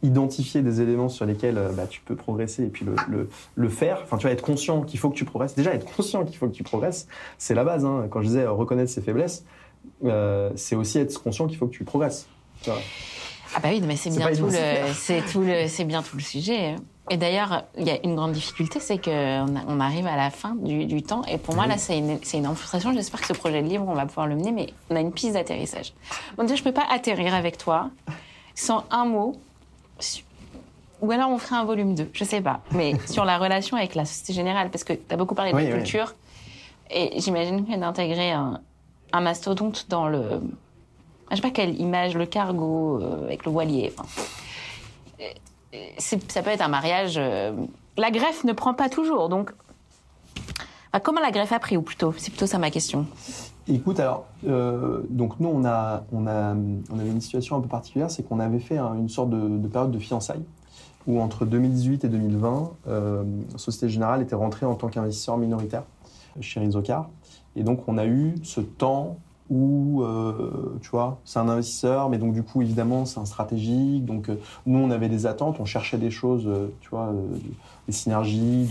identifier 0.02 0.62
des 0.62 0.80
éléments 0.80 1.10
sur 1.10 1.26
lesquels 1.26 1.58
euh, 1.58 1.72
bah, 1.72 1.86
tu 1.86 2.00
peux 2.00 2.16
progresser 2.16 2.64
et 2.64 2.68
puis 2.68 2.86
le, 2.86 2.94
le, 3.08 3.28
le 3.54 3.68
faire, 3.68 4.00
enfin 4.02 4.16
tu 4.16 4.26
vas 4.26 4.32
être 4.32 4.40
conscient 4.42 4.82
qu'il 4.82 4.98
faut 4.98 5.10
que 5.10 5.16
tu 5.16 5.26
progresses. 5.26 5.54
Déjà 5.54 5.74
être 5.74 5.84
conscient 5.94 6.24
qu'il 6.24 6.36
faut 6.36 6.46
que 6.48 6.54
tu 6.54 6.62
progresses, 6.62 7.06
c'est 7.36 7.54
la 7.54 7.64
base. 7.64 7.84
hein. 7.84 8.06
Quand 8.10 8.22
je 8.22 8.26
disais 8.28 8.42
euh, 8.44 8.52
reconnaître 8.52 8.90
ses 8.90 9.02
faiblesses, 9.02 9.44
euh, 10.04 10.50
c'est 10.56 10.76
aussi 10.76 10.98
être 10.98 11.22
conscient 11.22 11.46
qu'il 11.46 11.58
faut 11.58 11.66
que 11.66 11.74
tu 11.74 11.84
progresses. 11.84 12.26
Tu 12.62 12.70
vois. 12.70 12.78
Ah 13.54 13.60
bah 13.60 13.68
oui, 13.72 13.82
mais 13.84 13.96
c'est 13.96 14.10
bien 14.10 14.32
tout 14.32 14.46
le, 14.46 14.52
c'est 14.94 15.22
tout 15.30 15.40
le, 15.42 15.66
c'est 15.66 15.84
bien 15.84 16.02
tout 16.02 16.16
le 16.16 16.22
sujet. 16.22 16.76
Et 17.08 17.16
d'ailleurs, 17.16 17.64
il 17.78 17.86
y 17.86 17.90
a 17.90 17.98
une 18.04 18.14
grande 18.14 18.32
difficulté, 18.32 18.78
c'est 18.78 18.98
que 18.98 19.10
on, 19.10 19.56
a- 19.56 19.64
on 19.66 19.80
arrive 19.80 20.06
à 20.06 20.16
la 20.16 20.30
fin 20.30 20.54
du, 20.54 20.84
du 20.86 21.02
temps. 21.02 21.24
Et 21.24 21.38
pour 21.38 21.54
moi, 21.54 21.64
Oui. 21.64 21.70
là, 21.70 21.78
c'est 21.78 21.98
une, 21.98 22.18
c'est 22.22 22.38
une 22.38 22.54
frustration. 22.54 22.92
J'espère 22.92 23.20
que 23.20 23.26
ce 23.26 23.32
projet 23.32 23.62
de 23.62 23.68
livre, 23.68 23.84
on 23.88 23.94
va 23.94 24.06
pouvoir 24.06 24.26
le 24.26 24.36
mener, 24.36 24.52
mais 24.52 24.74
on 24.90 24.96
a 24.96 25.00
une 25.00 25.10
piste 25.12 25.32
d'atterrissage. 25.32 25.92
Bon, 26.36 26.44
déjà, 26.44 26.54
je 26.56 26.62
peux 26.62 26.72
pas 26.72 26.86
atterrir 26.90 27.34
avec 27.34 27.56
toi 27.58 27.90
sans 28.54 28.84
un 28.90 29.06
mot. 29.06 29.40
Ou 31.00 31.10
alors 31.12 31.30
on 31.30 31.38
ferait 31.38 31.56
un 31.56 31.64
volume 31.64 31.94
2, 31.94 32.10
je 32.12 32.24
sais 32.24 32.42
pas. 32.42 32.60
Mais 32.72 32.94
sur 33.06 33.24
la 33.24 33.38
relation 33.38 33.76
avec 33.76 33.94
la 33.94 34.04
société 34.04 34.32
générale, 34.34 34.70
parce 34.70 34.84
que 34.84 34.92
tu 34.92 35.00
as 35.10 35.16
beaucoup 35.16 35.34
parlé 35.34 35.52
de 35.52 35.56
Oui, 35.56 35.68
culture. 35.70 36.14
Et 36.90 37.18
j'imagine 37.20 37.66
que 37.66 37.74
d'intégrer 37.76 38.32
un, 38.32 38.60
un 39.12 39.20
mastodonte 39.20 39.86
dans 39.88 40.06
le. 40.08 40.40
Je 41.30 41.36
sais 41.36 41.42
pas 41.42 41.50
quelle 41.50 41.80
image, 41.80 42.16
le 42.16 42.26
cargo 42.26 43.00
euh, 43.00 43.24
avec 43.24 43.44
le 43.46 43.50
voilier. 43.52 43.92
enfin, 43.96 44.08
ça 45.98 46.42
peut 46.42 46.50
être 46.50 46.62
un 46.62 46.68
mariage. 46.68 47.14
euh, 47.16 47.52
la 47.96 48.10
greffe 48.10 48.44
ne 48.44 48.52
prend 48.52 48.74
pas 48.74 48.88
toujours, 48.88 49.28
donc. 49.28 49.50
Comment 51.04 51.20
la 51.20 51.30
greffe 51.30 51.52
a 51.52 51.60
pris, 51.60 51.76
ou 51.76 51.82
plutôt 51.82 52.12
C'est 52.16 52.30
plutôt 52.30 52.46
ça 52.46 52.58
ma 52.58 52.70
question. 52.70 53.06
Écoute, 53.68 54.00
alors, 54.00 54.26
euh, 54.48 55.02
donc 55.08 55.38
nous, 55.38 55.48
on, 55.48 55.64
a, 55.64 56.02
on, 56.12 56.26
a, 56.26 56.54
on 56.92 56.98
avait 56.98 57.10
une 57.10 57.20
situation 57.20 57.56
un 57.56 57.60
peu 57.60 57.68
particulière, 57.68 58.10
c'est 58.10 58.24
qu'on 58.24 58.40
avait 58.40 58.58
fait 58.58 58.78
un- 58.78 58.94
une 58.94 59.08
sorte 59.08 59.30
de, 59.30 59.58
de 59.58 59.68
période 59.68 59.92
de 59.92 59.98
fiançailles, 60.00 60.42
où 61.06 61.20
entre 61.20 61.44
2018 61.46 62.04
et 62.04 62.08
2020, 62.08 62.70
euh, 62.88 63.22
Société 63.56 63.88
Générale 63.88 64.22
était 64.22 64.34
rentrée 64.34 64.66
en 64.66 64.74
tant 64.74 64.88
qu'investisseur 64.88 65.36
minoritaire 65.36 65.84
chez 66.40 66.58
Rizocar. 66.58 67.08
Et 67.54 67.62
donc, 67.62 67.86
on 67.86 67.96
a 67.96 68.06
eu 68.06 68.34
ce 68.42 68.60
temps 68.60 69.18
où, 69.50 70.02
euh, 70.02 70.78
tu 70.80 70.90
vois, 70.90 71.18
c'est 71.24 71.40
un 71.40 71.48
investisseur, 71.48 72.08
mais 72.08 72.18
donc 72.18 72.32
du 72.32 72.44
coup, 72.44 72.62
évidemment, 72.62 73.04
c'est 73.04 73.18
un 73.18 73.24
stratégique. 73.24 74.04
Donc, 74.04 74.28
euh, 74.28 74.36
nous, 74.64 74.78
on 74.78 74.90
avait 74.90 75.08
des 75.08 75.26
attentes, 75.26 75.58
on 75.58 75.64
cherchait 75.64 75.98
des 75.98 76.10
choses, 76.10 76.44
euh, 76.46 76.68
tu 76.80 76.90
vois, 76.90 77.12
des 77.86 77.92
synergies, 77.92 78.68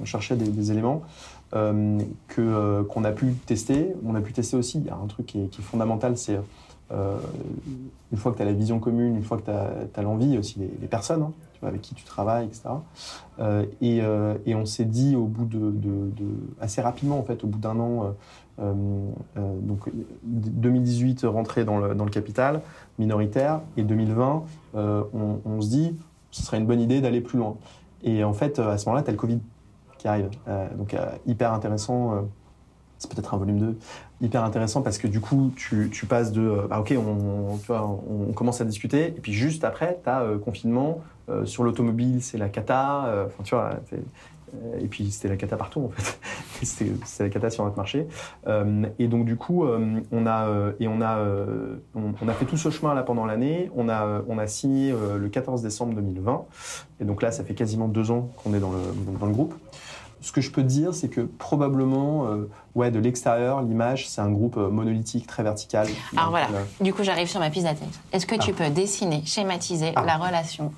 on 0.00 0.04
cherchait 0.04 0.36
des, 0.36 0.70
éléments 0.70 1.02
que, 1.50 2.82
qu'on 2.82 3.04
a 3.04 3.10
pu 3.10 3.34
tester. 3.46 3.94
On 4.06 4.14
a 4.14 4.20
pu 4.20 4.32
tester 4.32 4.56
aussi, 4.56 4.78
il 4.78 4.86
y 4.86 4.90
a 4.90 4.96
un 4.96 5.06
truc 5.06 5.26
qui 5.26 5.40
est, 5.40 5.60
fondamental, 5.60 6.16
c'est 6.16 6.38
une 6.90 8.18
fois 8.18 8.32
que 8.32 8.36
tu 8.36 8.42
as 8.42 8.46
la 8.46 8.52
vision 8.52 8.78
commune, 8.78 9.16
une 9.16 9.24
fois 9.24 9.38
que 9.38 9.44
tu 9.44 9.50
as, 9.50 10.02
l'envie, 10.02 10.38
aussi 10.38 10.60
les, 10.60 10.86
personnes 10.86 11.22
hein, 11.22 11.32
tu 11.54 11.60
vois, 11.60 11.70
avec 11.70 11.80
qui 11.80 11.94
tu 11.94 12.04
travailles, 12.04 12.46
etc. 12.46 12.68
Et, 13.80 14.02
et 14.46 14.54
on 14.54 14.64
s'est 14.66 14.84
dit 14.84 15.16
au 15.16 15.24
bout 15.24 15.46
de, 15.46 15.74
assez 16.60 16.80
rapidement, 16.80 17.18
en 17.18 17.24
fait, 17.24 17.42
au 17.42 17.48
bout 17.48 17.58
d'un 17.58 17.78
an, 17.80 18.14
donc 18.62 19.90
2018 20.22 21.24
rentré 21.24 21.64
dans 21.64 21.78
le, 21.78 22.10
capital 22.10 22.60
minoritaire 22.98 23.60
et 23.76 23.82
2020, 23.82 24.44
euh, 24.74 25.02
on, 25.12 25.60
se 25.60 25.68
dit 25.68 25.96
ce 26.30 26.42
serait 26.42 26.58
une 26.58 26.66
bonne 26.66 26.80
idée 26.80 27.00
d'aller 27.00 27.20
plus 27.20 27.38
loin. 27.38 27.56
Et 28.02 28.24
en 28.24 28.32
fait, 28.32 28.58
à 28.58 28.78
ce 28.78 28.86
moment-là, 28.86 29.02
tu 29.02 29.08
as 29.08 29.12
le 29.12 29.18
Covid 29.18 29.40
qui 29.98 30.08
arrive. 30.08 30.30
Euh, 30.48 30.68
donc 30.76 30.94
euh, 30.94 31.06
hyper 31.26 31.52
intéressant. 31.52 32.14
euh, 32.14 32.20
c'est 32.98 33.10
peut-être 33.10 33.34
un 33.34 33.36
volume 33.36 33.58
2, 33.58 33.78
hyper 34.20 34.44
intéressant 34.44 34.80
parce 34.80 34.96
que 34.96 35.08
du 35.08 35.18
coup, 35.18 35.50
tu, 35.56 36.06
passes 36.06 36.30
de, 36.30 36.40
euh, 36.40 36.66
bah, 36.68 36.78
ok, 36.78 36.94
on, 36.96 38.32
commence 38.32 38.60
à 38.60 38.64
discuter, 38.64 39.08
et 39.08 39.20
puis 39.20 39.32
juste 39.32 39.64
après, 39.64 39.98
tu 40.04 40.08
as 40.08 40.24
confinement, 40.44 41.00
euh, 41.28 41.46
sur 41.46 41.62
l'automobile, 41.62 42.20
c'est 42.20 42.36
la 42.36 42.48
cata, 42.48 43.06
euh, 43.06 43.26
enfin, 43.26 43.44
tu 43.44 43.54
vois, 43.54 43.78
euh, 43.92 43.96
et 44.80 44.86
puis 44.86 45.10
c'était 45.10 45.28
la 45.28 45.36
cata 45.36 45.56
partout 45.56 45.80
en 45.80 45.88
fait, 45.90 46.18
c'était 46.62 46.92
la 47.20 47.28
cata 47.30 47.50
sur 47.50 47.64
notre 47.64 47.76
marché. 47.76 48.06
Euh, 48.46 48.84
et 48.98 49.08
donc 49.08 49.24
du 49.24 49.36
coup, 49.36 49.64
euh, 49.64 50.00
on 50.12 50.26
a, 50.26 50.46
euh, 50.48 50.72
et 50.80 50.88
on, 50.88 51.00
a, 51.00 51.18
euh, 51.18 51.76
on, 51.94 52.12
on 52.20 52.28
a 52.28 52.32
fait 52.32 52.44
tout 52.44 52.56
ce 52.56 52.70
chemin 52.70 52.94
là 52.94 53.02
pendant 53.02 53.24
l'année, 53.26 53.70
on 53.76 53.88
a, 53.88 54.04
euh, 54.04 54.22
on 54.28 54.38
a 54.38 54.46
signé 54.46 54.92
euh, 54.92 55.18
le 55.18 55.28
14 55.28 55.62
décembre 55.62 55.94
2020, 55.94 56.44
et 57.00 57.04
donc 57.04 57.22
là, 57.22 57.32
ça 57.32 57.44
fait 57.44 57.54
quasiment 57.54 57.88
deux 57.88 58.10
ans 58.10 58.30
qu'on 58.36 58.54
est 58.54 58.60
dans 58.60 58.72
le, 58.72 58.78
dans 59.18 59.26
le 59.26 59.32
groupe. 59.32 59.54
Ce 60.20 60.30
que 60.30 60.40
je 60.40 60.52
peux 60.52 60.62
te 60.62 60.68
dire, 60.68 60.94
c'est 60.94 61.08
que 61.08 61.22
probablement, 61.22 62.26
euh, 62.28 62.48
ouais, 62.76 62.92
de 62.92 63.00
l'extérieur, 63.00 63.60
l'image, 63.60 64.08
c'est 64.08 64.20
un 64.20 64.30
groupe 64.30 64.56
euh, 64.56 64.68
monolithique, 64.70 65.26
très 65.26 65.42
vertical. 65.42 65.88
Alors 66.16 66.30
voilà, 66.30 66.46
euh, 66.46 66.62
du 66.80 66.94
coup, 66.94 67.02
j'arrive 67.02 67.26
sur 67.26 67.40
ma 67.40 67.50
piste 67.50 67.64
d'atterrissage. 67.64 68.00
Est-ce 68.12 68.26
que 68.26 68.36
tu 68.36 68.52
peux 68.52 68.70
dessiner, 68.70 69.22
schématiser 69.26 69.90
Ah. 69.96 70.04
la 70.06 70.16
relation 70.18 70.72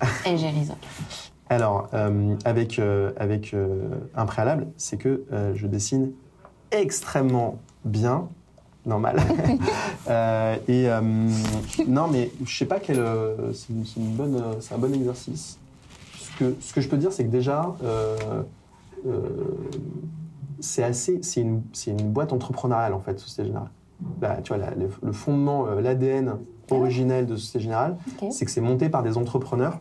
Elgérisol 0.26 0.74
Alors, 1.50 1.88
euh, 1.94 2.34
avec, 2.44 2.78
euh, 2.78 3.12
avec 3.16 3.54
euh, 3.54 3.88
un 4.14 4.26
préalable, 4.26 4.66
c'est 4.76 4.96
que 4.98 5.24
je 5.54 5.66
dessine 5.66 6.12
extrêmement 6.70 7.58
bien, 7.84 8.28
normal. 8.84 9.16
Et 10.68 10.88
non, 11.86 12.08
mais 12.08 12.30
je 12.44 12.58
sais 12.58 12.66
pas 12.66 12.80
quel. 12.80 12.96
c'est 13.54 13.70
une- 13.72 13.84
c'est 13.86 14.00
une 14.00 14.14
bonne, 14.14 14.42
c'est 14.60 14.74
un 14.74 14.78
bon 14.78 14.92
exercice. 14.94 15.58
Ce 16.16 16.38
que, 16.38 16.54
ce 16.60 16.72
que 16.74 16.80
je 16.80 16.88
peux 16.88 16.96
dire, 16.98 17.12
c'est 17.12 17.24
que 17.24 17.30
déjà, 17.30 17.74
c'est 20.60 20.82
assez, 20.82 21.20
c'est 21.22 21.40
une, 21.40 21.62
une 21.86 22.10
boîte 22.12 22.32
entrepreneuriale 22.32 22.92
en 22.92 23.00
fait, 23.00 23.18
Société 23.18 23.44
Générale. 23.46 23.70
Là, 24.20 24.38
tu 24.42 24.48
vois, 24.52 24.58
la- 24.58 24.74
le, 24.74 24.88
le 25.02 25.12
fondement, 25.12 25.66
l'ADN 25.66 26.34
originel 26.70 27.26
de 27.26 27.36
Société 27.36 27.60
Générale, 27.60 27.96
c'est 28.30 28.44
que 28.44 28.50
c'est 28.50 28.60
monté 28.60 28.88
par 28.88 29.02
des 29.02 29.16
entrepreneurs 29.16 29.80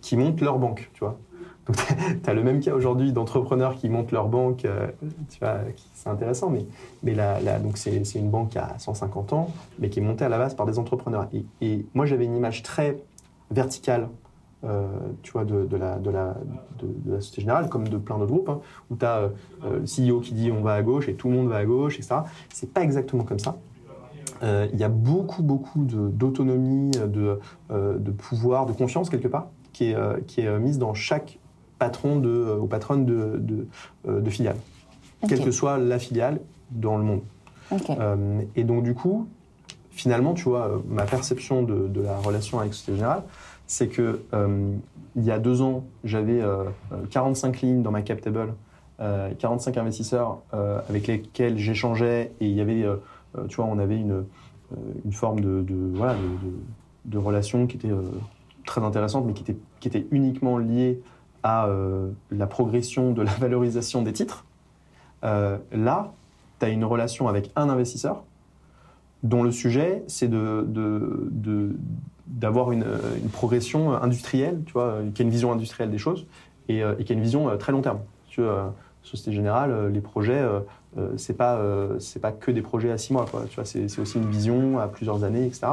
qui 0.00 0.16
montent 0.16 0.40
leur 0.40 0.58
banque, 0.58 0.90
tu 0.94 1.00
vois. 1.00 1.18
Donc, 1.66 1.76
tu 2.22 2.30
as 2.30 2.34
le 2.34 2.42
même 2.42 2.60
cas 2.60 2.74
aujourd'hui 2.74 3.12
d'entrepreneurs 3.12 3.74
qui 3.76 3.88
montent 3.88 4.12
leur 4.12 4.28
banque, 4.28 4.64
euh, 4.64 4.88
tu 5.30 5.38
vois, 5.40 5.58
c'est 5.94 6.08
intéressant, 6.08 6.50
mais, 6.50 6.64
mais 7.02 7.14
là, 7.14 7.40
là, 7.40 7.58
donc 7.58 7.76
c'est 7.76 8.04
c'est 8.04 8.18
une 8.18 8.30
banque 8.30 8.56
a 8.56 8.78
150 8.78 9.32
ans, 9.32 9.50
mais 9.78 9.90
qui 9.90 10.00
est 10.00 10.02
montée 10.02 10.24
à 10.24 10.28
la 10.28 10.38
base 10.38 10.54
par 10.54 10.66
des 10.66 10.78
entrepreneurs. 10.78 11.28
Et, 11.60 11.86
moi, 11.94 12.06
j'avais 12.06 12.24
une 12.24 12.36
image 12.36 12.62
très 12.62 12.98
verticale 13.50 14.08
tu 15.22 15.32
vois, 15.32 15.46
de, 15.46 15.66
la, 15.74 15.98
de, 15.98 16.10
la, 16.10 16.36
de, 16.78 17.12
la 17.12 17.20
Société 17.22 17.40
Générale, 17.40 17.70
comme 17.70 17.88
de 17.88 17.96
plein 17.96 18.18
d'autres 18.18 18.30
groupes, 18.30 18.50
hein, 18.50 18.60
où 18.90 18.96
tu 18.96 19.06
as 19.06 19.30
le 19.62 19.84
CEO 19.86 20.20
qui 20.20 20.34
dit 20.34 20.52
on 20.52 20.60
va 20.60 20.74
à 20.74 20.82
gauche 20.82 21.08
et 21.08 21.14
tout 21.14 21.30
le 21.30 21.36
monde 21.36 21.48
va 21.48 21.56
à 21.56 21.64
gauche, 21.64 21.98
etc. 21.98 22.16
C'est 22.52 22.70
pas 22.70 22.82
exactement 22.82 23.24
comme 23.24 23.38
ça. 23.38 23.56
Il 24.42 24.78
y 24.78 24.84
a 24.84 24.90
beaucoup, 24.90 25.42
beaucoup 25.42 25.82
d'autonomie, 25.86 26.90
de, 26.90 27.40
de, 27.70 28.10
pouvoir, 28.10 28.66
de 28.66 28.74
confiance 28.74 29.08
quelque 29.08 29.28
part, 29.28 29.48
qui 29.72 29.90
est, 29.90 30.26
qui 30.26 30.40
est 30.40 30.58
mise 30.58 30.78
dans 30.78 30.94
chaque 30.94 31.38
patron 31.78 32.16
de, 32.16 32.58
ou 32.60 32.66
patronne 32.66 33.06
de, 33.06 33.66
de, 34.04 34.30
filiale, 34.30 34.56
quelle 35.28 35.42
que 35.42 35.50
soit 35.50 35.78
la 35.78 35.98
filiale 35.98 36.40
dans 36.70 36.96
le 36.96 37.04
monde. 37.04 37.22
et 38.56 38.64
donc, 38.64 38.82
du 38.82 38.94
coup, 38.94 39.28
finalement, 39.90 40.34
tu 40.34 40.44
vois, 40.44 40.68
euh, 40.68 40.78
ma 40.88 41.04
perception 41.04 41.62
de, 41.62 42.00
la 42.00 42.16
relation 42.16 42.58
avec 42.58 42.72
Société 42.72 42.96
Générale, 42.96 43.22
c'est 43.66 43.88
que 43.88 44.22
euh, 44.32 44.72
il 45.16 45.24
y 45.24 45.30
a 45.30 45.38
deux 45.38 45.62
ans, 45.62 45.84
j'avais 46.04 46.40
45 47.10 47.54
euh, 47.54 47.66
lignes 47.66 47.82
dans 47.82 47.90
ma 47.90 48.02
cap 48.02 48.20
table, 48.20 48.54
45 49.38 49.78
investisseurs 49.78 50.40
avec 50.88 51.06
lesquels 51.06 51.56
j'échangeais 51.56 52.32
et 52.40 52.46
il 52.46 52.54
y 52.54 52.60
avait, 52.60 52.84
tu 53.48 53.56
vois, 53.56 53.64
on 53.64 53.78
avait 53.78 53.96
une, 53.96 54.24
une 55.06 55.12
forme 55.12 55.40
de, 55.40 55.62
de 55.62 55.74
voilà, 55.94 56.16
de, 57.06 57.16
relation 57.16 57.66
qui 57.66 57.78
était 57.78 57.88
très 58.70 58.84
intéressante, 58.84 59.26
mais 59.26 59.32
qui 59.32 59.42
était, 59.42 59.56
qui 59.80 59.88
était 59.88 60.06
uniquement 60.10 60.56
liée 60.56 61.00
à 61.42 61.68
la 62.30 62.46
progression 62.46 63.12
de 63.12 63.22
la 63.22 63.32
valorisation 63.40 64.02
des 64.02 64.12
titres. 64.12 64.44
là, 65.22 66.12
tu 66.58 66.66
as 66.66 66.68
une 66.68 66.84
relation 66.84 67.28
avec 67.28 67.50
un 67.56 67.68
investisseur 67.68 68.22
dont 69.22 69.42
le 69.42 69.50
sujet, 69.50 70.02
c'est 70.06 70.28
de, 70.28 70.66
d'avoir 72.26 72.72
une, 72.72 72.86
progression 73.32 73.92
industrielle, 73.92 74.62
tu 74.66 74.72
vois, 74.72 74.98
qui 75.14 75.22
a 75.22 75.24
une 75.24 75.30
vision 75.30 75.52
industrielle 75.52 75.90
des 75.90 75.98
choses 75.98 76.26
et, 76.68 76.82
euh, 76.82 76.94
qui 76.94 77.12
a 77.12 77.14
une 77.14 77.22
vision 77.22 77.48
euh, 77.48 77.56
très 77.56 77.72
long 77.72 77.82
terme. 77.82 78.00
Tu 78.28 78.42
vois, 78.42 78.74
Société 79.02 79.32
Générale, 79.32 79.90
les 79.92 80.00
projets, 80.00 80.46
ce 80.96 81.16
c'est 81.16 81.34
pas 81.34 81.60
c'est 81.98 82.20
pas 82.20 82.32
que 82.32 82.50
des 82.50 82.62
projets 82.62 82.90
à 82.90 82.98
six 82.98 83.12
mois. 83.12 83.26
Tu 83.48 83.54
vois, 83.54 83.64
c'est, 83.64 83.98
aussi 83.98 84.18
une 84.18 84.30
vision 84.30 84.78
à 84.78 84.88
plusieurs 84.88 85.24
années, 85.24 85.46
etc. 85.46 85.66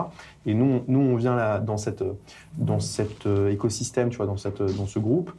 Et 0.45 0.53
nous, 0.53 0.83
nous, 0.87 0.99
on 0.99 1.15
vient 1.15 1.59
dans 1.59 1.77
cette 1.77 2.03
dans 2.57 2.79
cet 2.79 3.27
écosystème, 3.49 4.09
tu 4.09 4.17
vois, 4.17 4.27
dans 4.27 4.37
cette 4.37 4.61
dans 4.61 4.85
ce 4.85 4.99
groupe, 4.99 5.31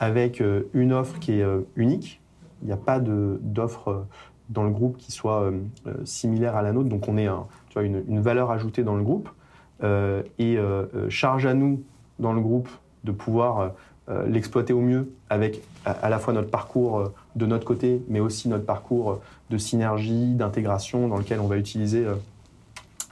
avec 0.00 0.42
une 0.72 0.92
offre 0.92 1.18
qui 1.18 1.40
est 1.40 1.46
unique. 1.76 2.20
Il 2.62 2.66
n'y 2.66 2.72
a 2.72 2.78
pas 2.78 2.98
de 2.98 3.38
d'offre 3.42 4.06
dans 4.48 4.64
le 4.64 4.70
groupe 4.70 4.96
qui 4.96 5.12
soit 5.12 5.42
euh, 5.42 5.60
euh, 5.86 5.94
similaire 6.04 6.56
à 6.56 6.62
la 6.62 6.72
nôtre. 6.72 6.88
Donc 6.88 7.08
on 7.08 7.16
est 7.16 7.28
tu 7.68 7.74
vois, 7.74 7.82
une, 7.82 8.20
valeur 8.20 8.50
ajoutée 8.50 8.82
dans 8.82 8.96
le 8.96 9.02
groupe 9.02 9.28
euh, 9.82 10.22
et 10.38 10.58
charge 11.08 11.46
à 11.46 11.54
nous 11.54 11.82
dans 12.18 12.32
le 12.32 12.40
groupe 12.40 12.68
de 13.04 13.12
pouvoir 13.12 13.72
l'exploiter 14.28 14.72
au 14.72 14.80
mieux 14.80 15.12
avec 15.30 15.62
à, 15.84 16.08
la 16.08 16.20
fois 16.20 16.32
notre 16.32 16.48
parcours 16.48 17.10
de 17.34 17.46
notre 17.46 17.64
côté, 17.64 18.02
mais 18.08 18.20
aussi 18.20 18.48
notre 18.48 18.64
parcours 18.64 19.20
de 19.50 19.58
synergie, 19.58 20.34
d'intégration 20.34 21.08
dans 21.08 21.16
lequel 21.16 21.40
on 21.40 21.48
va 21.48 21.56
utiliser 21.56 22.06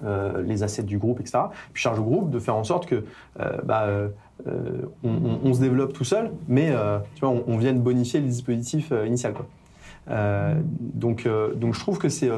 les 0.05 0.63
assets 0.63 0.85
du 0.85 0.99
groupe, 0.99 1.19
etc. 1.19 1.39
Puis 1.73 1.83
charge 1.83 1.99
au 1.99 2.05
groupe 2.05 2.31
de 2.31 2.39
faire 2.39 2.55
en 2.55 2.63
sorte 2.63 2.87
que 2.87 3.05
bah, 3.65 3.89
on, 5.03 5.53
se 5.53 5.61
développe 5.61 5.95
tout 5.95 6.05
seul, 6.05 6.31
mais 6.47 6.73
tu 7.17 7.21
vois, 7.21 7.31
on, 7.31 7.43
on 7.49 7.57
vienne 7.57 7.81
bonifier 7.81 8.21
le 8.21 8.27
dispositif 8.27 8.93
initial. 9.05 9.33
Quoi. 9.33 9.47
Euh, 10.11 10.55
donc, 10.81 11.27
euh, 11.27 11.55
donc 11.55 11.75
je 11.75 11.81
trouve 11.81 11.99
que 11.99 12.09
c'est, 12.09 12.31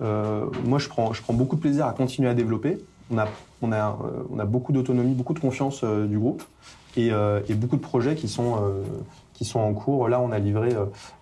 euh, 0.00 0.46
moi 0.64 0.78
je 0.78 0.88
prends, 0.88 1.12
je 1.12 1.22
prends 1.22 1.34
beaucoup 1.34 1.56
de 1.56 1.60
plaisir 1.60 1.86
à 1.86 1.92
continuer 1.92 2.28
à 2.28 2.34
développer. 2.34 2.78
On 3.12 3.18
a, 3.18 3.28
on 3.60 3.72
a, 3.72 3.98
on 4.32 4.38
a 4.38 4.44
beaucoup 4.44 4.72
d'autonomie, 4.72 5.14
beaucoup 5.14 5.34
de 5.34 5.38
confiance 5.38 5.84
du 5.84 6.18
groupe 6.18 6.42
et, 6.96 7.08
et, 7.48 7.54
beaucoup 7.54 7.76
de 7.76 7.82
projets 7.82 8.14
qui 8.14 8.28
sont 8.28 8.56
qui 9.34 9.44
sont 9.44 9.60
en 9.60 9.74
cours. 9.74 10.08
Là, 10.08 10.20
on 10.20 10.32
a 10.32 10.38
livré 10.38 10.70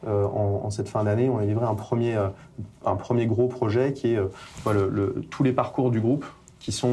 en, 0.06 0.70
cette 0.70 0.88
fin 0.88 1.04
d'année, 1.04 1.28
on 1.28 1.38
a 1.38 1.44
livré 1.44 1.66
un 1.66 1.74
premier, 1.74 2.16
un 2.84 2.96
premier 2.96 3.26
gros 3.26 3.48
projet 3.48 3.92
qui 3.92 4.14
est 4.14 4.20
tous 5.30 5.42
les 5.42 5.52
parcours 5.52 5.90
du 5.90 6.00
groupe, 6.00 6.24
qui 6.60 6.70
sont 6.70 6.92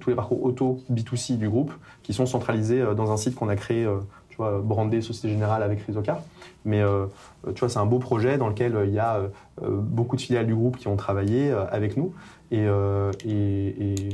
tous 0.00 0.10
les 0.10 0.16
parcours 0.16 0.44
auto 0.44 0.80
B2C 0.92 1.36
du 1.36 1.48
groupe, 1.48 1.72
qui 2.02 2.12
sont 2.12 2.26
centralisés 2.26 2.84
dans 2.96 3.10
un 3.10 3.16
site 3.16 3.34
qu'on 3.34 3.48
a 3.48 3.56
créé 3.56 3.86
tu 4.34 4.38
vois, 4.38 4.58
brandé 4.60 5.00
Société 5.00 5.28
Générale 5.28 5.62
avec 5.62 5.80
Rizocar. 5.82 6.18
Mais 6.64 6.82
euh, 6.82 7.06
tu 7.54 7.60
vois, 7.60 7.68
c'est 7.68 7.78
un 7.78 7.86
beau 7.86 8.00
projet 8.00 8.36
dans 8.36 8.48
lequel 8.48 8.74
euh, 8.74 8.84
il 8.84 8.92
y 8.92 8.98
a 8.98 9.18
euh, 9.18 9.28
beaucoup 9.62 10.16
de 10.16 10.20
filiales 10.20 10.46
du 10.46 10.56
groupe 10.56 10.76
qui 10.76 10.88
ont 10.88 10.96
travaillé 10.96 11.52
avec 11.70 11.96
nous. 11.96 12.12
Et, 12.50 12.66
et, 13.26 14.08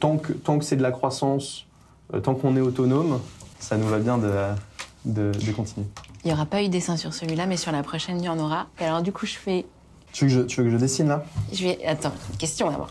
tant 0.00 0.16
que, 0.16 0.32
tant 0.32 0.58
que 0.58 0.64
c'est 0.64 0.76
de 0.76 0.82
la 0.82 0.92
croissance, 0.92 1.66
tant 2.22 2.34
qu'on 2.34 2.56
est 2.56 2.60
autonome, 2.60 3.20
ça 3.58 3.76
nous 3.76 3.86
va 3.86 3.98
bien 3.98 4.18
de, 4.18 5.32
de, 5.32 5.52
continuer. 5.52 5.86
Il 6.24 6.28
n'y 6.28 6.32
aura 6.32 6.46
pas 6.46 6.62
eu 6.62 6.68
dessin 6.68 6.96
sur 6.96 7.12
celui-là, 7.12 7.46
mais 7.46 7.58
sur 7.58 7.72
la 7.72 7.82
prochaine, 7.82 8.18
il 8.18 8.24
y 8.24 8.28
en 8.28 8.38
aura. 8.38 8.66
Et 8.80 8.84
alors, 8.84 9.02
du 9.02 9.12
coup, 9.12 9.26
je 9.26 9.36
fais. 9.36 9.66
Tu 10.12 10.26
veux 10.26 10.30
que 10.30 10.42
je, 10.42 10.46
tu 10.46 10.60
veux 10.60 10.66
que 10.66 10.72
je 10.72 10.78
dessine 10.78 11.08
là? 11.08 11.24
Je 11.52 11.64
vais. 11.64 11.84
Attends, 11.84 12.12
question 12.38 12.70
d'abord. 12.70 12.90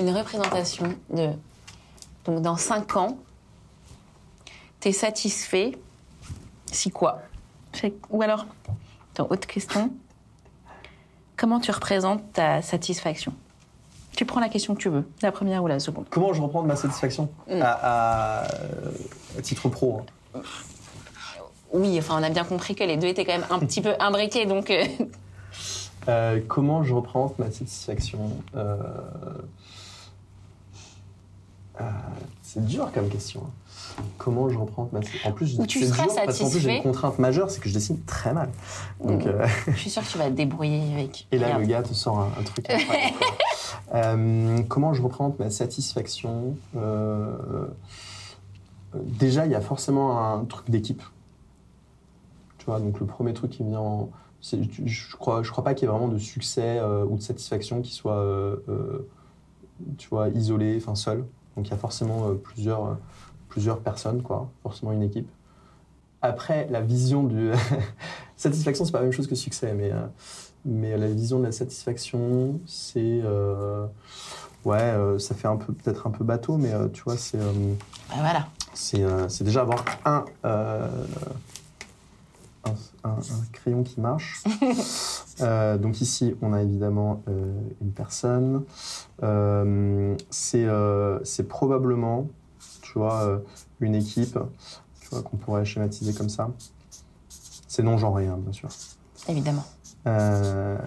Une 0.00 0.10
représentation 0.10 0.94
de. 1.10 1.30
Donc, 2.24 2.42
dans 2.42 2.56
5 2.56 2.96
ans, 2.96 3.18
T'es 4.80 4.92
satisfait 4.92 5.72
Si 6.66 6.90
quoi 6.90 7.22
Ou 8.10 8.22
alors, 8.22 8.46
autre 9.18 9.46
question. 9.46 9.90
Comment 11.36 11.60
tu 11.60 11.70
représentes 11.70 12.32
ta 12.32 12.62
satisfaction? 12.62 13.32
Tu 14.16 14.24
prends 14.24 14.40
la 14.40 14.48
question 14.48 14.74
que 14.74 14.80
tu 14.80 14.88
veux, 14.88 15.08
la 15.22 15.30
première 15.30 15.62
ou 15.62 15.68
la 15.68 15.78
seconde. 15.78 16.06
Comment 16.10 16.32
je 16.32 16.42
reprends 16.42 16.62
ma 16.62 16.76
satisfaction? 16.76 17.28
Mm. 17.48 17.60
à, 17.62 18.48
titre 19.42 19.68
pro 19.68 20.02
hein. 20.34 20.40
Oui, 21.72 21.98
enfin, 21.98 22.18
on 22.18 22.22
a 22.22 22.30
bien 22.30 22.44
compris 22.44 22.74
que 22.74 22.82
les 22.82 22.96
deux 22.96 23.08
étaient 23.08 23.24
quand 23.24 23.38
même 23.38 23.46
un 23.50 23.58
petit 23.58 23.80
peu 23.80 23.94
imbriqués, 24.00 24.46
donc. 24.46 24.70
Euh. 24.70 24.84
Euh, 26.08 26.40
comment 26.48 26.84
je 26.84 26.94
représente 26.94 27.38
ma 27.38 27.50
satisfaction? 27.50 28.30
Euh, 28.56 28.78
C'est 32.42 32.64
dur 32.64 32.90
comme 32.92 33.08
question. 33.08 33.42
Hein 33.44 33.68
comment 34.16 34.48
je 34.48 34.58
reprends 34.58 34.88
ma... 34.92 35.00
En 35.24 35.32
plus, 35.32 35.58
tu 35.66 35.84
seras 35.84 36.04
dur, 36.04 36.14
parce 36.24 36.38
qu'en 36.38 36.50
plus 36.50 36.60
j'ai 36.60 36.76
une 36.76 36.82
contrainte 36.82 37.18
majeure, 37.18 37.50
c'est 37.50 37.60
que 37.60 37.68
je 37.68 37.74
dessine 37.74 38.00
très 38.02 38.32
mal. 38.32 38.50
Donc, 39.04 39.26
euh, 39.26 39.46
Je 39.68 39.76
suis 39.76 39.90
sûre 39.90 40.02
que 40.02 40.08
tu 40.08 40.18
vas 40.18 40.26
te 40.26 40.34
débrouiller 40.34 40.94
avec. 40.94 41.26
Et 41.32 41.38
là, 41.38 41.58
le 41.58 41.66
gars 41.66 41.82
te 41.82 41.94
sort 41.94 42.20
un, 42.20 42.42
truc. 42.42 42.66
euh, 43.94 44.62
comment 44.68 44.94
je 44.94 45.02
représente 45.02 45.38
ma 45.38 45.50
satisfaction 45.50 46.56
euh... 46.76 47.66
Déjà, 48.94 49.44
il 49.44 49.52
y 49.52 49.54
a 49.54 49.60
forcément 49.60 50.18
un 50.18 50.44
truc 50.44 50.70
d'équipe. 50.70 51.02
Tu 52.56 52.64
vois, 52.66 52.80
donc 52.80 52.98
le 53.00 53.06
premier 53.06 53.34
truc 53.34 53.50
qui 53.50 53.62
me 53.62 53.70
vient 53.70 53.80
en... 53.80 54.10
Je 54.40 55.16
crois, 55.16 55.42
je 55.42 55.50
crois 55.50 55.64
pas 55.64 55.74
qu'il 55.74 55.86
y 55.86 55.90
ait 55.90 55.92
vraiment 55.92 56.08
de 56.08 56.18
succès 56.18 56.78
euh, 56.78 57.04
ou 57.04 57.16
de 57.16 57.22
satisfaction 57.22 57.82
qui 57.82 57.92
soit, 57.92 58.24
tu 59.98 60.08
vois, 60.08 60.28
isolé, 60.30 60.76
enfin 60.80 60.94
seul. 60.94 61.24
Donc 61.58 61.66
il 61.66 61.70
y 61.72 61.74
a 61.74 61.76
forcément 61.76 62.32
plusieurs 62.36 62.96
plusieurs 63.48 63.80
personnes, 63.80 64.22
quoi, 64.22 64.48
forcément 64.62 64.92
une 64.92 65.02
équipe. 65.02 65.28
Après, 66.22 66.68
la 66.70 66.80
vision 66.80 67.24
du. 67.24 67.50
satisfaction, 68.36 68.84
c'est 68.84 68.92
pas 68.92 68.98
la 68.98 69.04
même 69.04 69.12
chose 69.12 69.26
que 69.26 69.34
succès, 69.34 69.74
mais, 69.74 69.90
euh, 69.90 70.06
mais 70.64 70.96
la 70.96 71.08
vision 71.08 71.40
de 71.40 71.44
la 71.44 71.52
satisfaction, 71.52 72.60
c'est. 72.66 73.20
Euh, 73.24 73.86
ouais, 74.64 74.78
euh, 74.78 75.18
ça 75.18 75.34
fait 75.34 75.48
un 75.48 75.56
peu, 75.56 75.72
peut-être 75.72 76.06
un 76.06 76.10
peu 76.10 76.22
bateau, 76.22 76.56
mais 76.56 76.72
tu 76.92 77.02
vois, 77.02 77.16
c'est. 77.16 77.38
Bah, 77.38 78.16
voilà. 78.18 78.46
C'est 78.74 79.42
déjà 79.42 79.62
avoir 79.62 79.84
un, 80.04 80.24
un, 83.04 83.16
crayon 83.52 83.82
qui 83.82 84.00
marche. 84.00 84.42
donc 85.38 86.00
ici, 86.00 86.34
on 86.42 86.52
a 86.52 86.62
évidemment 86.62 87.22
une 87.80 87.92
personne. 87.92 88.64
c'est 90.30 91.48
probablement 91.48 92.28
tu 92.88 92.98
vois, 92.98 93.22
euh, 93.22 93.38
une 93.80 93.94
équipe, 93.94 94.38
tu 95.00 95.08
vois, 95.10 95.22
qu'on 95.22 95.36
pourrait 95.36 95.64
schématiser 95.64 96.14
comme 96.14 96.30
ça. 96.30 96.50
C'est 97.28 97.82
non 97.82 97.98
genré, 97.98 98.26
hein, 98.26 98.38
bien 98.38 98.52
sûr. 98.52 98.70
Évidemment. 99.28 99.64
Euh, 100.06 100.78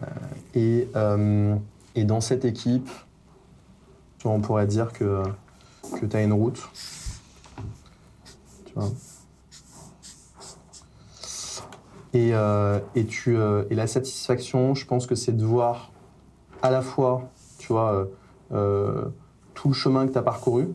et, 0.55 0.89
euh, 0.95 1.55
et, 1.93 2.05
dans 2.05 2.21
cette 2.21 2.43
équipe, 2.43 2.89
tu 4.17 4.23
vois, 4.23 4.31
on 4.31 4.41
pourrait 4.41 4.65
dire 4.65 4.91
que, 4.93 5.21
que 5.99 6.05
tu 6.07 6.15
as 6.15 6.23
une 6.23 6.33
route. 6.33 6.59
Tu 8.65 8.73
vois. 8.73 8.89
Et, 12.13 12.33
et, 12.95 13.05
tu, 13.05 13.37
et 13.37 13.75
la 13.75 13.87
satisfaction, 13.87 14.75
je 14.75 14.85
pense 14.85 15.07
que 15.07 15.15
c'est 15.15 15.31
de 15.31 15.45
voir 15.45 15.91
à 16.61 16.69
la 16.69 16.81
fois, 16.81 17.29
tu 17.57 17.71
vois, 17.71 18.07
tout 18.49 19.67
le 19.69 19.73
chemin 19.73 20.05
que 20.07 20.11
tu 20.11 20.17
as 20.17 20.21
parcouru, 20.21 20.67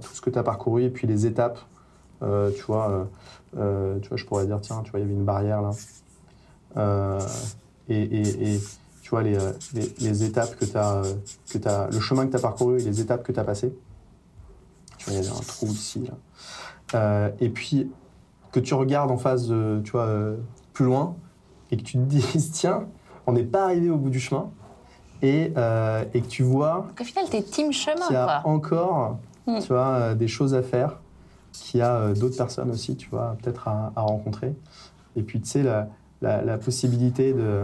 tout 0.00 0.14
ce 0.14 0.20
que 0.20 0.30
tu 0.30 0.38
as 0.38 0.42
parcouru 0.42 0.84
et 0.84 0.90
puis 0.90 1.06
les 1.06 1.26
étapes. 1.26 1.58
Euh, 2.22 2.50
tu 2.54 2.62
vois, 2.64 2.90
euh, 2.90 3.04
euh, 3.56 3.98
tu 4.00 4.08
vois, 4.08 4.18
je 4.18 4.26
pourrais 4.26 4.46
dire, 4.46 4.60
tiens, 4.60 4.82
tu 4.82 4.90
vois, 4.90 5.00
il 5.00 5.04
y 5.04 5.06
avait 5.06 5.14
une 5.14 5.24
barrière 5.24 5.62
là. 5.62 7.18
Et, 7.88 8.60
tu 9.02 9.10
vois, 9.10 9.22
les, 9.22 9.38
les, 9.98 10.22
étapes 10.22 10.56
que 10.56 10.64
tu 10.64 10.72
que 10.72 11.68
as, 11.68 11.88
le 11.90 11.98
chemin 11.98 12.26
que 12.26 12.30
tu 12.30 12.36
as 12.36 12.40
parcouru 12.40 12.80
et 12.80 12.84
les 12.84 13.00
étapes 13.00 13.24
que 13.24 13.32
tu 13.32 13.40
as 13.40 13.44
passées. 13.44 13.74
Tu 14.98 15.06
vois, 15.06 15.14
il 15.14 15.24
y 15.24 15.26
avait 15.26 15.36
un 15.36 15.40
trou 15.40 15.66
ici. 15.66 16.06
Là. 16.06 16.14
Euh, 16.94 17.30
et 17.40 17.48
puis, 17.48 17.90
que 18.52 18.60
tu 18.60 18.74
regardes 18.74 19.10
en 19.10 19.16
face, 19.16 19.46
tu 19.84 19.90
vois, 19.92 20.02
euh, 20.06 20.36
plus 20.72 20.84
loin, 20.86 21.16
et 21.70 21.76
que 21.76 21.82
tu 21.82 21.92
te 21.98 22.02
dises, 22.02 22.50
tiens, 22.52 22.86
on 23.26 23.32
n'est 23.32 23.44
pas 23.44 23.64
arrivé 23.64 23.90
au 23.90 23.96
bout 23.96 24.10
du 24.10 24.20
chemin, 24.20 24.50
et, 25.22 25.52
euh, 25.56 26.04
et 26.14 26.20
que 26.22 26.26
tu 26.26 26.42
vois 26.42 26.86
Donc 26.88 27.00
au 27.00 27.04
final, 27.04 27.24
t'es 27.30 27.42
team 27.42 27.72
chemin, 27.72 28.06
qu'il 28.06 28.14
y 28.14 28.18
a 28.18 28.40
quoi. 28.42 28.50
encore, 28.50 29.18
Mm. 29.46 29.58
tu 29.60 29.68
vois, 29.68 29.86
euh, 29.88 30.14
des 30.14 30.28
choses 30.28 30.54
à 30.54 30.62
faire, 30.62 31.00
qu'il 31.52 31.80
y 31.80 31.82
a 31.82 32.12
d'autres 32.12 32.36
personnes 32.36 32.70
aussi, 32.70 32.94
tu 32.96 33.08
vois, 33.08 33.36
peut-être 33.42 33.66
à, 33.68 33.90
à 33.96 34.00
rencontrer. 34.02 34.54
Et 35.16 35.22
puis, 35.22 35.40
tu 35.40 35.48
sais, 35.48 35.62
la, 35.62 35.88
la, 36.20 36.42
la 36.42 36.58
possibilité 36.58 37.32
de, 37.32 37.62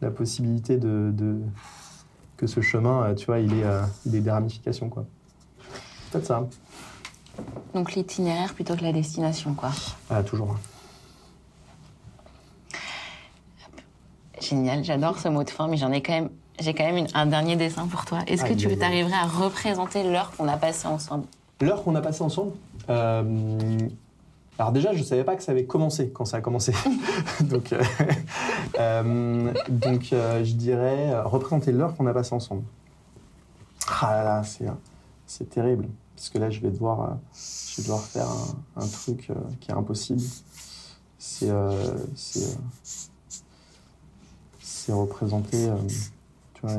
la 0.00 0.10
possibilité 0.10 0.76
de, 0.78 1.10
de- 1.12 1.40
que 2.36 2.46
ce 2.46 2.60
chemin, 2.60 3.14
tu 3.14 3.26
vois, 3.26 3.38
il 3.40 3.52
euh, 3.64 3.82
il 4.06 4.14
ait 4.14 4.20
des 4.20 4.30
ramifications, 4.30 4.88
quoi. 4.88 5.04
Peut-être 6.10 6.26
ça. 6.26 6.46
Donc 7.74 7.94
l'itinéraire 7.94 8.54
plutôt 8.54 8.74
que 8.76 8.82
la 8.82 8.92
destination, 8.92 9.54
quoi. 9.54 9.70
Ah, 10.10 10.22
toujours. 10.22 10.56
Génial, 14.40 14.84
j'adore 14.84 15.18
ce 15.18 15.28
mot 15.28 15.44
de 15.44 15.50
fin, 15.50 15.66
mais 15.68 15.76
j'en 15.76 15.90
ai 15.92 16.02
quand 16.02 16.12
même, 16.12 16.28
j'ai 16.60 16.74
quand 16.74 16.84
même 16.84 16.96
une- 16.98 17.08
un 17.14 17.26
dernier 17.26 17.56
dessin 17.56 17.86
pour 17.86 18.04
toi. 18.04 18.18
Est-ce 18.26 18.42
que 18.42 18.48
Aïe, 18.48 18.56
tu 18.56 18.76
t'arriverais 18.76 19.14
à 19.16 19.26
représenter 19.26 20.04
l'heure 20.04 20.30
qu'on 20.36 20.46
a 20.48 20.56
passée 20.56 20.86
ensemble? 20.88 21.24
L'heure 21.60 21.82
qu'on 21.82 21.94
a 21.94 22.02
passée 22.02 22.22
ensemble, 22.22 22.52
euh, 22.90 23.78
alors 24.58 24.72
déjà, 24.72 24.92
je 24.92 24.98
ne 24.98 25.04
savais 25.04 25.24
pas 25.24 25.36
que 25.36 25.42
ça 25.42 25.52
avait 25.52 25.64
commencé 25.64 26.10
quand 26.10 26.26
ça 26.26 26.36
a 26.38 26.40
commencé. 26.42 26.72
donc, 27.40 27.72
euh, 27.72 27.82
euh, 28.78 29.52
donc 29.68 30.12
euh, 30.12 30.44
je 30.44 30.52
dirais 30.52 31.18
représenter 31.22 31.72
l'heure 31.72 31.96
qu'on 31.96 32.06
a 32.06 32.12
passée 32.12 32.34
ensemble. 32.34 32.62
Ah 34.02 34.12
là 34.16 34.24
là, 34.24 34.42
c'est, 34.44 34.66
c'est 35.26 35.48
terrible. 35.48 35.86
Parce 36.16 36.30
que 36.30 36.38
là, 36.38 36.50
je 36.50 36.60
vais 36.60 36.70
devoir, 36.70 37.00
euh, 37.02 37.14
je 37.34 37.76
vais 37.76 37.82
devoir 37.84 38.02
faire 38.02 38.28
un, 38.28 38.82
un 38.82 38.88
truc 38.88 39.28
euh, 39.30 39.34
qui 39.60 39.70
est 39.70 39.74
impossible. 39.74 40.22
C'est, 41.18 41.50
euh, 41.50 41.96
c'est, 42.14 42.56
représenter, 44.92 45.68
tu 46.54 46.60
vois, 46.62 46.76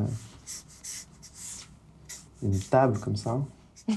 une 2.41 2.59
table 2.59 2.97
comme 2.99 3.15
ça. 3.17 3.37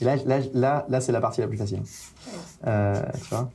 Et 0.00 0.04
là, 0.04 0.16
là, 0.24 0.38
là, 0.54 0.86
là 0.88 1.00
c'est 1.00 1.12
la 1.12 1.20
partie 1.20 1.40
la 1.40 1.46
plus 1.48 1.56
facile. 1.58 1.82
Euh, 2.66 3.02
tu 3.22 3.28
vois 3.28 3.50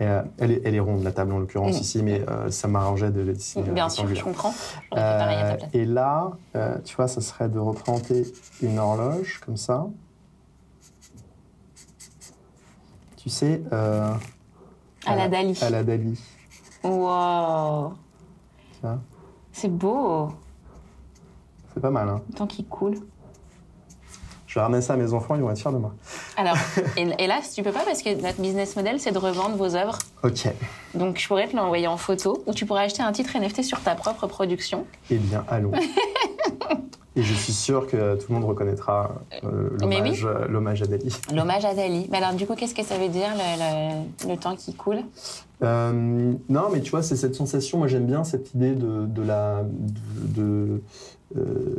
Et, 0.00 0.04
euh, 0.04 0.22
elle, 0.38 0.50
est, 0.50 0.62
elle 0.64 0.74
est 0.74 0.80
ronde, 0.80 1.02
la 1.04 1.12
table 1.12 1.32
en 1.32 1.38
l'occurrence 1.38 1.76
Mm. 1.76 1.80
ici, 1.80 2.02
mais 2.02 2.22
euh, 2.28 2.50
ça 2.50 2.68
m'arrangeait 2.68 3.10
de 3.10 3.20
la 3.20 3.32
dessiner. 3.32 3.70
Bien 3.70 3.88
sûr, 3.88 4.12
je 4.12 4.22
comprends. 4.22 4.52
Et 5.72 5.84
là, 5.84 6.32
tu 6.84 6.96
vois, 6.96 7.08
ça 7.08 7.20
serait 7.20 7.48
de 7.48 7.58
représenter 7.58 8.24
une 8.62 8.78
horloge 8.78 9.40
comme 9.44 9.56
ça. 9.56 9.86
Tu 13.22 13.28
sais, 13.28 13.62
euh, 13.72 14.14
À 15.04 15.14
la 15.16 15.28
Dali. 15.28 15.58
À 15.60 15.68
la 15.70 15.84
Dali. 15.84 16.18
Wow, 16.82 17.92
tu 18.72 18.80
vois? 18.80 18.98
c'est 19.52 19.68
beau. 19.70 20.30
C'est 21.74 21.80
pas 21.80 21.90
mal, 21.90 22.08
hein. 22.08 22.22
Le 22.30 22.34
temps 22.34 22.46
qui 22.46 22.64
coule. 22.64 22.96
Je 24.46 24.54
vais 24.54 24.62
ramener 24.62 24.80
ça 24.80 24.94
à 24.94 24.96
mes 24.96 25.12
enfants, 25.12 25.36
ils 25.36 25.42
vont 25.42 25.50
être 25.50 25.60
fiers 25.60 25.70
de 25.70 25.76
moi. 25.76 25.94
Alors, 26.36 26.56
et, 26.96 27.08
et 27.18 27.26
là, 27.26 27.40
si 27.42 27.54
tu 27.54 27.62
peux 27.62 27.70
pas, 27.72 27.84
parce 27.84 28.02
que 28.02 28.20
notre 28.20 28.40
business 28.40 28.74
model, 28.74 28.98
c'est 28.98 29.12
de 29.12 29.18
revendre 29.18 29.54
vos 29.56 29.76
œuvres. 29.76 29.98
Ok. 30.24 30.48
Donc, 30.94 31.18
je 31.18 31.28
pourrais 31.28 31.46
te 31.46 31.54
l'envoyer 31.54 31.86
en 31.86 31.98
photo, 31.98 32.42
ou 32.46 32.54
tu 32.54 32.64
pourrais 32.66 32.84
acheter 32.84 33.02
un 33.02 33.12
titre 33.12 33.36
NFT 33.38 33.62
sur 33.62 33.80
ta 33.80 33.94
propre 33.94 34.26
production. 34.26 34.86
Eh 35.10 35.18
bien, 35.18 35.44
allons. 35.48 35.72
Et 37.16 37.22
je 37.22 37.34
suis 37.34 37.52
sûr 37.52 37.88
que 37.88 38.14
tout 38.14 38.26
le 38.28 38.34
monde 38.38 38.48
reconnaîtra 38.48 39.16
euh, 39.44 39.68
l'hommage 39.80 40.24
euh, 40.24 40.46
l'hommage 40.48 40.82
à 40.82 40.86
Dali. 40.86 41.16
L'hommage 41.34 41.64
à 41.64 41.74
Dali. 41.74 42.06
Mais 42.10 42.18
alors, 42.18 42.34
du 42.34 42.46
coup, 42.46 42.54
qu'est-ce 42.54 42.74
que 42.74 42.84
ça 42.84 42.98
veut 42.98 43.08
dire, 43.08 43.28
le, 43.34 44.28
le- 44.28 44.30
le 44.30 44.36
temps 44.36 44.54
qui 44.54 44.74
coule? 44.74 45.00
Euh, 45.62 46.32
non, 46.48 46.68
mais 46.72 46.80
tu 46.80 46.90
vois, 46.92 47.02
c'est 47.02 47.16
cette 47.16 47.34
sensation. 47.34 47.78
Moi, 47.78 47.88
j'aime 47.88 48.06
bien 48.06 48.22
cette 48.22 48.54
idée 48.54 48.72
de, 48.76 49.06
de 49.06 49.22
la. 49.22 49.62
De, 49.64 50.42
de, 50.42 50.82
euh, 51.36 51.74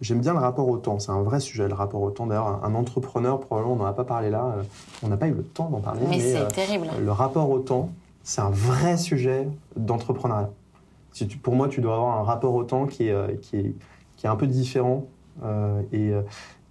j'aime 0.00 0.20
bien 0.20 0.32
le 0.32 0.38
rapport 0.38 0.68
au 0.68 0.78
temps. 0.78 0.98
C'est 0.98 1.12
un 1.12 1.22
vrai 1.22 1.40
sujet, 1.40 1.68
le 1.68 1.74
rapport 1.74 2.00
au 2.00 2.10
temps. 2.10 2.26
D'ailleurs, 2.26 2.64
un, 2.64 2.74
entrepreneur, 2.74 3.40
probablement, 3.40 3.74
on 3.74 3.76
n'en 3.76 3.84
a 3.86 3.92
pas 3.92 4.04
parlé 4.04 4.30
là. 4.30 4.56
On 5.02 5.08
n'a 5.08 5.16
pas 5.18 5.28
eu 5.28 5.32
le 5.34 5.42
temps 5.42 5.68
d'en 5.68 5.80
parler. 5.80 6.00
Mais 6.08 6.18
c'est 6.18 6.48
terrible. 6.48 6.86
le 6.98 7.12
rapport 7.12 7.50
au 7.50 7.58
temps, 7.58 7.90
c'est 8.22 8.40
un 8.40 8.50
vrai 8.50 8.96
sujet 8.96 9.48
d'entrepreneuriat. 9.76 10.50
Si 11.12 11.26
tu- 11.28 11.36
pour 11.36 11.54
moi, 11.54 11.68
tu 11.68 11.82
dois 11.82 11.94
avoir 11.96 12.18
un 12.18 12.22
rapport 12.22 12.54
au 12.54 12.64
temps 12.64 12.86
qui 12.86 13.08
est, 13.08 13.40
qui 13.42 13.56
est, 13.56 13.74
qui 14.22 14.26
est 14.26 14.30
un 14.30 14.36
peu 14.36 14.46
différent. 14.46 15.08
euh, 15.42 15.80
et, 15.92 16.12
euh, 16.12 16.20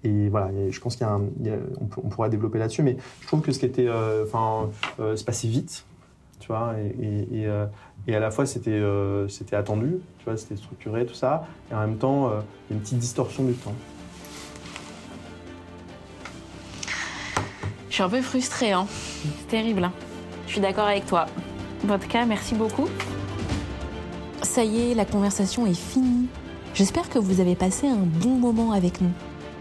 et 0.05 0.29
voilà, 0.29 0.51
et 0.53 0.71
je 0.71 0.79
pense 0.79 0.95
qu'il 0.95 1.05
y 1.05 1.09
a 1.09 1.13
un- 1.13 1.23
il 1.41 1.47
y 1.47 1.49
a- 1.49 1.57
on, 1.81 2.07
pourrait 2.09 2.29
développer 2.29 2.59
là-dessus. 2.59 2.81
Mais 2.81 2.95
je 3.19 3.27
trouve 3.27 3.41
que 3.41 3.51
ce 3.51 3.59
qui 3.59 3.65
était. 3.65 3.87
euh, 3.89 4.23
Enfin, 4.25 4.69
euh, 5.01 5.15
c'est 5.17 5.25
passé 5.25 5.47
vite, 5.49 5.83
tu 6.39 6.47
vois. 6.47 6.75
Et, 6.79 7.05
et, 7.05 7.39
et, 7.41 7.47
euh, 7.47 7.65
et 8.07 8.15
à 8.15 8.19
la 8.21 8.31
fois, 8.31 8.45
c'était 8.45 8.71
euh, 8.71 9.27
c'était 9.27 9.57
attendu, 9.57 9.97
tu 10.19 10.25
vois, 10.25 10.37
c'était 10.37 10.55
structuré, 10.55 11.05
tout 11.05 11.13
ça. 11.13 11.45
Et 11.71 11.73
en 11.75 11.81
même 11.81 11.97
temps, 11.97 12.27
euh, 12.29 12.39
il 12.69 12.73
y 12.73 12.73
a 12.73 12.77
une 12.77 12.81
petite 12.81 12.99
distorsion 12.99 13.43
du 13.43 13.53
temps. 13.53 13.73
Je 17.89 17.95
suis 17.95 18.03
un 18.03 18.09
peu 18.09 18.21
frustrée, 18.21 18.71
hein. 18.71 18.85
C'est 18.89 19.47
terrible. 19.49 19.83
hein. 19.83 19.91
Je 20.47 20.53
suis 20.53 20.61
d'accord 20.61 20.85
avec 20.87 21.05
toi. 21.05 21.25
Vodka, 21.83 22.25
merci 22.25 22.55
beaucoup. 22.55 22.87
Ça 24.43 24.63
y 24.63 24.91
est, 24.91 24.95
la 24.95 25.03
conversation 25.05 25.65
est 25.65 25.73
finie. 25.73 26.27
J'espère 26.73 27.09
que 27.09 27.19
vous 27.19 27.41
avez 27.41 27.55
passé 27.55 27.87
un 27.87 28.05
bon 28.05 28.35
moment 28.35 28.71
avec 28.71 29.01
nous. 29.01 29.11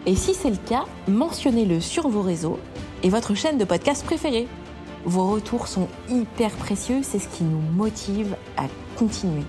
Et 0.06 0.14
si 0.14 0.32
c'est 0.32 0.50
le 0.50 0.56
cas, 0.56 0.84
mentionnez-le 1.08 1.80
sur 1.80 2.08
vos 2.08 2.22
réseaux 2.22 2.58
et 3.02 3.10
votre 3.10 3.34
chaîne 3.34 3.58
de 3.58 3.64
podcast 3.64 4.04
préférée. 4.04 4.46
Vos 5.04 5.28
retours 5.32 5.66
sont 5.66 5.88
hyper 6.08 6.50
précieux, 6.52 7.00
c'est 7.02 7.18
ce 7.18 7.28
qui 7.28 7.42
nous 7.42 7.60
motive 7.74 8.36
à 8.56 8.66
continuer. 8.96 9.42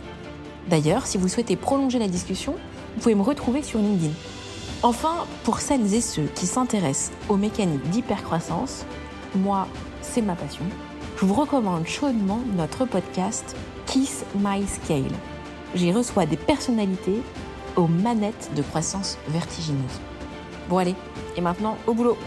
D'ailleurs, 0.69 1.05
si 1.05 1.19
vous 1.19 1.27
souhaitez 1.27 1.55
prolonger 1.55 1.99
la 1.99 2.07
discussion, 2.07 2.55
vous 2.95 3.01
pouvez 3.01 3.15
me 3.15 3.21
retrouver 3.21 3.61
sur 3.61 3.79
LinkedIn. 3.79 4.13
Enfin, 4.81 5.25
pour 5.43 5.59
celles 5.59 5.93
et 5.93 6.01
ceux 6.01 6.25
qui 6.33 6.47
s'intéressent 6.47 7.11
aux 7.29 7.37
mécaniques 7.37 7.87
d'hypercroissance, 7.91 8.85
moi, 9.35 9.67
c'est 10.01 10.23
ma 10.23 10.35
passion. 10.35 10.65
Je 11.19 11.25
vous 11.25 11.35
recommande 11.35 11.85
chaudement 11.85 12.41
notre 12.57 12.85
podcast 12.85 13.55
Kiss 13.85 14.25
My 14.35 14.65
Scale. 14.65 15.13
J'y 15.75 15.91
reçois 15.91 16.25
des 16.25 16.37
personnalités 16.37 17.21
aux 17.75 17.87
manettes 17.87 18.51
de 18.55 18.61
croissance 18.61 19.17
vertigineuse. 19.29 19.99
Bon 20.69 20.77
allez, 20.77 20.95
et 21.35 21.41
maintenant 21.41 21.77
au 21.87 21.93
boulot 21.93 22.17